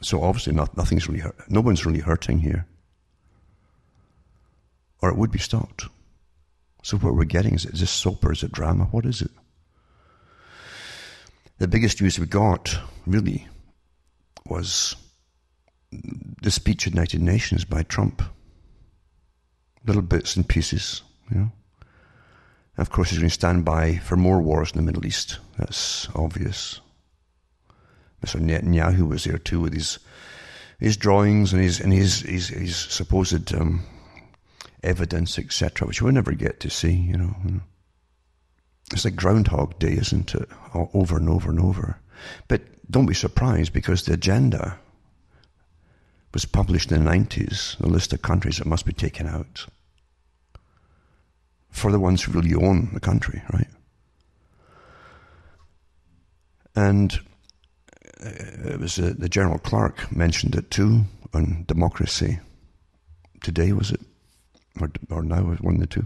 So 0.01 0.21
obviously 0.23 0.53
not, 0.53 0.75
nothing's 0.75 1.07
really 1.07 1.21
hurt. 1.21 1.49
No 1.49 1.61
one's 1.61 1.85
really 1.85 1.99
hurting 1.99 2.39
here. 2.39 2.65
Or 5.01 5.09
it 5.09 5.17
would 5.17 5.31
be 5.31 5.39
stopped. 5.39 5.85
So 6.83 6.97
what 6.97 7.15
we're 7.15 7.23
getting 7.25 7.55
is, 7.55 7.65
is 7.65 7.79
this 7.79 7.91
soap 7.91 8.25
or 8.25 8.31
is 8.31 8.43
it 8.43 8.51
drama? 8.51 8.85
What 8.85 9.05
is 9.05 9.21
it? 9.21 9.31
The 11.57 11.67
biggest 11.67 12.01
news 12.01 12.19
we 12.19 12.25
got, 12.25 12.77
really, 13.05 13.47
was 14.45 14.95
the 15.91 16.51
speech 16.51 16.85
at 16.85 16.93
the 16.93 16.97
United 16.97 17.21
Nations 17.21 17.65
by 17.65 17.83
Trump. 17.83 18.21
Little 19.85 20.01
bits 20.01 20.35
and 20.35 20.47
pieces, 20.47 21.03
you 21.29 21.37
know. 21.37 21.51
And 22.77 22.85
of 22.85 22.89
course, 22.89 23.09
he's 23.09 23.19
going 23.19 23.29
to 23.29 23.33
stand 23.33 23.63
by 23.63 23.97
for 23.97 24.17
more 24.17 24.41
wars 24.41 24.71
in 24.71 24.77
the 24.77 24.83
Middle 24.83 25.05
East. 25.05 25.39
That's 25.57 26.09
obvious. 26.15 26.81
Mr. 28.23 28.41
Netanyahu 28.41 29.07
was 29.07 29.23
there 29.23 29.37
too 29.37 29.59
with 29.59 29.73
his 29.73 29.99
his 30.79 30.97
drawings 30.97 31.53
and 31.53 31.61
his 31.61 31.79
and 31.79 31.93
his 31.93 32.21
his, 32.21 32.49
his 32.49 32.75
supposed 32.75 33.53
um, 33.53 33.83
evidence, 34.83 35.39
etc., 35.39 35.87
which 35.87 36.01
we'll 36.01 36.11
never 36.11 36.33
get 36.33 36.59
to 36.61 36.69
see, 36.69 36.93
you 36.93 37.17
know. 37.17 37.35
It's 38.91 39.05
like 39.05 39.15
Groundhog 39.15 39.79
Day, 39.79 39.93
isn't 39.93 40.35
it? 40.35 40.47
Over 40.73 41.17
and 41.17 41.29
over 41.29 41.49
and 41.49 41.59
over. 41.59 41.99
But 42.47 42.61
don't 42.89 43.07
be 43.07 43.13
surprised 43.13 43.73
because 43.73 44.03
the 44.03 44.13
agenda 44.13 44.77
was 46.33 46.45
published 46.45 46.91
in 46.91 47.03
the 47.03 47.09
90s, 47.09 47.77
the 47.77 47.87
list 47.87 48.13
of 48.13 48.21
countries 48.21 48.57
that 48.57 48.67
must 48.67 48.85
be 48.85 48.93
taken 48.93 49.27
out 49.27 49.65
for 51.71 51.91
the 51.91 51.99
ones 51.99 52.23
who 52.23 52.31
really 52.31 52.53
own 52.53 52.89
the 52.93 52.99
country, 52.99 53.41
right? 53.51 53.67
And 56.75 57.19
it 58.19 58.79
was 58.79 58.99
uh, 58.99 59.13
the 59.17 59.29
General 59.29 59.59
Clark 59.59 60.15
mentioned 60.15 60.55
it 60.55 60.71
too 60.71 61.05
on 61.33 61.63
democracy 61.67 62.39
today, 63.41 63.71
was 63.71 63.91
it? 63.91 64.01
Or, 64.79 64.91
or 65.09 65.23
now, 65.23 65.41
one 65.41 65.75
of 65.75 65.81
the 65.81 65.87
two. 65.87 66.05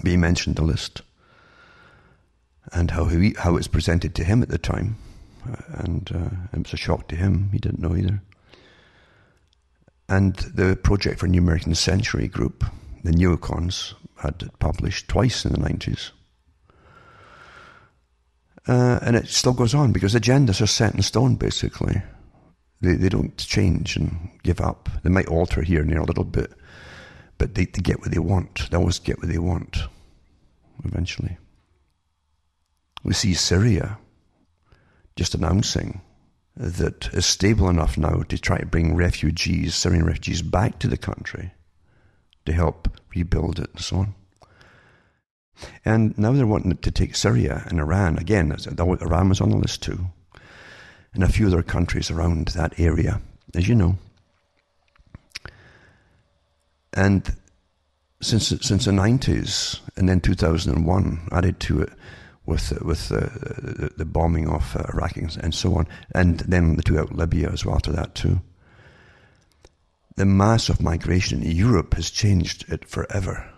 But 0.00 0.10
he 0.10 0.16
mentioned 0.16 0.56
the 0.56 0.62
list 0.62 1.02
and 2.72 2.90
how 2.90 3.04
he, 3.06 3.34
how 3.38 3.50
it 3.50 3.54
was 3.54 3.68
presented 3.68 4.14
to 4.14 4.24
him 4.24 4.42
at 4.42 4.48
the 4.48 4.58
time. 4.58 4.96
Uh, 5.48 5.56
and 5.84 6.10
uh, 6.14 6.30
it 6.52 6.62
was 6.62 6.72
a 6.72 6.76
shock 6.76 7.08
to 7.08 7.16
him. 7.16 7.50
He 7.52 7.58
didn't 7.58 7.80
know 7.80 7.96
either. 7.96 8.22
And 10.08 10.34
the 10.36 10.76
Project 10.76 11.20
for 11.20 11.26
New 11.26 11.40
American 11.40 11.74
Century 11.74 12.28
group, 12.28 12.64
the 13.04 13.10
neocons, 13.10 13.94
had 14.16 14.50
published 14.58 15.08
twice 15.08 15.44
in 15.44 15.52
the 15.52 15.58
90s. 15.58 16.10
Uh, 18.66 18.98
and 19.02 19.16
it 19.16 19.28
still 19.28 19.52
goes 19.52 19.74
on 19.74 19.92
because 19.92 20.14
agendas 20.14 20.60
are 20.60 20.66
set 20.66 20.94
in 20.94 21.02
stone, 21.02 21.36
basically. 21.36 22.02
They, 22.80 22.94
they 22.94 23.08
don't 23.08 23.36
change 23.36 23.96
and 23.96 24.30
give 24.42 24.60
up. 24.60 24.88
They 25.02 25.10
might 25.10 25.28
alter 25.28 25.62
here 25.62 25.80
and 25.80 25.90
there 25.90 26.00
a 26.00 26.04
little 26.04 26.24
bit, 26.24 26.52
but 27.38 27.54
they, 27.54 27.64
they 27.64 27.80
get 27.80 28.00
what 28.00 28.10
they 28.10 28.18
want. 28.18 28.70
They 28.70 28.76
always 28.76 28.98
get 28.98 29.18
what 29.18 29.28
they 29.28 29.38
want, 29.38 29.78
eventually. 30.84 31.38
We 33.02 33.14
see 33.14 33.34
Syria 33.34 33.98
just 35.16 35.34
announcing 35.34 36.00
that 36.56 37.12
is 37.12 37.24
stable 37.24 37.68
enough 37.68 37.96
now 37.96 38.22
to 38.22 38.38
try 38.38 38.58
to 38.58 38.66
bring 38.66 38.96
refugees, 38.96 39.74
Syrian 39.74 40.04
refugees, 40.04 40.42
back 40.42 40.78
to 40.80 40.88
the 40.88 40.96
country 40.96 41.52
to 42.46 42.52
help 42.52 42.88
rebuild 43.14 43.60
it 43.60 43.70
and 43.74 43.80
so 43.80 43.96
on. 43.98 44.14
And 45.84 46.16
now 46.18 46.32
they're 46.32 46.46
wanting 46.46 46.76
to 46.76 46.90
take 46.90 47.16
Syria 47.16 47.64
and 47.66 47.80
Iran. 47.80 48.18
Again, 48.18 48.56
Iran 48.78 49.28
was 49.28 49.40
on 49.40 49.50
the 49.50 49.56
list 49.56 49.82
too. 49.82 50.06
And 51.14 51.24
a 51.24 51.28
few 51.28 51.46
other 51.46 51.62
countries 51.62 52.10
around 52.10 52.48
that 52.48 52.78
area, 52.78 53.20
as 53.54 53.68
you 53.68 53.74
know. 53.74 53.98
And 56.92 57.36
since, 58.20 58.48
since 58.48 58.84
the 58.84 58.90
90s 58.90 59.80
and 59.96 60.08
then 60.08 60.20
2001, 60.20 61.28
added 61.32 61.60
to 61.60 61.82
it 61.82 61.90
with, 62.48 62.82
with 62.82 63.12
uh, 63.12 63.20
the, 63.20 63.92
the, 63.98 64.04
bombing 64.06 64.48
of 64.48 64.74
uh, 64.74 64.82
Iraq 64.94 65.16
and 65.16 65.54
so 65.54 65.74
on, 65.74 65.86
and 66.14 66.40
then 66.40 66.76
the 66.76 66.82
two 66.82 66.98
out 66.98 67.14
Libya 67.14 67.50
as 67.50 67.64
well 67.64 67.76
after 67.76 67.92
that 67.92 68.14
too. 68.14 68.40
The 70.16 70.24
mass 70.24 70.70
of 70.70 70.82
migration 70.82 71.42
in 71.42 71.54
Europe 71.54 71.94
has 71.94 72.10
changed 72.10 72.64
it 72.72 72.88
forever, 72.88 73.48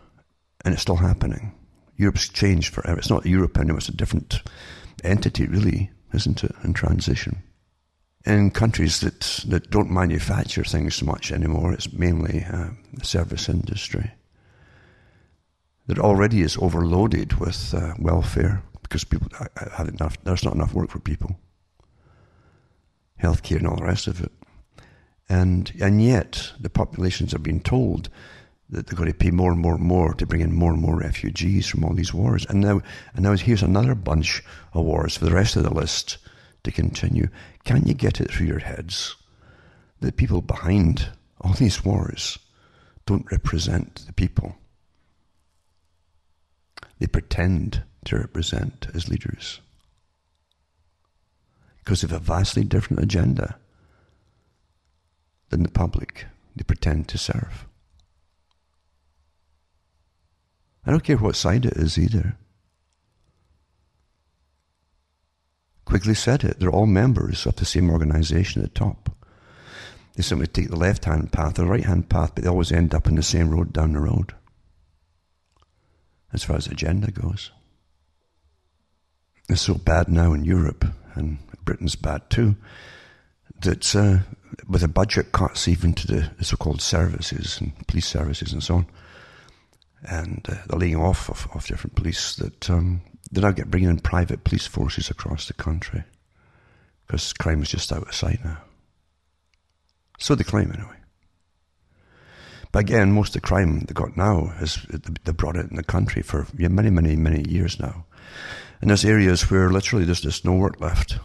and 0.64 0.74
it's 0.74 0.82
still 0.82 0.97
happening. 0.97 1.55
Europe's 1.97 2.28
changed 2.28 2.74
forever. 2.74 2.99
It's 2.99 3.09
not 3.09 3.24
Europe 3.24 3.57
anymore, 3.59 3.78
it's 3.78 3.88
a 3.88 3.97
different 3.97 4.43
entity, 5.05 5.47
really, 5.47 5.93
isn't 6.12 6.43
it, 6.43 6.55
in 6.64 6.74
transition. 6.74 7.45
In 8.26 8.51
countries 8.51 9.01
that, 9.01 9.20
that 9.47 9.70
don't 9.70 9.91
manufacture 9.91 10.64
things 10.64 10.97
so 10.97 11.07
much 11.07 11.30
anymore, 11.30 11.72
it's 11.72 11.93
mainly 11.93 12.45
uh, 12.53 12.70
the 12.93 13.05
service 13.05 13.49
industry 13.49 14.11
that 15.86 15.99
already 15.99 16.43
is 16.43 16.59
overloaded 16.61 17.34
with 17.34 17.72
uh, 17.72 17.95
welfare 17.99 18.62
because 18.91 19.05
people 19.05 19.28
have 19.55 19.88
enough. 19.88 20.22
There's 20.24 20.45
not 20.45 20.57
enough 20.57 20.74
work 20.74 20.91
for 20.91 20.99
people, 20.99 21.38
healthcare 23.22 23.59
and 23.59 23.68
all 23.68 23.76
the 23.76 23.84
rest 23.84 24.09
of 24.09 24.20
it, 24.20 24.32
and 25.28 25.72
and 25.80 26.03
yet 26.03 26.53
the 26.59 26.68
populations 26.68 27.32
are 27.32 27.38
being 27.38 27.61
told 27.61 28.11
that 28.68 28.86
they're 28.86 28.97
going 28.97 29.11
to 29.11 29.16
pay 29.16 29.30
more 29.30 29.53
and 29.53 29.61
more 29.61 29.74
and 29.74 29.84
more 29.84 30.12
to 30.14 30.26
bring 30.26 30.41
in 30.41 30.53
more 30.53 30.72
and 30.72 30.82
more 30.82 30.99
refugees 30.99 31.66
from 31.66 31.84
all 31.84 31.95
these 31.95 32.14
wars. 32.14 32.47
And 32.49 32.61
now, 32.61 32.80
and 33.14 33.24
now 33.24 33.34
here's 33.34 33.62
another 33.62 33.95
bunch 33.95 34.43
of 34.74 34.84
wars 34.84 35.16
for 35.16 35.24
the 35.24 35.34
rest 35.34 35.57
of 35.57 35.64
the 35.64 35.74
list 35.74 36.18
to 36.62 36.70
continue. 36.70 37.28
Can 37.64 37.86
you 37.86 37.95
get 37.95 38.20
it 38.20 38.30
through 38.30 38.47
your 38.47 38.61
heads 38.61 39.16
that 40.01 40.16
people 40.16 40.41
behind 40.41 41.09
all 41.41 41.53
these 41.55 41.84
wars 41.84 42.38
don't 43.07 43.30
represent 43.32 44.07
the 44.07 44.12
people? 44.12 44.55
They 47.01 47.09
pretend 47.09 47.82
to 48.05 48.16
represent 48.16 48.86
as 48.94 49.09
leaders 49.09 49.61
because 51.78 52.03
they 52.03 52.09
have 52.09 52.20
a 52.20 52.24
vastly 52.24 52.62
different 52.64 53.03
agenda 53.03 53.57
than 55.48 55.62
the 55.62 55.68
public 55.68 56.26
they 56.55 56.62
pretend 56.62 57.09
to 57.09 57.18
serve. 57.18 57.66
I 60.86 60.90
don't 60.90 61.05
care 61.05 61.16
what 61.16 61.36
side 61.36 61.66
it 61.66 61.76
is 61.76 61.98
either. 61.98 62.36
Quigley 65.84 66.14
said 66.14 66.44
it. 66.44 66.61
They're 66.61 66.70
all 66.70 66.86
members 66.86 67.46
of 67.46 67.57
the 67.57 67.64
same 67.64 67.90
organization 67.90 68.62
at 68.62 68.72
the 68.72 68.78
top. 68.78 69.11
They 70.14 70.22
simply 70.22 70.46
take 70.46 70.68
the 70.68 70.76
left 70.76 71.05
hand 71.05 71.32
path 71.32 71.59
or 71.59 71.62
the 71.62 71.68
right 71.68 71.84
hand 71.84 72.09
path, 72.09 72.32
but 72.34 72.44
they 72.44 72.51
always 72.51 72.72
end 72.72 72.94
up 72.94 73.09
in 73.09 73.16
the 73.16 73.22
same 73.22 73.51
road 73.51 73.72
down 73.72 73.92
the 73.92 74.01
road. 74.01 74.34
As 76.32 76.44
far 76.44 76.57
as 76.57 76.68
agenda 76.68 77.11
goes. 77.11 77.51
It's 79.51 79.62
so 79.62 79.74
bad 79.74 80.09
now 80.09 80.32
in 80.32 80.44
Europe, 80.44 80.84
and 81.14 81.38
Britain's 81.64 81.96
bad 81.96 82.30
too, 82.30 82.55
that 83.62 83.96
uh, 83.96 84.18
with 84.68 84.82
the 84.82 84.88
budget 84.88 85.32
cuts 85.32 85.66
even 85.66 85.92
to 85.94 86.07
the, 86.07 86.30
the 86.38 86.44
so 86.44 86.57
called 86.57 86.80
services 86.80 87.61
and 87.61 87.72
police 87.88 88.07
services 88.07 88.53
and 88.53 88.62
so 88.62 88.76
on, 88.76 88.86
and 90.05 90.46
uh, 90.48 90.55
the 90.68 90.76
laying 90.76 90.96
off 90.96 91.28
of, 91.28 91.48
of 91.53 91.66
different 91.66 91.96
police 91.96 92.36
that 92.36 92.70
um, 92.70 93.01
they 93.32 93.40
now 93.40 93.51
get 93.51 93.72
bringing 93.72 93.90
in 93.90 93.98
private 93.98 94.44
police 94.44 94.68
forces 94.68 95.11
across 95.11 95.48
the 95.48 95.55
country 95.55 96.05
because 97.07 97.32
crime 97.32 97.61
is 97.61 97.70
just 97.70 97.92
out 97.92 98.07
of 98.07 98.14
sight 98.14 98.38
now. 98.44 98.59
So 100.20 100.36
they 100.36 100.44
claim 100.44 100.70
anyway. 100.72 100.96
But 102.70 102.80
again, 102.80 103.11
most 103.11 103.34
of 103.34 103.42
the 103.42 103.48
crime 103.48 103.80
they 103.80 103.94
got 103.94 104.16
now 104.16 104.53
is 104.61 104.78
they 105.24 105.32
brought 105.32 105.57
it 105.57 105.70
in 105.70 105.76
the 105.76 105.82
country 105.82 106.22
for 106.22 106.46
many, 106.57 106.90
many, 106.90 107.16
many 107.16 107.51
years 107.51 107.80
now. 107.80 108.05
And 108.81 108.91
there's 108.91 109.05
areas 109.05 109.51
where 109.51 109.70
literally 109.70 110.05
there's 110.05 110.20
just 110.22 110.45
no 110.45 110.55
work 110.55 110.81
left. 110.81 111.18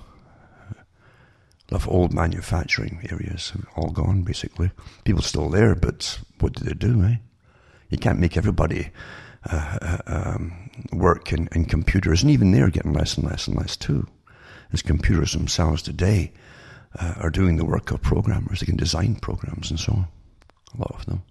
Of 1.71 1.89
old 1.89 2.13
manufacturing 2.13 3.07
areas, 3.09 3.51
all 3.75 3.89
gone 3.89 4.21
basically. 4.21 4.69
People 5.03 5.23
still 5.23 5.49
there, 5.49 5.73
but 5.73 6.19
what 6.39 6.53
do 6.53 6.63
they 6.63 6.73
do, 6.73 7.03
eh? 7.03 7.15
You 7.89 7.97
can't 7.97 8.19
make 8.19 8.37
everybody 8.37 8.91
uh, 9.49 9.77
uh, 9.81 9.97
um, 10.05 10.69
work 10.91 11.33
in, 11.33 11.49
in, 11.53 11.65
computers, 11.65 12.21
and 12.21 12.31
even 12.31 12.51
they're 12.51 12.69
getting 12.69 12.93
less 12.93 13.17
and 13.17 13.25
less 13.27 13.47
and 13.47 13.57
less 13.57 13.75
too. 13.75 14.07
As 14.73 14.81
computers 14.81 15.33
themselves 15.33 15.81
today 15.81 16.33
uh, 16.99 17.15
are 17.17 17.29
doing 17.29 17.57
the 17.57 17.65
work 17.65 17.91
of 17.91 18.01
programmers, 18.01 18.59
they 18.59 18.65
can 18.65 18.75
design 18.77 19.15
programs 19.15 19.71
and 19.71 19.79
so 19.79 19.93
on. 19.93 20.07
A 20.75 20.77
lot 20.77 20.95
of 20.99 21.05
them. 21.05 21.23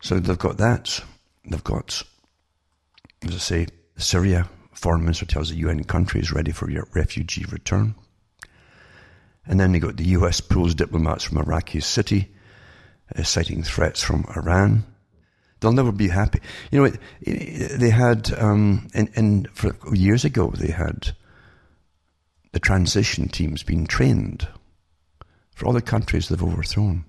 So 0.00 0.18
they've 0.18 0.38
got 0.38 0.58
that. 0.58 1.00
They've 1.44 1.64
got, 1.64 2.02
as 3.22 3.34
I 3.34 3.38
say, 3.38 3.66
Syria. 3.96 4.48
Foreign 4.76 5.02
Minister 5.02 5.24
tells 5.24 5.48
the 5.48 5.56
UN 5.56 5.84
country 5.84 6.20
is 6.20 6.32
ready 6.32 6.52
for 6.52 6.70
your 6.70 6.86
refugee 6.94 7.46
return. 7.50 7.94
And 9.46 9.58
then 9.58 9.72
they 9.72 9.78
got 9.78 9.96
the 9.96 10.08
US 10.18 10.40
pulls 10.40 10.74
diplomats 10.74 11.24
from 11.24 11.38
Iraqi 11.38 11.80
city, 11.80 12.28
uh, 13.16 13.22
citing 13.22 13.62
threats 13.62 14.02
from 14.02 14.26
Iran. 14.36 14.84
They'll 15.60 15.72
never 15.72 15.92
be 15.92 16.08
happy. 16.08 16.40
You 16.70 16.82
know, 16.82 16.92
they 17.24 17.88
had, 17.88 18.30
um, 18.38 18.88
and, 18.92 19.10
and 19.16 19.48
for 19.54 19.74
years 19.94 20.26
ago, 20.26 20.50
they 20.50 20.72
had 20.72 21.12
the 22.52 22.60
transition 22.60 23.28
teams 23.28 23.62
being 23.62 23.86
trained 23.86 24.46
for 25.54 25.66
all 25.66 25.72
the 25.72 25.80
countries 25.80 26.28
they've 26.28 26.42
overthrown, 26.42 27.06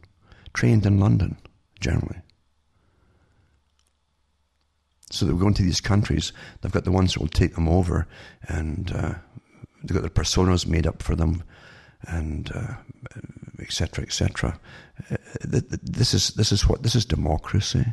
trained 0.54 0.86
in 0.86 1.02
London, 1.02 1.38
generally. 1.82 2.22
So 5.12 5.26
they 5.26 5.32
are 5.32 5.36
going 5.36 5.54
to 5.54 5.64
these 5.64 5.82
countries, 5.82 6.34
they've 6.62 6.72
got 6.72 6.84
the 6.84 6.92
ones 6.92 7.14
that 7.14 7.22
will 7.22 7.30
take 7.30 7.56
them 7.56 7.70
over, 7.70 8.08
and 8.50 8.92
uh, 8.92 9.14
they've 9.84 9.94
got 9.94 10.02
their 10.02 10.10
personas 10.10 10.68
made 10.68 10.86
up 10.86 11.02
for 11.02 11.16
them, 11.16 11.44
and 12.04 12.52
etc. 13.60 14.04
Uh, 14.04 14.06
etc. 14.06 14.60
Et 15.10 15.20
uh, 15.44 15.62
this 15.82 16.14
is 16.14 16.32
this 16.32 16.52
is 16.52 16.68
what 16.68 16.84
this 16.84 16.96
is 16.96 17.06
democracy 17.06 17.86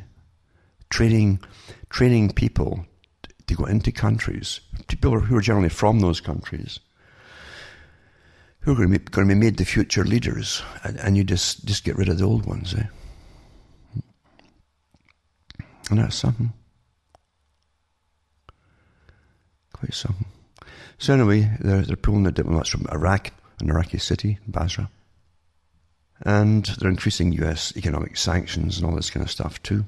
training, 0.95 1.41
training 1.91 2.31
people 2.31 2.87
to 3.49 3.55
go 3.55 3.65
into 3.65 3.91
countries, 3.91 4.61
people 4.87 5.19
who 5.19 5.37
are 5.37 5.41
generally 5.41 5.69
from 5.69 5.99
those 5.99 6.21
countries, 6.21 6.79
who 8.61 8.73
are 8.73 8.77
going 8.77 8.93
to 8.93 8.99
be, 9.01 9.05
going 9.11 9.29
to 9.29 9.35
be 9.35 9.41
made 9.41 9.57
the 9.57 9.65
future 9.65 10.05
leaders, 10.05 10.62
and, 10.85 10.97
and 11.01 11.17
you 11.17 11.25
just, 11.25 11.65
just 11.65 11.83
get 11.85 11.97
rid 11.97 12.09
of 12.09 12.19
the 12.19 12.25
old 12.25 12.47
ones, 12.47 12.75
eh? 12.75 12.87
And 15.91 15.99
that's 15.99 16.17
something. 16.17 16.53
Something. 19.93 20.26
So 20.99 21.14
anyway, 21.14 21.51
they're, 21.61 21.82
they're 21.82 21.97
pulling 21.97 22.22
the 22.22 22.32
diplomats 22.32 22.68
from 22.68 22.87
Iraq, 22.91 23.32
an 23.61 23.70
Iraqi 23.70 23.99
city, 23.99 24.39
Basra. 24.47 24.91
And 26.22 26.64
they're 26.78 26.91
increasing 26.91 27.32
US 27.32 27.76
economic 27.76 28.16
sanctions 28.16 28.78
and 28.78 28.87
all 28.87 28.95
this 28.95 29.11
kind 29.11 29.24
of 29.24 29.30
stuff 29.30 29.62
too 29.62 29.85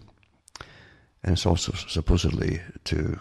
and 1.27 1.33
it's 1.33 1.45
also 1.45 1.73
supposedly 1.89 2.61
to 2.85 3.19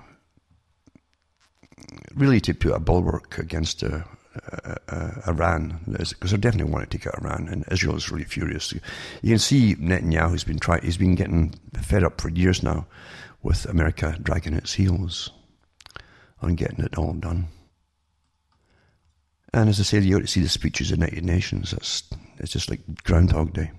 really 2.14 2.40
to 2.40 2.54
put 2.54 2.72
a 2.74 2.80
bulwark 2.80 3.38
against 3.40 3.82
the 3.82 4.06
uh, 4.52 4.76
uh, 4.90 5.12
Iran, 5.28 5.80
because 5.88 6.32
they 6.32 6.38
definitely 6.38 6.72
want 6.72 6.90
to 6.90 6.98
take 6.98 7.08
out 7.08 7.18
Iran, 7.20 7.48
and 7.50 7.66
Israel 7.72 7.96
is 7.96 8.12
really 8.12 8.26
furious. 8.26 8.74
You 8.74 9.30
can 9.30 9.40
see 9.40 9.76
Netanyahu's 9.76 10.44
been 10.44 10.60
trying; 10.60 10.84
he's 10.84 10.98
been 10.98 11.16
getting 11.16 11.56
fed 11.82 12.04
up 12.04 12.22
for 12.22 12.30
years 12.30 12.62
now 12.62 12.86
with 13.44 13.66
America 13.66 14.18
dragging 14.22 14.54
its 14.54 14.74
heels 14.74 15.32
on 16.42 16.56
getting 16.56 16.84
it 16.84 16.98
all 16.98 17.14
done. 17.14 17.48
And 19.54 19.70
as 19.70 19.80
I 19.80 19.84
said, 19.84 20.04
you 20.04 20.18
ought 20.18 20.22
to 20.22 20.28
see 20.28 20.42
the 20.42 20.50
speeches 20.50 20.92
of 20.92 21.00
the 21.00 21.06
United 21.06 21.24
Nations. 21.24 21.72
It's, 21.72 22.04
it's 22.40 22.52
just 22.52 22.70
like 22.70 22.82
Groundhog 23.04 23.54
Day. 23.54 23.72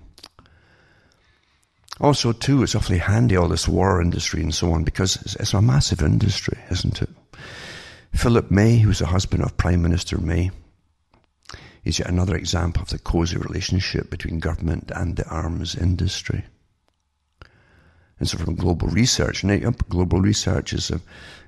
Also, 1.99 2.31
too, 2.31 2.63
it's 2.63 2.75
awfully 2.75 2.99
handy, 2.99 3.35
all 3.35 3.47
this 3.47 3.67
war 3.67 4.01
industry 4.01 4.41
and 4.41 4.53
so 4.53 4.71
on, 4.71 4.83
because 4.83 5.15
it's, 5.17 5.35
it's 5.35 5.53
a 5.53 5.61
massive 5.61 6.01
industry, 6.01 6.57
isn't 6.71 7.01
it? 7.01 7.09
Philip 8.13 8.49
May, 8.49 8.77
who's 8.77 8.99
the 8.99 9.07
husband 9.07 9.43
of 9.43 9.57
Prime 9.57 9.81
Minister 9.81 10.17
May, 10.17 10.51
is 11.83 11.99
yet 11.99 12.09
another 12.09 12.35
example 12.35 12.81
of 12.81 12.89
the 12.89 12.99
cosy 12.99 13.37
relationship 13.37 14.09
between 14.09 14.39
government 14.39 14.91
and 14.95 15.15
the 15.15 15.27
arms 15.27 15.75
industry. 15.75 16.43
And 18.19 18.27
so 18.27 18.37
from 18.37 18.55
global 18.55 18.87
research, 18.87 19.43
and 19.43 19.89
global 19.89 20.21
research 20.21 20.73
is 20.73 20.89
a, 20.89 20.99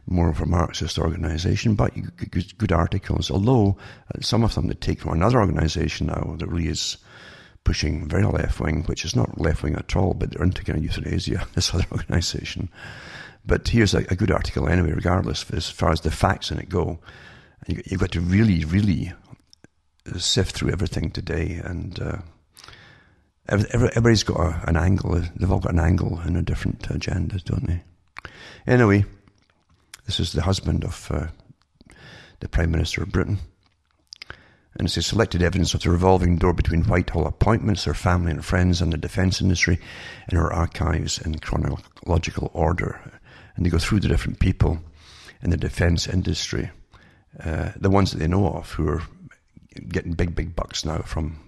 more 0.05 0.29
of 0.29 0.41
a 0.41 0.45
Marxist 0.45 0.99
organization, 0.99 1.75
but 1.75 1.93
good, 2.31 2.57
good 2.57 2.71
articles, 2.71 3.31
although 3.31 3.77
uh, 4.13 4.21
some 4.21 4.43
of 4.43 4.55
them 4.55 4.67
they 4.67 4.75
take 4.75 5.01
from 5.01 5.13
another 5.13 5.39
organization 5.39 6.07
now 6.07 6.35
that 6.37 6.47
really 6.47 6.67
is 6.67 6.97
pushing 7.63 8.07
very 8.07 8.23
left 8.23 8.59
wing, 8.59 8.83
which 8.83 9.03
is 9.03 9.15
not 9.15 9.39
left 9.39 9.63
wing 9.63 9.75
at 9.75 9.95
all, 9.95 10.13
but 10.13 10.31
they're 10.31 10.43
into 10.43 10.63
kind 10.63 10.77
of 10.77 10.83
euthanasia, 10.83 11.47
this 11.55 11.73
other 11.73 11.85
organization. 11.91 12.69
But 13.45 13.67
here's 13.67 13.93
a, 13.93 13.99
a, 14.09 14.15
good 14.15 14.31
article 14.31 14.67
anyway, 14.67 14.91
regardless, 14.91 15.49
as 15.51 15.69
far 15.69 15.91
as 15.91 16.01
the 16.01 16.11
facts 16.11 16.51
in 16.51 16.59
it 16.59 16.69
go. 16.69 16.99
You, 17.67 17.81
have 17.91 17.99
got 17.99 18.11
to 18.13 18.21
really, 18.21 18.63
really 18.65 19.13
sift 20.17 20.55
through 20.55 20.71
everything 20.71 21.11
today 21.11 21.61
and 21.63 21.99
uh, 21.99 22.17
everybody's 23.49 24.23
got 24.23 24.67
an 24.67 24.77
angle. 24.77 25.21
They've 25.35 25.51
all 25.51 25.59
got 25.59 25.73
an 25.73 25.79
angle 25.79 26.19
and 26.19 26.37
a 26.37 26.41
different 26.41 26.89
agenda, 26.89 27.39
don't 27.39 27.67
they? 27.67 27.83
Anyway, 28.67 29.05
this 30.05 30.19
is 30.19 30.33
the 30.33 30.43
husband 30.43 30.83
of 30.83 31.09
uh, 31.11 31.27
the 32.39 32.49
Prime 32.49 32.71
Minister 32.71 33.03
of 33.03 33.11
Britain. 33.11 33.39
And 34.77 34.87
it 34.87 34.91
says 34.91 35.07
selected 35.07 35.41
evidence 35.41 35.73
of 35.73 35.81
the 35.81 35.89
revolving 35.89 36.37
door 36.37 36.53
between 36.53 36.83
Whitehall 36.83 37.25
appointments, 37.25 37.83
her 37.85 37.93
family 37.93 38.31
and 38.31 38.45
friends, 38.45 38.81
and 38.81 38.93
the 38.93 38.97
defence 38.97 39.41
industry 39.41 39.79
in 40.31 40.37
her 40.37 40.53
archives 40.53 41.19
in 41.19 41.39
chronological 41.39 42.51
order. 42.53 43.01
And 43.55 43.65
they 43.65 43.69
go 43.69 43.79
through 43.79 44.01
the 44.01 44.07
different 44.07 44.39
people 44.39 44.79
in 45.41 45.49
the 45.49 45.57
defence 45.57 46.07
industry, 46.07 46.69
uh, 47.43 47.71
the 47.75 47.89
ones 47.89 48.11
that 48.11 48.19
they 48.19 48.27
know 48.27 48.47
of 48.47 48.71
who 48.71 48.87
are 48.87 49.01
getting 49.87 50.13
big, 50.13 50.35
big 50.35 50.55
bucks 50.55 50.85
now 50.85 50.99
from 50.99 51.39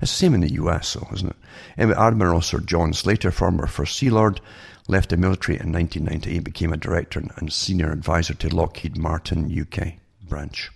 the 0.00 0.06
same 0.06 0.34
in 0.34 0.40
the 0.40 0.52
US, 0.54 0.94
though, 0.94 1.08
isn't 1.12 1.34
it? 1.78 1.96
Admiral 1.96 2.40
Sir 2.40 2.60
John 2.60 2.92
Slater, 2.92 3.30
former 3.30 3.66
First 3.66 3.96
Sea 3.96 4.10
Lord, 4.10 4.40
left 4.86 5.10
the 5.10 5.16
military 5.16 5.58
in 5.58 5.72
1998, 5.72 6.44
became 6.44 6.72
a 6.72 6.76
director 6.76 7.22
and 7.36 7.52
senior 7.52 7.92
advisor 7.92 8.34
to 8.34 8.54
Lockheed 8.54 8.96
Martin 8.96 9.50
UK 9.50 9.94
branch. 10.22 10.70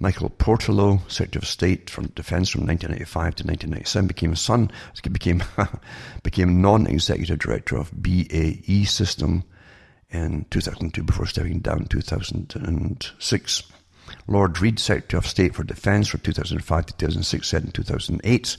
Michael 0.00 0.28
Portillo, 0.28 1.00
Secretary 1.06 1.40
of 1.40 1.48
State 1.48 1.88
for 1.88 2.02
Defence 2.02 2.50
from 2.50 2.66
1995 2.66 3.36
to 3.36 3.44
1997, 3.44 4.06
became 4.08 4.32
a 4.32 4.36
son 4.36 4.70
became 5.12 5.42
became 6.22 6.60
non-executive 6.60 7.38
director 7.38 7.76
of 7.76 8.02
BAE 8.02 8.84
System 8.84 9.44
in 10.10 10.46
2002 10.50 11.02
before 11.04 11.26
stepping 11.26 11.60
down 11.60 11.82
in 11.82 11.86
2006. 11.86 13.62
Lord 14.26 14.60
Reid, 14.60 14.78
Secretary 14.78 15.18
of 15.18 15.26
State 15.26 15.54
for 15.54 15.64
Defence 15.64 16.08
from 16.08 16.20
2005 16.20 16.86
to 16.86 16.96
2006, 16.96 17.48
said 17.48 17.64
in 17.64 17.72
2008 17.72 18.56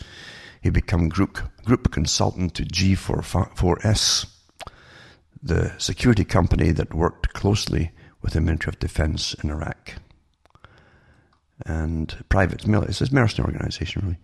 he 0.62 0.70
became 0.72 1.10
group, 1.10 1.38
group 1.64 1.92
consultant 1.92 2.56
to 2.56 2.64
G4S, 2.64 4.26
the 5.44 5.74
security 5.78 6.24
company 6.24 6.72
that 6.72 6.92
worked 6.92 7.34
closely 7.34 7.92
with 8.24 8.34
the 8.34 8.42
Ministry 8.42 8.72
of 8.72 8.80
Defence 8.80 9.36
in 9.44 9.52
Iraq. 9.52 9.94
And 11.68 12.16
private, 12.30 12.66
it's 12.66 13.02
a 13.02 13.14
mercenary 13.14 13.54
organisation, 13.54 14.02
really. 14.02 14.18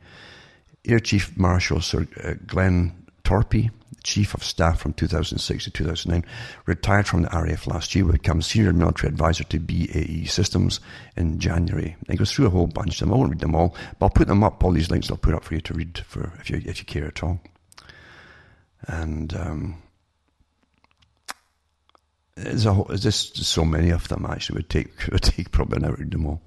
Air 0.83 0.99
Chief 0.99 1.37
Marshal 1.37 1.79
Sir 1.79 2.07
uh, 2.23 2.33
Glenn 2.47 3.05
Torpy, 3.23 3.69
Chief 4.03 4.33
of 4.33 4.43
Staff 4.43 4.79
from 4.79 4.93
2006 4.93 5.63
to 5.65 5.71
2009, 5.71 6.29
retired 6.65 7.07
from 7.07 7.21
the 7.23 7.29
RAF 7.29 7.67
last 7.67 7.93
year, 7.93 8.05
became 8.05 8.41
Senior 8.41 8.73
Military 8.73 9.09
Advisor 9.09 9.43
to 9.45 9.59
BAE 9.59 10.25
Systems 10.25 10.79
in 11.15 11.39
January. 11.39 11.95
And 11.99 12.09
he 12.09 12.17
goes 12.17 12.31
through 12.31 12.47
a 12.47 12.51
whole 12.51 12.67
bunch 12.67 13.01
of 13.01 13.07
them. 13.07 13.13
I 13.13 13.17
won't 13.17 13.31
read 13.31 13.39
them 13.39 13.55
all, 13.55 13.75
but 13.99 14.05
I'll 14.07 14.09
put 14.09 14.27
them 14.27 14.43
up, 14.43 14.63
all 14.63 14.71
these 14.71 14.89
links 14.89 15.11
I'll 15.11 15.17
put 15.17 15.35
up 15.35 15.43
for 15.43 15.53
you 15.53 15.61
to 15.61 15.73
read 15.73 15.99
for 15.99 16.33
if 16.39 16.49
you, 16.49 16.61
if 16.65 16.79
you 16.79 16.85
care 16.85 17.07
at 17.07 17.23
all. 17.23 17.39
And 18.87 19.35
um, 19.35 19.81
there's, 22.35 22.65
a 22.65 22.73
whole, 22.73 22.85
there's 22.85 23.03
just 23.03 23.37
so 23.43 23.63
many 23.63 23.91
of 23.91 24.07
them 24.07 24.25
actually. 24.27 24.57
Would 24.57 24.69
take, 24.69 25.07
would 25.11 25.21
take 25.21 25.51
probably 25.51 25.77
an 25.77 25.85
hour 25.85 25.95
to 25.95 26.01
read 26.01 26.11
them 26.11 26.25
all. 26.25 26.41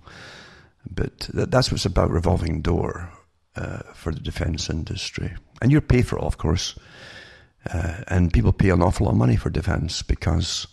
But 0.90 1.20
that, 1.34 1.50
that's 1.50 1.70
what's 1.70 1.86
about 1.86 2.10
revolving 2.10 2.62
door 2.62 3.10
uh, 3.56 3.82
for 3.94 4.12
the 4.12 4.20
defence 4.20 4.68
industry. 4.68 5.34
And 5.62 5.72
you 5.72 5.80
pay 5.80 6.02
for 6.02 6.18
it, 6.18 6.22
of 6.22 6.38
course. 6.38 6.76
Uh, 7.72 8.02
and 8.08 8.32
people 8.32 8.52
pay 8.52 8.70
an 8.70 8.82
awful 8.82 9.06
lot 9.06 9.12
of 9.12 9.18
money 9.18 9.36
for 9.36 9.50
defence 9.50 10.02
because 10.02 10.66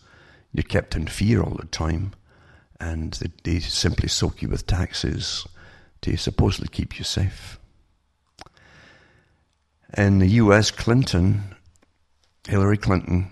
you're 0.53 0.63
kept 0.63 0.95
in 0.95 1.07
fear 1.07 1.41
all 1.41 1.55
the 1.55 1.67
time. 1.67 2.11
And 2.79 3.13
they, 3.13 3.31
they 3.43 3.59
simply 3.59 4.09
soak 4.09 4.41
you 4.41 4.49
with 4.49 4.67
taxes 4.67 5.45
to 6.01 6.17
supposedly 6.17 6.67
keep 6.67 6.97
you 6.97 7.05
safe. 7.05 7.59
In 9.97 10.19
the 10.19 10.27
US, 10.27 10.71
Clinton, 10.71 11.55
Hillary 12.47 12.77
Clinton, 12.77 13.29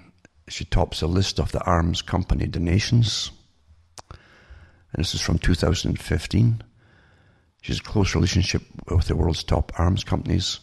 she 0.47 0.65
tops 0.65 1.01
a 1.01 1.07
list 1.07 1.39
of 1.39 1.51
the 1.51 1.63
arms 1.63 2.01
company 2.01 2.47
donations. 2.47 3.31
And 4.11 5.03
this 5.03 5.13
is 5.13 5.21
from 5.21 5.39
2015. 5.39 6.63
She 7.61 7.71
has 7.71 7.79
a 7.79 7.83
close 7.83 8.15
relationship 8.15 8.63
with 8.89 9.07
the 9.07 9.15
world's 9.15 9.43
top 9.43 9.71
arms 9.77 10.03
companies. 10.03 10.59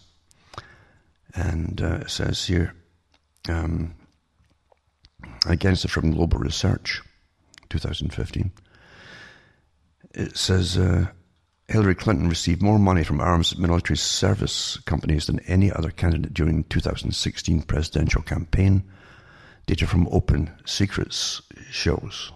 And 1.35 1.81
uh, 1.81 1.99
it 2.03 2.11
says 2.11 2.47
here, 2.47 2.75
um, 3.49 3.95
again, 5.47 5.73
it's 5.73 5.89
from 5.89 6.13
Global 6.13 6.39
Research, 6.39 7.03
2015. 7.71 8.53
It 10.15 10.37
says 10.37 10.79
uh, 10.79 11.07
Hillary 11.69 11.95
Clinton 11.95 12.29
received 12.29 12.63
more 12.63 12.79
money 12.79 13.05
from 13.05 13.21
arms 13.21 13.57
military 13.59 13.97
service 13.97 14.79
companies 14.87 15.27
than 15.27 15.41
any 15.41 15.73
other 15.73 15.91
candidate 15.91 16.33
during 16.33 16.59
the 16.59 16.69
2016 16.69 17.63
presidential 17.63 18.23
campaign. 18.23 18.85
Data 19.67 19.87
from 19.87 20.09
Open 20.13 20.51
Secrets 20.65 21.43
shows. 21.71 22.33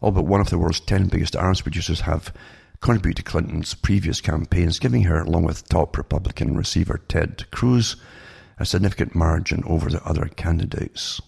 All 0.00 0.10
but 0.10 0.26
one 0.26 0.42
of 0.42 0.50
the 0.50 0.58
world's 0.58 0.80
10 0.80 1.08
biggest 1.08 1.34
arms 1.34 1.62
producers 1.62 2.00
have 2.00 2.34
contributed 2.80 3.24
to 3.24 3.30
Clinton's 3.30 3.72
previous 3.72 4.20
campaigns, 4.20 4.78
giving 4.78 5.04
her, 5.04 5.22
along 5.22 5.44
with 5.44 5.66
top 5.68 5.96
Republican 5.96 6.54
receiver 6.54 7.00
Ted 7.08 7.50
Cruz, 7.50 7.96
a 8.58 8.66
significant 8.66 9.14
margin 9.14 9.62
over 9.66 9.90
the 9.90 10.02
other 10.04 10.26
candidates. 10.26 11.20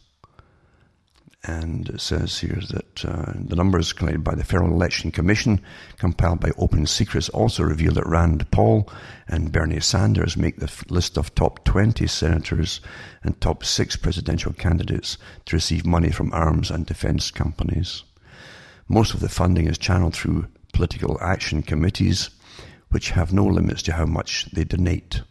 And 1.44 1.88
it 1.88 2.00
says 2.00 2.40
here 2.40 2.60
that 2.70 3.04
uh, 3.04 3.32
the 3.36 3.54
numbers 3.54 3.92
collected 3.92 4.24
by 4.24 4.34
the 4.34 4.44
Federal 4.44 4.72
Election 4.72 5.12
Commission, 5.12 5.60
compiled 5.96 6.40
by 6.40 6.50
Open 6.58 6.84
Secrets, 6.84 7.28
also 7.28 7.62
reveal 7.62 7.92
that 7.94 8.06
Rand 8.06 8.50
Paul 8.50 8.90
and 9.28 9.52
Bernie 9.52 9.80
Sanders 9.80 10.36
make 10.36 10.58
the 10.58 10.70
list 10.88 11.16
of 11.16 11.34
top 11.34 11.64
20 11.64 12.06
senators 12.08 12.80
and 13.22 13.40
top 13.40 13.64
six 13.64 13.94
presidential 13.94 14.52
candidates 14.52 15.16
to 15.46 15.56
receive 15.56 15.86
money 15.86 16.10
from 16.10 16.32
arms 16.32 16.70
and 16.70 16.84
defense 16.84 17.30
companies. 17.30 18.02
Most 18.88 19.14
of 19.14 19.20
the 19.20 19.28
funding 19.28 19.68
is 19.68 19.78
channeled 19.78 20.14
through 20.14 20.48
political 20.72 21.18
action 21.20 21.62
committees, 21.62 22.30
which 22.90 23.10
have 23.10 23.32
no 23.32 23.44
limits 23.44 23.82
to 23.82 23.92
how 23.92 24.06
much 24.06 24.46
they 24.52 24.64
donate. 24.64 25.22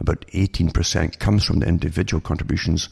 About 0.00 0.26
18% 0.28 1.18
comes 1.18 1.44
from 1.44 1.58
the 1.58 1.68
individual 1.68 2.22
contributions, 2.22 2.88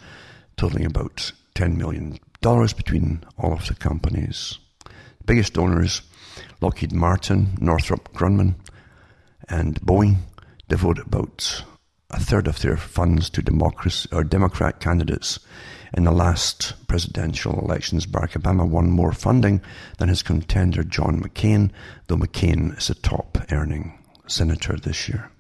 totaling 0.59 0.84
about 0.84 1.32
$10 1.54 1.76
million 1.76 2.18
between 2.40 3.24
all 3.38 3.54
of 3.54 3.66
the 3.66 3.74
companies. 3.74 4.59
The 4.84 5.24
biggest 5.24 5.54
donors, 5.54 6.02
Lockheed 6.61 6.92
Martin, 6.92 7.56
Northrop 7.61 8.12
Grumman, 8.12 8.56
and 9.48 9.80
Boeing, 9.80 10.18
devote 10.68 10.98
about 10.98 11.64
a 12.11 12.20
third 12.20 12.46
of 12.46 12.61
their 12.61 12.76
funds 12.76 13.30
to 13.30 13.42
democracy 13.42 14.09
or 14.12 14.22
Democrat 14.22 14.78
candidates. 14.78 15.40
In 15.94 16.04
the 16.04 16.12
last 16.12 16.74
presidential 16.88 17.59
elections, 17.59 18.06
Barack 18.06 18.32
Obama 18.32 18.68
won 18.68 18.90
more 18.90 19.12
funding 19.12 19.62
than 19.96 20.11
his 20.11 20.22
contender 20.22 20.84
John 20.84 21.22
McCain, 21.22 21.70
though 22.06 22.16
McCain 22.16 22.76
is 22.76 22.90
a 22.90 22.94
top 22.94 23.38
earning 23.50 23.98
senator 24.26 24.76
this 24.76 25.09
year 25.09 25.30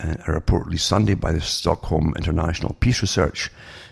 uh, 0.00 0.14
report 0.28 0.66
released 0.66 0.86
Sunday 0.86 1.14
by 1.14 1.32
the 1.32 1.40
Stockholm 1.40 2.14
International 2.16 2.74
Peace 2.80 3.02
Research 3.02 3.50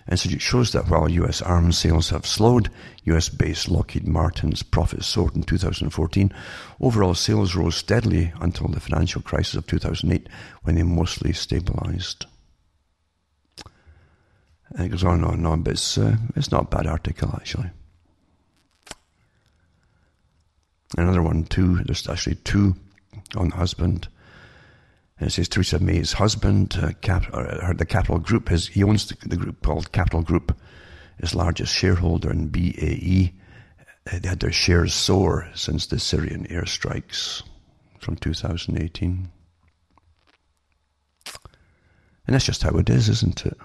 Institute 0.09 0.41
shows 0.41 0.71
that 0.73 0.89
while 0.89 1.09
US 1.09 1.43
arms 1.43 1.79
sales 1.79 2.11
have 2.11 2.27
slowed, 2.27 2.71
US 3.05 3.29
based 3.29 3.69
Lockheed 3.69 4.07
Martin's 4.07 4.63
profits 4.63 5.07
soared 5.07 5.35
in 5.35 5.43
2014. 5.43 6.33
Overall 6.81 7.15
sales 7.15 7.57
rose 7.57 7.75
steadily 7.75 8.33
until 8.41 8.69
the 8.69 8.79
financial 8.79 9.21
crisis 9.21 9.57
of 9.57 9.67
2008 9.67 10.29
when 10.63 10.77
they 10.77 10.85
mostly 10.85 11.33
stabilized. 11.33 12.27
It 14.79 14.91
goes 14.91 15.03
on 15.03 15.15
and 15.15 15.25
on 15.25 15.35
and 15.35 15.47
on, 15.47 15.63
but 15.63 15.73
it's, 15.73 15.99
uh, 15.99 16.17
it's 16.37 16.53
not 16.53 16.73
a 16.73 16.77
bad 16.77 16.87
article 16.87 17.33
actually. 17.35 17.71
Another 20.97 21.23
one, 21.23 21.45
too, 21.45 21.83
there's 21.85 22.09
actually 22.09 22.37
two 22.37 22.77
on 23.35 23.49
the 23.49 23.57
husband. 23.57 24.07
And 25.19 25.29
it 25.29 25.33
says 25.33 25.49
Theresa 25.49 25.79
May's 25.79 26.13
husband, 26.13 26.79
uh, 26.81 26.93
Cap, 27.01 27.27
uh, 27.33 27.73
the 27.73 27.87
Capital 27.87 28.19
Group, 28.19 28.51
has, 28.51 28.67
he 28.67 28.83
owns 28.83 29.07
the, 29.07 29.29
the, 29.29 29.37
group 29.37 29.63
called 29.63 29.93
Capital 29.93 30.23
Group, 30.23 30.57
his 31.19 31.35
largest 31.35 31.73
shareholder 31.73 32.31
in 32.31 32.49
BAE. 32.49 33.33
Uh, 33.81 34.19
they 34.19 34.29
had 34.29 34.41
their 34.41 34.53
shares 34.53 34.93
soar 34.93 35.49
since 35.55 35.87
the 35.87 35.99
Syrian 35.99 36.47
airstrikes 36.49 37.43
from 37.99 38.17
2018. 38.17 39.31
And 42.27 42.35
that's 42.35 42.45
just 42.45 42.63
how 42.63 42.77
it 42.77 42.91
is, 42.91 43.09
isn't 43.09 43.47
it? 43.47 43.57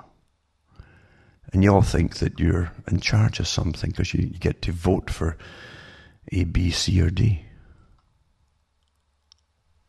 And 1.51 1.63
you 1.63 1.73
all 1.73 1.81
think 1.81 2.17
that 2.17 2.39
you're 2.39 2.71
in 2.87 3.01
charge 3.01 3.39
of 3.39 3.47
something 3.47 3.89
because 3.89 4.13
you, 4.13 4.21
you 4.27 4.39
get 4.39 4.61
to 4.61 4.71
vote 4.71 5.09
for 5.09 5.37
A, 6.31 6.45
B, 6.45 6.71
C, 6.71 7.01
or 7.01 7.09
D. 7.09 7.43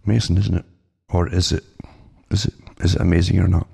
Amazing, 0.04 0.38
isn't 0.38 0.56
it? 0.56 0.64
Or 1.12 1.28
is 1.28 1.52
it, 1.52 1.62
is 2.30 2.46
it, 2.46 2.54
is 2.80 2.94
it 2.94 3.00
amazing 3.00 3.38
or 3.38 3.46
not? 3.46 3.68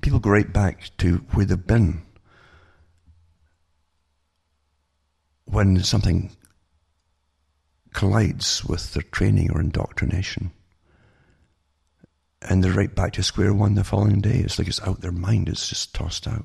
People 0.00 0.20
go 0.20 0.30
right 0.30 0.50
back 0.50 0.96
to 0.98 1.16
where 1.32 1.44
they've 1.44 1.66
been 1.66 2.02
when 5.46 5.82
something 5.82 6.30
collides 7.92 8.64
with 8.64 8.94
their 8.94 9.02
training 9.02 9.50
or 9.50 9.60
indoctrination. 9.60 10.52
And 12.40 12.62
they're 12.62 12.70
right 12.70 12.94
back 12.94 13.14
to 13.14 13.24
square 13.24 13.52
one 13.52 13.74
the 13.74 13.82
following 13.82 14.20
day. 14.20 14.38
It's 14.38 14.60
like 14.60 14.68
it's 14.68 14.80
out 14.82 15.00
their 15.00 15.10
mind, 15.10 15.48
it's 15.48 15.68
just 15.68 15.92
tossed 15.92 16.28
out. 16.28 16.44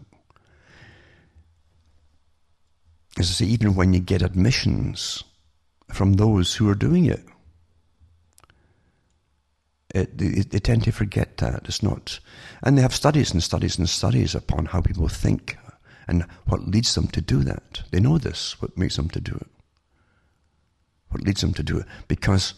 As 3.19 3.29
I 3.29 3.33
say, 3.33 3.45
even 3.45 3.75
when 3.75 3.93
you 3.93 3.99
get 3.99 4.23
admissions 4.23 5.23
from 5.93 6.13
those 6.13 6.55
who 6.55 6.67
are 6.67 6.75
doing 6.75 7.05
it, 7.05 7.23
it, 9.93 10.17
they, 10.17 10.27
they 10.27 10.59
tend 10.59 10.83
to 10.83 10.91
forget 10.91 11.41
uh, 11.41 11.51
that. 11.51 11.65
It's 11.65 11.83
not. 11.83 12.19
And 12.63 12.77
they 12.77 12.81
have 12.81 12.95
studies 12.95 13.31
and 13.31 13.43
studies 13.43 13.77
and 13.77 13.87
studies 13.87 14.33
upon 14.33 14.65
how 14.65 14.81
people 14.81 15.07
think 15.07 15.57
and 16.07 16.25
what 16.45 16.67
leads 16.67 16.95
them 16.95 17.07
to 17.09 17.21
do 17.21 17.43
that. 17.43 17.83
They 17.91 17.99
know 17.99 18.17
this, 18.17 18.61
what 18.61 18.77
makes 18.77 18.95
them 18.95 19.09
to 19.09 19.21
do 19.21 19.35
it. 19.35 19.47
What 21.09 21.23
leads 21.23 21.41
them 21.41 21.53
to 21.53 21.63
do 21.63 21.77
it. 21.77 21.85
Because 22.07 22.55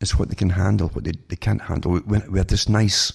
it's 0.00 0.18
what 0.18 0.28
they 0.28 0.34
can 0.34 0.50
handle, 0.50 0.88
what 0.88 1.04
they, 1.04 1.12
they 1.28 1.36
can't 1.36 1.62
handle. 1.62 1.92
We, 1.92 2.18
we 2.28 2.38
have 2.38 2.48
this 2.48 2.68
nice, 2.68 3.12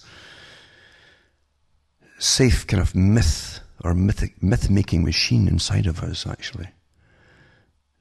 safe 2.17 2.65
kind 2.65 2.81
of 2.81 2.95
myth 2.95 3.59
or 3.83 3.93
myth, 3.93 4.23
myth 4.41 4.69
making 4.69 5.03
machine 5.03 5.47
inside 5.47 5.85
of 5.85 6.01
us, 6.01 6.25
actually. 6.25 6.69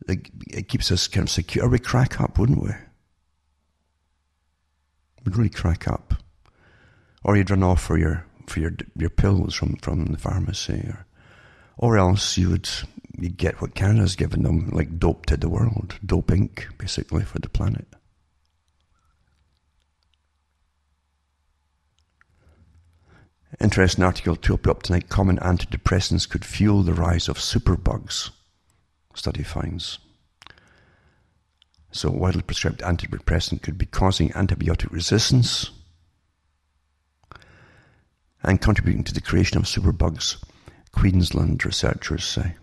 It, 0.08 0.30
it 0.48 0.68
keeps 0.68 0.92
us 0.92 1.08
kind 1.08 1.26
of 1.26 1.30
secure. 1.30 1.68
We 1.68 1.80
crack 1.80 2.20
up, 2.20 2.38
wouldn't 2.38 2.62
we? 2.62 2.70
Would 5.24 5.36
really 5.36 5.50
crack 5.50 5.88
up. 5.88 6.14
Or 7.22 7.36
you'd 7.36 7.50
run 7.50 7.62
off 7.62 7.82
for 7.82 7.98
your 7.98 8.24
for 8.46 8.60
your 8.60 8.72
your 8.96 9.10
pills 9.10 9.54
from, 9.54 9.76
from 9.76 10.06
the 10.06 10.18
pharmacy, 10.18 10.84
or 10.88 11.06
or 11.76 11.98
else 11.98 12.36
you 12.36 12.50
would 12.50 12.68
you 13.18 13.28
get 13.28 13.60
what 13.60 13.74
Canada's 13.74 14.16
given 14.16 14.42
them, 14.42 14.70
like 14.70 14.98
dope 14.98 15.26
to 15.26 15.36
the 15.36 15.48
world, 15.48 15.98
dope 16.04 16.28
Inc. 16.28 16.76
basically 16.78 17.24
for 17.24 17.38
the 17.38 17.48
planet. 17.48 17.86
Interesting 23.60 24.04
article 24.04 24.36
to 24.36 24.54
up 24.54 24.82
tonight. 24.82 25.10
Common 25.10 25.36
antidepressants 25.38 26.28
could 26.28 26.44
fuel 26.44 26.82
the 26.82 26.94
rise 26.94 27.28
of 27.28 27.36
superbugs. 27.36 28.30
Study 29.14 29.42
finds. 29.42 29.98
So, 31.92 32.10
widely 32.10 32.42
prescribed 32.42 32.82
antidepressant 32.82 33.62
could 33.62 33.76
be 33.76 33.86
causing 33.86 34.30
antibiotic 34.30 34.92
resistance 34.92 35.70
and 38.42 38.60
contributing 38.60 39.04
to 39.04 39.12
the 39.12 39.20
creation 39.20 39.58
of 39.58 39.64
superbugs, 39.64 40.42
Queensland 40.92 41.64
researchers 41.64 42.24
say. 42.24 42.54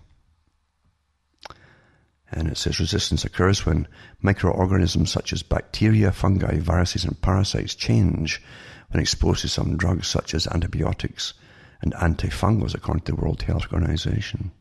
And 2.31 2.47
it 2.47 2.57
says 2.57 2.79
resistance 2.79 3.23
occurs 3.23 3.65
when 3.65 3.87
microorganisms 4.21 5.11
such 5.11 5.31
as 5.31 5.43
bacteria, 5.43 6.11
fungi, 6.11 6.59
viruses, 6.59 7.05
and 7.05 7.21
parasites 7.21 7.75
change 7.75 8.41
when 8.89 9.01
exposed 9.01 9.41
to 9.41 9.49
some 9.49 9.77
drugs 9.77 10.07
such 10.07 10.33
as 10.33 10.47
antibiotics 10.47 11.33
and 11.81 11.93
antifungals, 11.93 12.73
according 12.73 13.03
to 13.03 13.11
the 13.11 13.21
World 13.21 13.41
Health 13.43 13.71
Organization. 13.71 14.51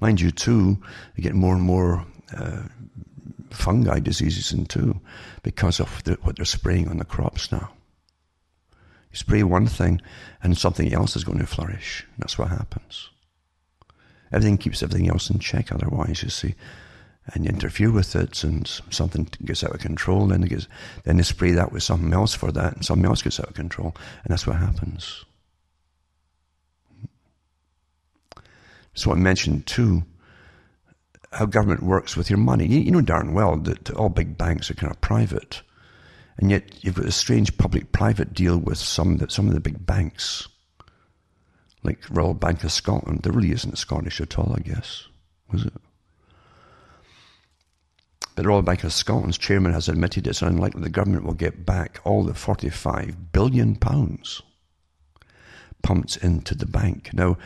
Mind 0.00 0.20
you, 0.20 0.30
too, 0.32 0.78
you 1.14 1.22
get 1.22 1.34
more 1.34 1.54
and 1.54 1.62
more 1.62 2.04
uh, 2.36 2.62
fungi 3.50 3.98
diseases 4.00 4.52
in 4.52 4.66
too 4.66 5.00
because 5.42 5.80
of 5.80 6.02
the, 6.04 6.14
what 6.22 6.36
they're 6.36 6.44
spraying 6.44 6.88
on 6.88 6.98
the 6.98 7.04
crops 7.04 7.52
now. 7.52 7.70
You 9.10 9.16
spray 9.16 9.42
one 9.42 9.66
thing 9.66 10.00
and 10.42 10.56
something 10.56 10.92
else 10.92 11.16
is 11.16 11.24
going 11.24 11.38
to 11.38 11.46
flourish. 11.46 12.06
That's 12.18 12.38
what 12.38 12.48
happens. 12.48 13.10
Everything 14.32 14.56
keeps 14.56 14.82
everything 14.82 15.10
else 15.10 15.28
in 15.28 15.38
check 15.38 15.70
otherwise, 15.70 16.22
you 16.22 16.30
see. 16.30 16.54
And 17.34 17.44
you 17.44 17.50
interfere 17.50 17.92
with 17.92 18.16
it 18.16 18.42
and 18.42 18.66
something 18.90 19.28
gets 19.44 19.62
out 19.62 19.74
of 19.74 19.80
control, 19.80 20.26
then, 20.26 20.40
gets, 20.42 20.66
then 21.04 21.18
they 21.18 21.22
spray 21.22 21.52
that 21.52 21.70
with 21.70 21.82
something 21.82 22.12
else 22.12 22.34
for 22.34 22.50
that 22.52 22.74
and 22.74 22.84
something 22.84 23.04
else 23.04 23.22
gets 23.22 23.38
out 23.38 23.48
of 23.48 23.54
control. 23.54 23.94
And 24.24 24.32
that's 24.32 24.46
what 24.46 24.56
happens. 24.56 25.24
So 28.94 29.12
I 29.12 29.14
mentioned 29.14 29.66
too 29.66 30.04
how 31.32 31.46
government 31.46 31.82
works 31.82 32.16
with 32.16 32.28
your 32.28 32.38
money. 32.38 32.66
You, 32.66 32.80
you 32.80 32.90
know 32.90 33.00
darn 33.00 33.32
well 33.32 33.56
that 33.56 33.90
all 33.90 34.08
big 34.08 34.36
banks 34.36 34.70
are 34.70 34.74
kind 34.74 34.90
of 34.92 35.00
private, 35.00 35.62
and 36.38 36.50
yet 36.50 36.84
you've 36.84 36.96
got 36.96 37.06
a 37.06 37.12
strange 37.12 37.56
public-private 37.56 38.34
deal 38.34 38.58
with 38.58 38.78
some 38.78 39.16
that 39.16 39.32
some 39.32 39.48
of 39.48 39.54
the 39.54 39.60
big 39.60 39.86
banks, 39.86 40.48
like 41.82 41.98
Royal 42.10 42.34
Bank 42.34 42.64
of 42.64 42.72
Scotland. 42.72 43.20
There 43.22 43.32
really 43.32 43.52
isn't 43.52 43.78
Scottish 43.78 44.20
at 44.20 44.38
all, 44.38 44.54
I 44.56 44.60
guess, 44.60 45.08
was 45.50 45.64
it? 45.64 45.74
But 48.34 48.46
Royal 48.46 48.62
Bank 48.62 48.84
of 48.84 48.92
Scotland's 48.92 49.36
chairman 49.36 49.72
has 49.72 49.88
admitted 49.88 50.26
it's 50.26 50.42
unlikely 50.42 50.82
the 50.82 50.88
government 50.88 51.24
will 51.24 51.34
get 51.34 51.66
back 51.66 52.00
all 52.04 52.24
the 52.24 52.34
forty-five 52.34 53.32
billion 53.32 53.76
pounds 53.76 54.42
pumped 55.82 56.16
into 56.18 56.54
the 56.54 56.66
bank. 56.66 57.10
Now, 57.12 57.36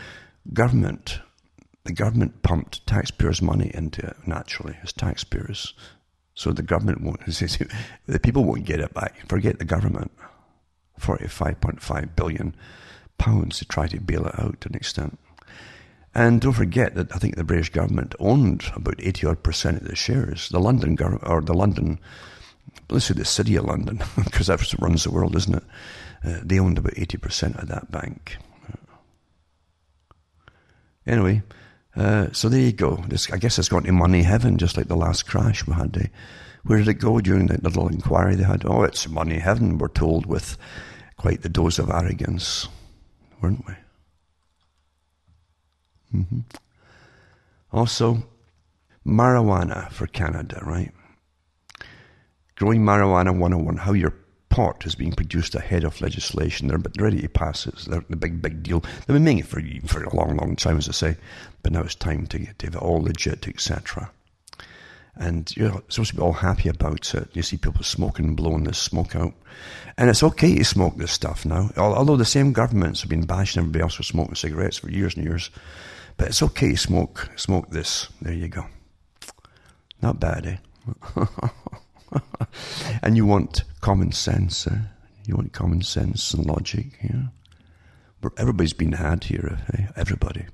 government 0.52 1.20
the 1.86 1.92
government 1.92 2.42
pumped 2.42 2.86
taxpayers' 2.86 3.40
money 3.40 3.70
into 3.72 4.04
it 4.06 4.16
naturally 4.26 4.76
as 4.82 4.92
taxpayers. 4.92 5.74
So 6.34 6.52
the 6.52 6.62
government 6.62 7.00
won't, 7.00 7.24
the 8.06 8.20
people 8.20 8.44
won't 8.44 8.64
get 8.64 8.80
it 8.80 8.92
back. 8.92 9.26
Forget 9.28 9.58
the 9.58 9.64
government. 9.64 10.10
45.5 11.00 12.16
billion 12.16 12.54
pounds 13.18 13.58
to 13.58 13.64
try 13.64 13.86
to 13.86 14.00
bail 14.00 14.26
it 14.26 14.38
out 14.38 14.60
to 14.60 14.68
an 14.68 14.74
extent. 14.74 15.18
And 16.14 16.40
don't 16.40 16.52
forget 16.52 16.94
that 16.94 17.14
I 17.14 17.18
think 17.18 17.36
the 17.36 17.44
British 17.44 17.70
government 17.70 18.14
owned 18.18 18.64
about 18.74 18.98
80 18.98 19.26
odd 19.26 19.42
percent 19.42 19.82
of 19.82 19.88
the 19.88 19.96
shares. 19.96 20.48
The 20.48 20.60
London 20.60 20.94
government, 20.94 21.24
or 21.26 21.42
the 21.42 21.54
London, 21.54 21.98
let's 22.88 23.04
say 23.06 23.14
the 23.14 23.24
city 23.24 23.56
of 23.56 23.66
London, 23.66 24.02
because 24.24 24.46
that 24.46 24.74
runs 24.80 25.04
the 25.04 25.10
world, 25.10 25.36
isn't 25.36 25.56
it? 25.56 25.64
Uh, 26.24 26.40
they 26.42 26.58
owned 26.58 26.78
about 26.78 26.94
80% 26.94 27.60
of 27.62 27.68
that 27.68 27.90
bank. 27.90 28.38
Anyway, 31.06 31.42
uh, 31.96 32.28
so 32.32 32.48
there 32.48 32.60
you 32.60 32.72
go. 32.72 33.02
This, 33.08 33.30
I 33.30 33.38
guess 33.38 33.58
it's 33.58 33.68
gone 33.68 33.84
to 33.84 33.92
money 33.92 34.22
heaven, 34.22 34.58
just 34.58 34.76
like 34.76 34.88
the 34.88 34.96
last 34.96 35.26
crash 35.26 35.66
we 35.66 35.74
had. 35.74 35.96
Eh? 35.96 36.08
Where 36.64 36.78
did 36.78 36.88
it 36.88 36.94
go 36.94 37.20
during 37.20 37.46
that 37.46 37.62
little 37.62 37.88
inquiry 37.88 38.34
they 38.34 38.44
had? 38.44 38.64
Oh, 38.66 38.82
it's 38.82 39.08
money 39.08 39.38
heaven, 39.38 39.78
we're 39.78 39.88
told 39.88 40.26
with 40.26 40.58
quite 41.16 41.42
the 41.42 41.48
dose 41.48 41.78
of 41.78 41.90
arrogance, 41.90 42.68
weren't 43.40 43.64
we? 43.66 43.74
Mm-hmm. 46.20 46.40
Also, 47.72 48.22
marijuana 49.06 49.90
for 49.90 50.06
Canada, 50.06 50.60
right? 50.64 50.92
Growing 52.56 52.82
marijuana 52.82 53.36
101, 53.36 53.76
how 53.76 53.92
your 53.92 54.14
pot 54.56 54.86
is 54.86 54.94
being 54.94 55.12
produced 55.12 55.54
ahead 55.54 55.84
of 55.84 56.00
legislation. 56.00 56.68
They're 56.68 56.80
ready 56.98 57.20
to 57.20 57.28
pass 57.28 57.66
it. 57.66 57.74
They're 57.86 58.02
the 58.08 58.16
big, 58.16 58.40
big 58.40 58.62
deal. 58.62 58.80
They've 58.80 59.08
been 59.08 59.22
making 59.22 59.40
it 59.40 59.46
for, 59.46 59.60
for 59.86 60.02
a 60.02 60.16
long, 60.16 60.38
long 60.38 60.56
time, 60.56 60.78
as 60.78 60.88
I 60.88 60.92
say, 60.92 61.16
but 61.62 61.72
now 61.72 61.82
it's 61.82 61.94
time 61.94 62.26
to 62.28 62.38
get 62.38 62.64
it 62.64 62.74
all 62.74 63.02
legit, 63.02 63.46
etc. 63.46 64.10
and 65.14 65.54
you're 65.54 65.82
supposed 65.88 66.12
to 66.12 66.16
be 66.16 66.22
all 66.22 66.32
happy 66.32 66.70
about 66.70 67.14
it. 67.14 67.28
You 67.34 67.42
see 67.42 67.58
people 67.58 67.84
smoking 67.84 68.34
blowing 68.34 68.64
this 68.64 68.78
smoke 68.78 69.14
out. 69.14 69.34
And 69.98 70.08
it's 70.08 70.22
okay 70.22 70.56
to 70.56 70.64
smoke 70.64 70.96
this 70.96 71.12
stuff 71.12 71.44
now, 71.44 71.68
although 71.76 72.16
the 72.16 72.24
same 72.24 72.54
governments 72.54 73.02
have 73.02 73.10
been 73.10 73.26
bashing 73.26 73.60
everybody 73.60 73.82
else 73.82 73.94
for 73.94 74.04
smoking 74.04 74.36
cigarettes 74.36 74.78
for 74.78 74.90
years 74.90 75.16
and 75.16 75.24
years. 75.24 75.50
But 76.16 76.28
it's 76.28 76.42
okay 76.42 76.70
to 76.70 76.78
smoke, 76.78 77.28
smoke 77.36 77.68
this. 77.68 78.08
There 78.22 78.32
you 78.32 78.48
go. 78.48 78.64
Not 80.00 80.18
bad, 80.18 80.46
eh? 80.46 81.26
and 83.02 83.18
you 83.18 83.26
want 83.26 83.64
common 83.86 84.10
sense, 84.10 84.66
eh? 84.66 84.78
You 85.26 85.36
want 85.36 85.52
common 85.52 85.80
sense 85.80 86.34
and 86.34 86.44
logic, 86.44 86.98
yeah? 87.04 87.26
Everybody's 88.36 88.72
been 88.72 88.90
had 88.90 89.22
here, 89.22 89.60
eh? 89.74 89.86
Everybody. 89.94 90.44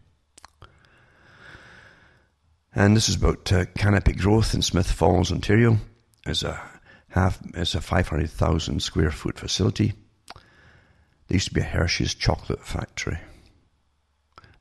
And 2.74 2.94
this 2.94 3.08
is 3.08 3.16
about 3.16 3.50
uh, 3.50 3.64
Canopy 3.74 4.12
Growth 4.12 4.52
in 4.52 4.60
Smith 4.60 4.92
Falls, 4.92 5.32
Ontario. 5.32 5.78
It's 6.26 6.42
a 6.42 6.60
half, 7.08 7.38
it's 7.54 7.74
a 7.74 7.80
500,000 7.80 8.82
square 8.82 9.10
foot 9.10 9.38
facility. 9.38 9.94
There 10.34 11.36
used 11.36 11.48
to 11.48 11.54
be 11.54 11.62
a 11.62 11.64
Hershey's 11.64 12.12
chocolate 12.12 12.62
factory. 12.62 13.18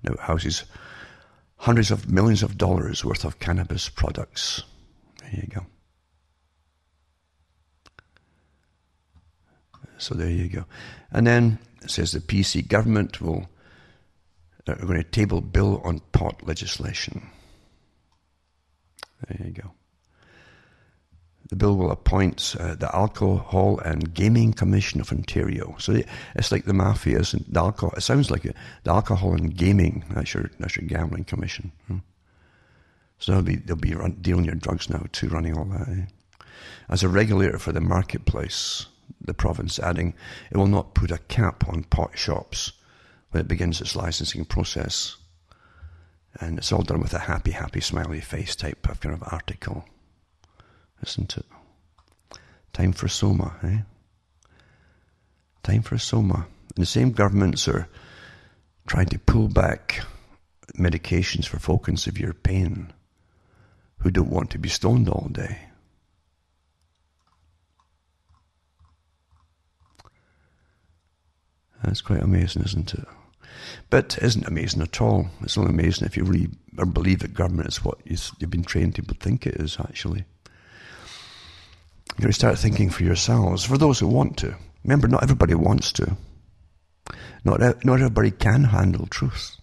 Now 0.02 0.14
it 0.14 0.20
houses 0.22 0.64
hundreds 1.58 1.92
of 1.92 2.10
millions 2.10 2.42
of 2.42 2.58
dollars 2.58 3.04
worth 3.04 3.26
of 3.26 3.40
cannabis 3.40 3.90
products. 3.90 4.64
There 5.20 5.42
you 5.42 5.48
go. 5.48 5.66
So 10.02 10.16
there 10.16 10.30
you 10.30 10.50
go. 10.50 10.66
And 11.12 11.28
then 11.28 11.60
it 11.82 11.92
says 11.92 12.12
the 12.12 12.20
PC 12.20 12.68
government 12.68 13.22
will 13.22 13.48
are 14.68 14.76
going 14.76 14.98
to 14.98 15.04
table 15.04 15.42
bill 15.42 15.82
on 15.84 16.00
pot 16.12 16.46
legislation. 16.46 17.30
There 19.28 19.48
you 19.48 19.54
go. 19.54 19.72
The 21.50 21.58
bill 21.58 21.76
will 21.76 21.92
appoint 21.92 22.56
uh, 22.60 22.76
the 22.76 22.94
Alcohol 22.96 23.80
and 23.80 24.14
Gaming 24.14 24.54
Commission 24.54 25.02
of 25.02 25.12
Ontario. 25.12 25.76
So 25.80 26.02
it's 26.36 26.52
like 26.52 26.64
the 26.64 26.74
mafia, 26.74 27.20
isn't 27.20 27.54
the 27.54 27.60
alcohol? 27.60 27.94
It 27.98 28.02
sounds 28.02 28.32
like 28.32 28.46
it. 28.46 28.56
The 28.84 28.92
Alcohol 28.92 29.34
and 29.34 29.56
Gaming. 29.56 30.06
That's 30.12 30.34
your 30.34 30.50
that's 30.60 30.78
your 30.78 30.88
gambling 30.88 31.26
commission. 31.26 31.74
Hmm. 31.88 31.98
So 33.20 33.34
they'll 33.34 33.42
be 33.42 33.56
they'll 33.58 33.76
be 33.76 33.94
run, 33.94 34.18
dealing 34.22 34.46
your 34.46 34.56
drugs 34.56 34.90
now 34.90 35.06
too, 35.12 35.28
running 35.28 35.58
all 35.58 35.66
that. 35.66 35.90
Eh? 35.90 36.06
As 36.88 37.04
a 37.04 37.10
regulator 37.10 37.60
for 37.60 37.74
the 37.74 37.82
marketplace, 37.82 38.86
the 39.24 39.34
province 39.34 39.80
adding 39.80 40.14
it 40.50 40.58
will 40.58 40.68
not 40.68 40.94
put 40.94 41.12
a 41.12 41.18
cap 41.18 41.68
on 41.68 41.84
pot 41.84 42.18
shops 42.18 42.74
when 43.32 43.42
it 43.42 43.48
begins 43.48 43.82
its 43.82 43.96
licensing 43.96 44.46
process. 44.46 45.18
And 46.40 46.58
it's 46.58 46.72
all 46.72 46.82
done 46.82 47.02
with 47.02 47.14
a 47.14 47.20
happy, 47.20 47.52
happy, 47.52 47.82
smiley 47.82 48.22
face 48.22 48.56
type 48.56 48.88
of 48.90 49.00
kind 49.00 49.14
of 49.14 49.24
article, 49.32 49.86
isn't 51.06 51.38
it? 51.38 51.46
Time 52.74 52.94
for 52.94 53.08
Soma, 53.08 53.56
eh? 53.64 53.80
Time 55.64 55.82
for 55.82 55.98
Soma. 55.98 56.48
And 56.76 56.82
the 56.82 56.86
same 56.86 57.12
governments 57.12 57.68
are 57.68 57.88
trying 58.88 59.08
to 59.08 59.20
pull 59.20 59.50
back 59.50 60.06
medications 60.78 61.46
for 61.46 61.60
folk 61.60 61.88
in 61.88 61.98
severe 61.98 62.34
pain 62.34 62.94
who 64.00 64.10
don't 64.10 64.32
want 64.32 64.50
to 64.52 64.58
be 64.58 64.70
stoned 64.70 65.10
all 65.10 65.28
day. 65.32 65.60
That's 71.84 72.02
quite 72.02 72.22
amazing, 72.22 72.64
isn't 72.64 72.94
it? 72.94 73.06
But 73.90 74.18
it 74.18 74.24
isn't 74.24 74.48
amazing 74.48 74.82
at 74.82 75.02
all. 75.02 75.28
It's 75.42 75.58
only 75.58 75.72
amazing 75.72 76.06
if 76.06 76.16
you 76.16 76.24
really 76.24 76.50
believe 76.94 77.20
that 77.20 77.34
government 77.34 77.70
is 77.70 77.84
what 77.84 78.00
you've 78.06 78.50
been 78.50 78.64
trained 78.64 78.96
to 78.96 79.02
think 79.02 79.46
it 79.46 79.56
is, 79.56 79.78
actually. 79.80 80.26
To 82.20 82.32
start 82.32 82.60
thinking 82.60 82.90
for 82.90 83.04
yourselves, 83.04 83.64
for 83.64 83.78
those 83.78 84.00
who 84.00 84.08
want 84.08 84.38
to. 84.38 84.56
Remember, 84.84 85.08
not 85.08 85.24
everybody 85.24 85.56
wants 85.56 85.92
to. 85.94 86.18
Not, 87.44 87.60
not 87.84 88.00
everybody 88.00 88.32
can 88.32 88.66
handle 88.66 89.08
truth. 89.08 89.58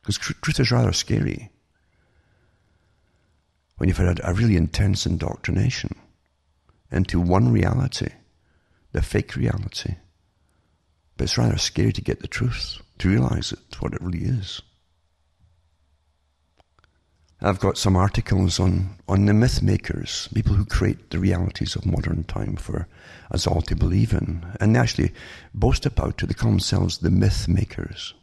Because 0.00 0.18
truth 0.18 0.60
is 0.60 0.70
rather 0.70 0.92
scary. 0.92 1.50
When 3.76 3.88
you've 3.88 3.98
had 3.98 4.20
a 4.22 4.34
really 4.34 4.56
intense 4.56 5.06
indoctrination 5.06 5.94
into 6.90 7.20
one 7.20 7.50
reality, 7.50 8.10
the 8.92 9.02
fake 9.02 9.34
reality. 9.36 9.96
But 11.16 11.24
it's 11.24 11.38
rather 11.38 11.58
scary 11.58 11.92
to 11.92 12.00
get 12.00 12.20
the 12.20 12.28
truth 12.28 12.82
to 12.98 13.08
realize 13.08 13.52
it, 13.52 13.80
what 13.80 13.94
it 13.94 14.02
really 14.02 14.24
is. 14.24 14.60
I've 17.40 17.60
got 17.60 17.76
some 17.76 17.94
articles 17.94 18.58
on, 18.58 18.96
on 19.06 19.26
the 19.26 19.34
myth 19.34 19.62
makers, 19.62 20.28
people 20.32 20.54
who 20.54 20.64
create 20.64 21.10
the 21.10 21.18
realities 21.18 21.76
of 21.76 21.84
modern 21.84 22.24
time 22.24 22.56
for 22.56 22.88
us 23.30 23.46
all 23.46 23.60
to 23.62 23.76
believe 23.76 24.14
in. 24.14 24.46
And 24.60 24.74
they 24.74 24.80
actually 24.80 25.12
boast 25.52 25.84
about 25.84 26.22
it. 26.22 26.26
They 26.26 26.34
call 26.34 26.50
themselves 26.50 26.98
the 26.98 27.10
myth 27.10 27.46
makers. 27.46 28.14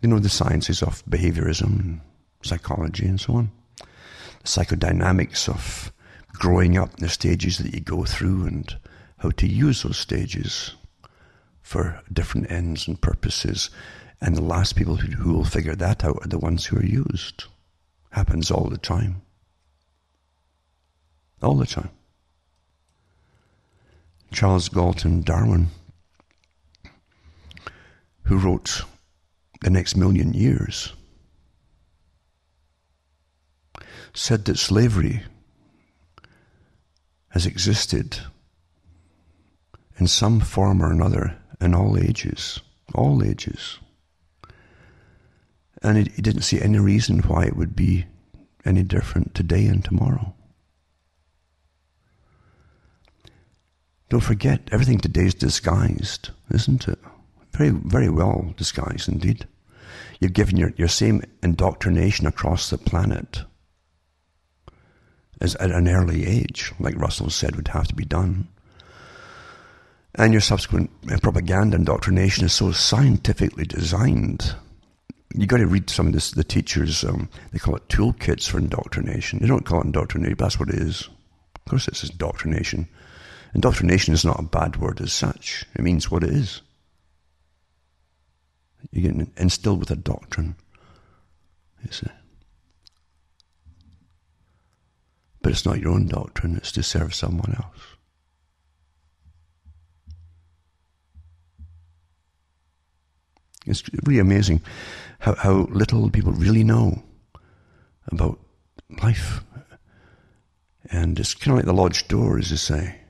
You 0.00 0.08
know 0.08 0.18
the 0.18 0.28
sciences 0.28 0.82
of 0.82 1.04
behaviorism 1.06 2.00
psychology 2.42 3.06
and 3.06 3.20
so 3.20 3.34
on. 3.34 3.50
The 3.78 4.48
psychodynamics 4.48 5.48
of 5.48 5.92
growing 6.38 6.78
up, 6.78 6.96
the 6.96 7.08
stages 7.08 7.58
that 7.58 7.74
you 7.74 7.80
go 7.80 8.04
through 8.04 8.46
and 8.46 8.76
how 9.18 9.30
to 9.30 9.46
use 9.46 9.82
those 9.82 9.98
stages 9.98 10.74
for 11.60 12.00
different 12.12 12.50
ends 12.50 12.86
and 12.86 13.00
purposes. 13.00 13.70
And 14.20 14.36
the 14.36 14.42
last 14.42 14.76
people 14.76 14.96
who, 14.96 15.12
who 15.12 15.32
will 15.34 15.44
figure 15.44 15.74
that 15.76 16.04
out 16.04 16.18
are 16.22 16.28
the 16.28 16.38
ones 16.38 16.66
who 16.66 16.78
are 16.78 16.84
used. 16.84 17.44
Happens 18.10 18.50
all 18.50 18.68
the 18.68 18.78
time. 18.78 19.22
All 21.42 21.54
the 21.54 21.66
time. 21.66 21.90
Charles 24.32 24.68
Galton 24.68 25.22
Darwin, 25.22 25.68
who 28.24 28.36
wrote 28.36 28.82
The 29.62 29.70
Next 29.70 29.96
Million 29.96 30.34
Years, 30.34 30.92
said 34.12 34.44
that 34.44 34.58
slavery 34.58 35.22
has 37.30 37.46
existed 37.46 38.20
in 39.98 40.06
some 40.06 40.40
form 40.40 40.82
or 40.82 40.90
another 40.90 41.36
in 41.60 41.74
all 41.74 41.98
ages, 41.98 42.60
all 42.94 43.22
ages. 43.22 43.78
And 45.82 46.08
he 46.08 46.22
didn't 46.22 46.42
see 46.42 46.60
any 46.60 46.78
reason 46.78 47.20
why 47.20 47.44
it 47.44 47.56
would 47.56 47.76
be 47.76 48.06
any 48.64 48.82
different 48.82 49.34
today 49.34 49.66
and 49.66 49.84
tomorrow. 49.84 50.34
Don't 54.08 54.20
forget, 54.20 54.68
everything 54.72 54.98
today 54.98 55.26
is 55.26 55.34
disguised, 55.34 56.30
isn't 56.52 56.88
it? 56.88 56.98
Very, 57.52 57.70
very 57.70 58.08
well 58.08 58.54
disguised 58.56 59.08
indeed. 59.08 59.46
You've 60.20 60.32
given 60.32 60.56
your, 60.56 60.72
your 60.76 60.88
same 60.88 61.22
indoctrination 61.42 62.26
across 62.26 62.70
the 62.70 62.78
planet 62.78 63.42
as 65.40 65.54
at 65.56 65.70
an 65.70 65.88
early 65.88 66.26
age, 66.26 66.72
like 66.78 66.96
Russell 66.96 67.30
said 67.30 67.56
would 67.56 67.68
have 67.68 67.88
to 67.88 67.94
be 67.94 68.04
done. 68.04 68.48
And 70.14 70.32
your 70.32 70.40
subsequent 70.40 70.90
uh, 71.10 71.18
propaganda 71.22 71.76
indoctrination 71.76 72.44
is 72.44 72.52
so 72.52 72.72
scientifically 72.72 73.64
designed. 73.64 74.54
You've 75.34 75.48
got 75.48 75.58
to 75.58 75.66
read 75.66 75.90
some 75.90 76.08
of 76.08 76.12
this, 76.12 76.32
the 76.32 76.42
teachers, 76.42 77.04
um, 77.04 77.28
they 77.52 77.58
call 77.58 77.76
it 77.76 77.88
toolkits 77.88 78.48
for 78.48 78.58
indoctrination. 78.58 79.38
They 79.38 79.46
don't 79.46 79.66
call 79.66 79.80
it 79.82 79.86
indoctrination, 79.86 80.34
but 80.36 80.44
that's 80.44 80.58
what 80.58 80.70
it 80.70 80.76
is. 80.76 81.08
Of 81.54 81.70
course, 81.70 81.86
it's 81.86 82.08
indoctrination. 82.08 82.88
Indoctrination 83.54 84.14
is 84.14 84.24
not 84.24 84.40
a 84.40 84.44
bad 84.44 84.76
word 84.76 85.00
as 85.00 85.12
such, 85.12 85.64
it 85.74 85.82
means 85.82 86.10
what 86.10 86.24
it 86.24 86.30
is. 86.30 86.62
You 88.90 89.02
get 89.02 89.28
instilled 89.36 89.80
with 89.80 89.90
a 89.90 89.96
doctrine. 89.96 90.56
You 91.84 91.92
see. 91.92 92.06
But 95.48 95.54
it's 95.54 95.64
not 95.64 95.80
your 95.80 95.92
own 95.92 96.08
doctrine, 96.08 96.56
it's 96.58 96.72
to 96.72 96.82
serve 96.82 97.14
someone 97.14 97.54
else. 97.56 97.80
It's 103.64 103.82
really 104.04 104.18
amazing 104.18 104.60
how, 105.20 105.36
how 105.36 105.52
little 105.70 106.10
people 106.10 106.32
really 106.32 106.64
know 106.64 107.02
about 108.08 108.38
life. 109.02 109.42
And 110.90 111.18
it's 111.18 111.32
kind 111.32 111.52
of 111.52 111.56
like 111.56 111.64
the 111.64 111.72
lodge 111.72 112.08
door, 112.08 112.38
as 112.38 112.50
they 112.50 112.56
say. 112.56 113.00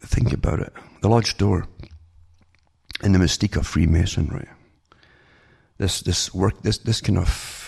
Think 0.00 0.32
about 0.32 0.60
it. 0.60 0.72
The 1.02 1.10
lodge 1.10 1.36
door 1.36 1.66
in 3.02 3.12
the 3.12 3.18
mystique 3.18 3.58
of 3.58 3.66
Freemasonry. 3.66 4.48
This 5.76 6.00
this 6.00 6.32
work 6.32 6.62
this 6.62 6.78
this 6.78 7.02
kind 7.02 7.18
of 7.18 7.59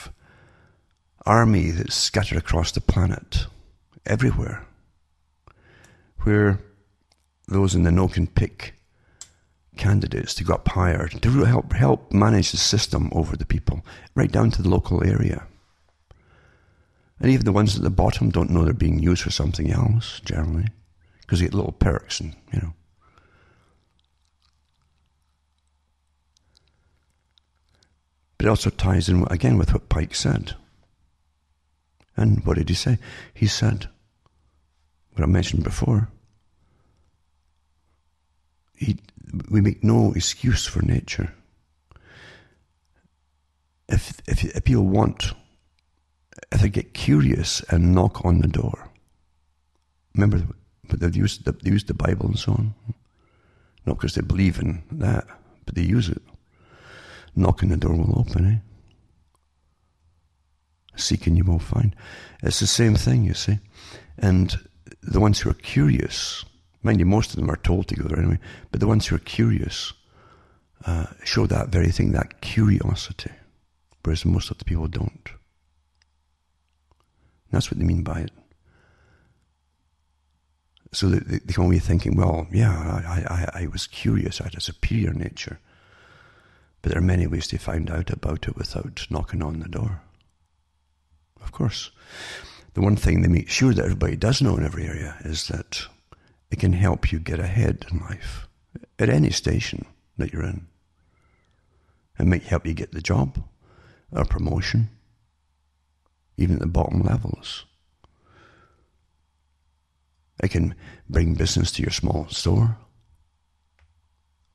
army 1.27 1.70
that's 1.70 1.95
scattered 1.95 2.39
across 2.39 2.73
the 2.73 2.81
planet, 2.81 3.47
everywhere, 4.07 4.66
where 6.23 6.59
those 7.49 7.75
in 7.75 7.83
the 7.83 7.91
know 7.91 8.09
can 8.09 8.27
pick 8.27 8.75
candidates 9.77 10.35
to 10.35 10.45
go 10.45 10.55
up 10.55 10.68
higher, 10.68 11.09
to 11.09 11.45
help, 11.45 11.73
help 11.73 12.12
manage 12.12 12.51
the 12.51 12.57
system 12.57 13.09
over 13.12 13.37
the 13.37 13.47
people, 13.47 13.85
right 14.14 14.31
down 14.31 14.51
to 14.51 14.62
the 14.62 14.68
local 14.68 15.05
area. 15.05 15.47
And 17.20 17.31
even 17.31 17.45
the 17.45 17.53
ones 17.53 17.77
at 17.77 17.83
the 17.83 17.91
bottom 17.91 18.31
don't 18.31 18.51
know 18.51 18.64
they're 18.64 18.75
being 18.75 18.99
used 18.99 19.23
for 19.23 19.31
something 19.31 19.70
else, 19.70 20.20
generally, 20.25 20.66
because 21.20 21.39
they 21.39 21.47
get 21.47 21.55
little 21.55 21.73
perks 21.73 22.20
and, 22.20 22.35
you 22.53 22.61
know. 22.61 22.75
But 28.39 28.47
it 28.47 28.51
also 28.51 28.70
ties 28.70 29.09
in 29.09 29.25
again 29.31 29.57
with 29.57 29.73
what 29.73 29.89
Pike 29.89 30.16
said. 30.16 30.57
And 32.17 32.45
what 32.45 32.59
did 32.59 32.69
he 32.69 32.75
say? 32.75 32.99
He 33.33 33.47
said, 33.47 33.89
what 35.15 35.25
I 35.25 35.27
mentioned 35.27 35.65
before, 35.65 36.09
he, 38.77 38.99
we 39.51 39.61
make 39.61 39.83
no 39.85 40.13
excuse 40.13 40.67
for 40.67 40.83
nature. 40.83 41.33
If, 43.89 44.21
if, 44.27 44.45
if 44.45 44.65
people 44.65 44.87
want, 44.87 45.33
if 46.51 46.61
they 46.61 46.69
get 46.69 46.95
curious 46.95 47.61
and 47.71 47.95
knock 47.95 48.25
on 48.25 48.41
the 48.41 48.49
door, 48.49 48.91
remember, 50.15 50.47
but 50.89 51.01
they've 51.01 51.17
used, 51.17 51.45
they 51.45 51.71
used 51.71 51.87
the 51.87 51.95
Bible 51.95 52.27
and 52.27 52.39
so 52.39 52.53
on. 52.53 52.75
Not 53.85 53.97
because 53.97 54.15
they 54.15 54.23
believe 54.23 54.59
in 54.59 54.83
that, 54.93 55.27
but 55.65 55.75
they 55.75 55.83
use 55.83 56.09
it. 56.09 56.23
Knocking 57.35 57.71
the 57.71 57.77
door 57.77 57.97
will 57.97 58.21
open, 58.21 58.47
eh? 58.47 58.72
Seeking 60.97 61.36
you 61.36 61.45
will 61.45 61.59
find. 61.59 61.95
It's 62.43 62.61
the 62.61 62.66
same 62.66 62.95
thing, 62.95 63.24
you 63.24 63.34
see. 63.34 63.59
And 64.18 64.55
the 65.03 65.20
ones 65.20 65.40
who 65.40 65.51
are 65.51 65.55
curious, 65.55 66.45
mind 66.82 67.01
you, 67.01 67.07
most 67.07 67.30
of 67.30 67.36
them 67.36 67.51
are 67.51 67.57
told 67.57 67.88
to 67.88 67.97
go 67.97 68.05
there 68.05 68.18
anyway, 68.18 68.38
but 68.70 68.80
the 68.80 68.86
ones 68.86 69.07
who 69.07 69.16
are 69.16 69.20
curious 69.20 69.93
uh, 70.84 71.07
show 71.24 71.47
that 71.47 71.68
very 71.68 71.90
thing, 71.90 72.12
that 72.12 72.40
curiosity, 72.40 73.30
whereas 74.03 74.24
most 74.24 74.51
of 74.51 74.59
the 74.59 74.64
people 74.64 74.88
don't. 74.88 75.30
That's 77.51 77.70
what 77.70 77.78
they 77.78 77.84
mean 77.84 78.03
by 78.03 78.20
it. 78.20 78.30
So 80.93 81.09
they, 81.09 81.38
they 81.38 81.53
come 81.53 81.66
away 81.66 81.78
thinking, 81.78 82.16
well, 82.16 82.47
yeah, 82.53 82.72
I, 82.72 83.55
I, 83.55 83.62
I 83.62 83.66
was 83.66 83.86
curious, 83.86 84.40
I 84.40 84.45
had 84.45 84.57
a 84.57 84.61
superior 84.61 85.12
nature. 85.12 85.59
But 86.80 86.93
there 86.93 86.99
are 86.99 87.05
many 87.05 87.26
ways 87.26 87.47
to 87.49 87.59
find 87.59 87.90
out 87.90 88.11
about 88.11 88.49
it 88.49 88.57
without 88.57 89.07
knocking 89.09 89.43
on 89.43 89.61
the 89.61 89.68
door. 89.68 90.03
Of 91.43 91.53
course. 91.53 91.90
The 92.74 92.80
one 92.80 92.97
thing 92.97 93.20
they 93.20 93.28
make 93.28 93.49
sure 93.49 93.74
that 93.74 93.84
everybody 93.84 94.16
does 94.16 94.40
know 94.40 94.57
in 94.57 94.64
every 94.64 94.86
area 94.86 95.16
is 95.24 95.49
that 95.49 95.86
it 96.51 96.59
can 96.59 96.72
help 96.72 97.12
you 97.12 97.18
get 97.18 97.38
ahead 97.38 97.86
in 97.90 97.99
life 97.99 98.49
at 98.99 99.09
any 99.09 99.30
station 99.30 99.84
that 100.16 100.32
you're 100.32 100.45
in. 100.45 100.66
It 102.18 102.26
might 102.26 102.45
help 102.45 102.66
you 102.66 102.74
get 102.74 102.93
the 102.93 103.01
job 103.01 103.43
or 104.12 104.24
promotion, 104.24 104.90
even 106.36 106.57
at 106.57 106.61
the 106.61 106.66
bottom 106.66 107.03
levels. 107.03 107.64
It 110.43 110.51
can 110.51 110.74
bring 111.09 111.34
business 111.34 111.72
to 111.72 111.82
your 111.82 111.90
small 111.90 112.28
store. 112.28 112.76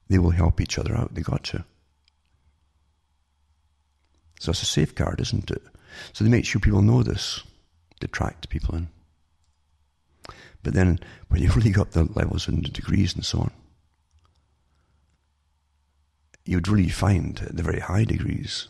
They 0.09 0.19
will 0.19 0.31
help 0.31 0.61
each 0.61 0.77
other 0.77 0.95
out. 0.95 1.13
They 1.13 1.21
got 1.21 1.43
to. 1.45 1.65
So 4.39 4.51
it's 4.51 4.61
a 4.61 4.65
safeguard, 4.65 5.19
isn't 5.21 5.49
it? 5.49 5.63
So 6.13 6.23
they 6.23 6.29
make 6.29 6.45
sure 6.45 6.59
people 6.59 6.81
know 6.81 7.03
this 7.03 7.43
to 7.99 8.05
attract 8.05 8.49
people 8.49 8.75
in. 8.75 8.89
But 10.63 10.73
then 10.73 10.99
when 11.29 11.41
you 11.41 11.51
really 11.55 11.71
got 11.71 11.91
the 11.91 12.03
levels 12.03 12.47
and 12.47 12.63
the 12.63 12.69
degrees 12.69 13.15
and 13.15 13.25
so 13.25 13.39
on, 13.39 13.51
you'd 16.45 16.67
really 16.67 16.89
find 16.89 17.39
at 17.41 17.55
the 17.55 17.63
very 17.63 17.79
high 17.79 18.05
degrees 18.05 18.69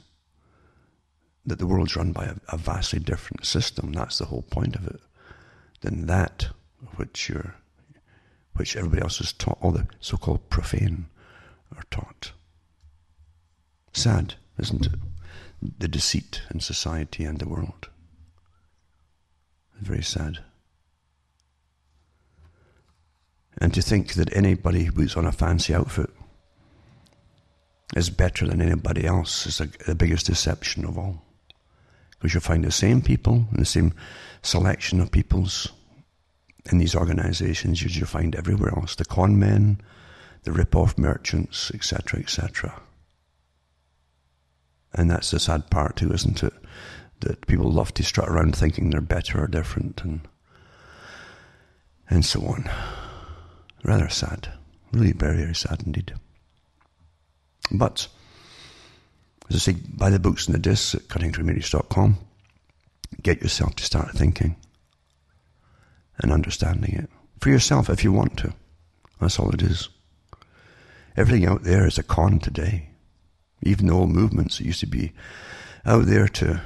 that 1.46 1.60
the 1.60 1.68
world's 1.68 1.96
run 1.96 2.12
by 2.12 2.26
a, 2.26 2.36
a 2.50 2.58
vastly 2.58 3.00
different 3.00 3.46
system. 3.46 3.94
That's 3.94 4.18
the 4.18 4.26
whole 4.26 4.42
point 4.42 4.76
of 4.76 4.86
it. 4.88 5.00
Than 5.82 6.08
that 6.08 6.48
which 6.96 7.30
you're 7.30 7.56
which 8.54 8.76
everybody 8.76 9.04
else 9.04 9.22
is 9.22 9.34
taught, 9.34 9.60
all 9.62 9.72
the 9.72 9.88
so 10.00 10.18
called 10.18 10.50
profane 10.50 11.06
are 11.76 11.84
taught. 11.92 12.32
Sad, 13.94 14.34
isn't 14.58 14.88
it? 14.88 15.00
The 15.62 15.88
deceit 15.88 16.42
in 16.52 16.60
society 16.60 17.24
and 17.24 17.40
the 17.40 17.48
world. 17.48 17.90
Very 19.80 20.04
sad. 20.04 20.40
And 23.60 23.74
to 23.74 23.82
think 23.82 24.14
that 24.14 24.36
anybody 24.36 24.86
who's 24.86 25.16
on 25.16 25.26
a 25.26 25.32
fancy 25.32 25.74
outfit 25.74 26.10
is 27.96 28.10
better 28.10 28.46
than 28.48 28.62
anybody 28.62 29.06
else 29.06 29.48
is 29.48 29.58
the 29.58 29.96
biggest 29.96 30.28
deception 30.28 30.86
of 30.86 30.98
all. 30.98 31.24
Because 32.12 32.34
you'll 32.34 32.42
find 32.42 32.64
the 32.64 32.72
same 32.72 33.02
people 33.02 33.48
and 33.52 33.60
the 33.60 33.66
same 33.66 33.94
selection 34.42 35.00
of 35.00 35.12
peoples 35.12 35.72
in 36.72 36.78
these 36.78 36.96
organizations 36.96 37.84
as 37.84 37.98
you 37.98 38.06
find 38.06 38.36
everywhere 38.36 38.74
else. 38.78 38.96
The 38.96 39.06
con 39.06 39.40
men, 39.40 39.82
the 40.44 40.52
rip-off 40.52 40.98
merchants, 40.98 41.72
etc., 41.74 42.20
etc. 42.20 42.82
And 44.98 45.12
that's 45.12 45.30
the 45.30 45.40
sad 45.40 45.70
part 45.70 45.96
too, 45.96 46.12
isn't 46.12 46.44
it? 46.44 46.54
That 47.20 47.46
people 47.46 47.72
love 47.72 47.94
to 47.94 48.04
strut 48.04 48.28
around 48.28 48.56
thinking 48.56 48.90
they're 48.90 49.02
better 49.02 49.44
or 49.44 49.48
different 49.48 50.02
and 50.04 50.22
and 52.10 52.26
so 52.26 52.42
on. 52.46 52.70
Rather 53.84 54.10
sad. 54.10 54.52
Really 54.92 55.12
very, 55.12 55.38
very 55.38 55.56
sad 55.56 55.84
indeed. 55.86 56.14
But 57.72 58.08
as 59.50 59.58
I 59.58 59.60
say, 59.60 59.74
buy 59.74 60.10
the 60.10 60.20
books 60.20 60.48
and 60.48 60.56
the 60.56 60.60
discs 60.60 60.96
at 60.96 61.08
cuttingthroughthematrix.com. 61.08 62.18
Get 63.22 63.42
yourself 63.42 63.76
to 63.76 63.84
start 63.84 64.12
thinking 64.12 64.56
and 66.20 66.32
understanding 66.32 66.96
it. 66.96 67.10
For 67.40 67.50
yourself 67.50 67.90
if 67.90 68.04
you 68.04 68.12
want 68.12 68.38
to. 68.38 68.54
That's 69.20 69.38
all 69.38 69.52
it 69.52 69.62
is. 69.62 69.90
Everything 71.16 71.46
out 71.46 71.64
there 71.64 71.86
is 71.86 71.98
a 71.98 72.04
con 72.04 72.40
today 72.40 72.90
even 73.62 73.88
the 73.88 73.94
old 73.94 74.10
movements 74.10 74.58
that 74.58 74.66
used 74.66 74.80
to 74.80 74.88
be 74.88 75.14
out 75.86 76.06
there 76.06 76.28
to 76.28 76.62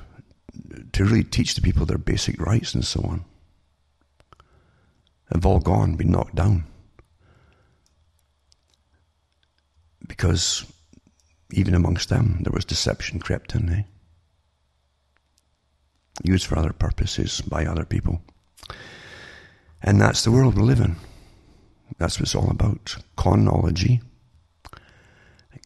to 0.91 1.05
really 1.05 1.23
teach 1.23 1.55
the 1.55 1.61
people 1.61 1.85
their 1.85 1.97
basic 1.97 2.39
rights 2.39 2.73
and 2.75 2.83
so 2.83 3.01
on 3.03 3.23
have 5.33 5.45
all 5.45 5.59
gone, 5.59 5.95
been 5.95 6.11
knocked 6.11 6.35
down. 6.35 6.65
Because 10.07 10.65
even 11.51 11.73
amongst 11.73 12.09
them 12.09 12.39
there 12.41 12.53
was 12.53 12.65
deception 12.65 13.19
crept 13.19 13.55
in, 13.55 13.69
eh? 13.69 13.83
Used 16.23 16.45
for 16.45 16.59
other 16.59 16.73
purposes 16.73 17.41
by 17.41 17.65
other 17.65 17.85
people. 17.85 18.21
And 19.81 19.99
that's 19.99 20.23
the 20.23 20.31
world 20.31 20.55
we 20.55 20.63
live 20.63 20.81
in. 20.81 20.97
That's 21.97 22.19
what 22.19 22.23
it's 22.23 22.35
all 22.35 22.49
about. 22.49 22.97
Conology, 23.17 24.01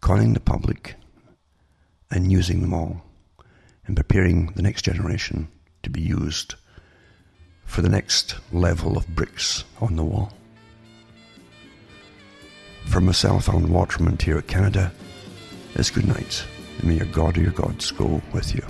conning 0.02 0.34
the 0.34 0.40
public, 0.40 0.96
and 2.12 2.32
using 2.32 2.62
them 2.62 2.74
all 2.74 3.02
and 3.88 3.96
preparing 3.96 4.48
the 4.54 4.62
next 4.62 4.84
generation 4.84 5.48
to 5.84 5.90
be 5.90 6.02
used 6.02 6.56
for 7.66 7.82
the 7.82 7.90
next 7.90 8.36
level 8.52 8.98
of 8.98 9.08
bricks 9.16 9.64
on 9.82 9.96
the 9.96 10.04
wall. 10.04 10.32
For 12.86 13.02
myself, 13.02 13.50
Alan 13.50 13.72
Waterman 13.72 14.18
here 14.18 14.38
at 14.38 14.48
Canada, 14.48 14.92
it's 15.74 15.90
good 15.90 16.08
night, 16.08 16.46
and 16.78 16.88
may 16.88 16.96
your 16.96 17.08
God 17.08 17.38
or 17.38 17.42
your 17.42 17.52
gods 17.52 17.92
go 17.92 18.22
with 18.32 18.54
you. 18.54 18.64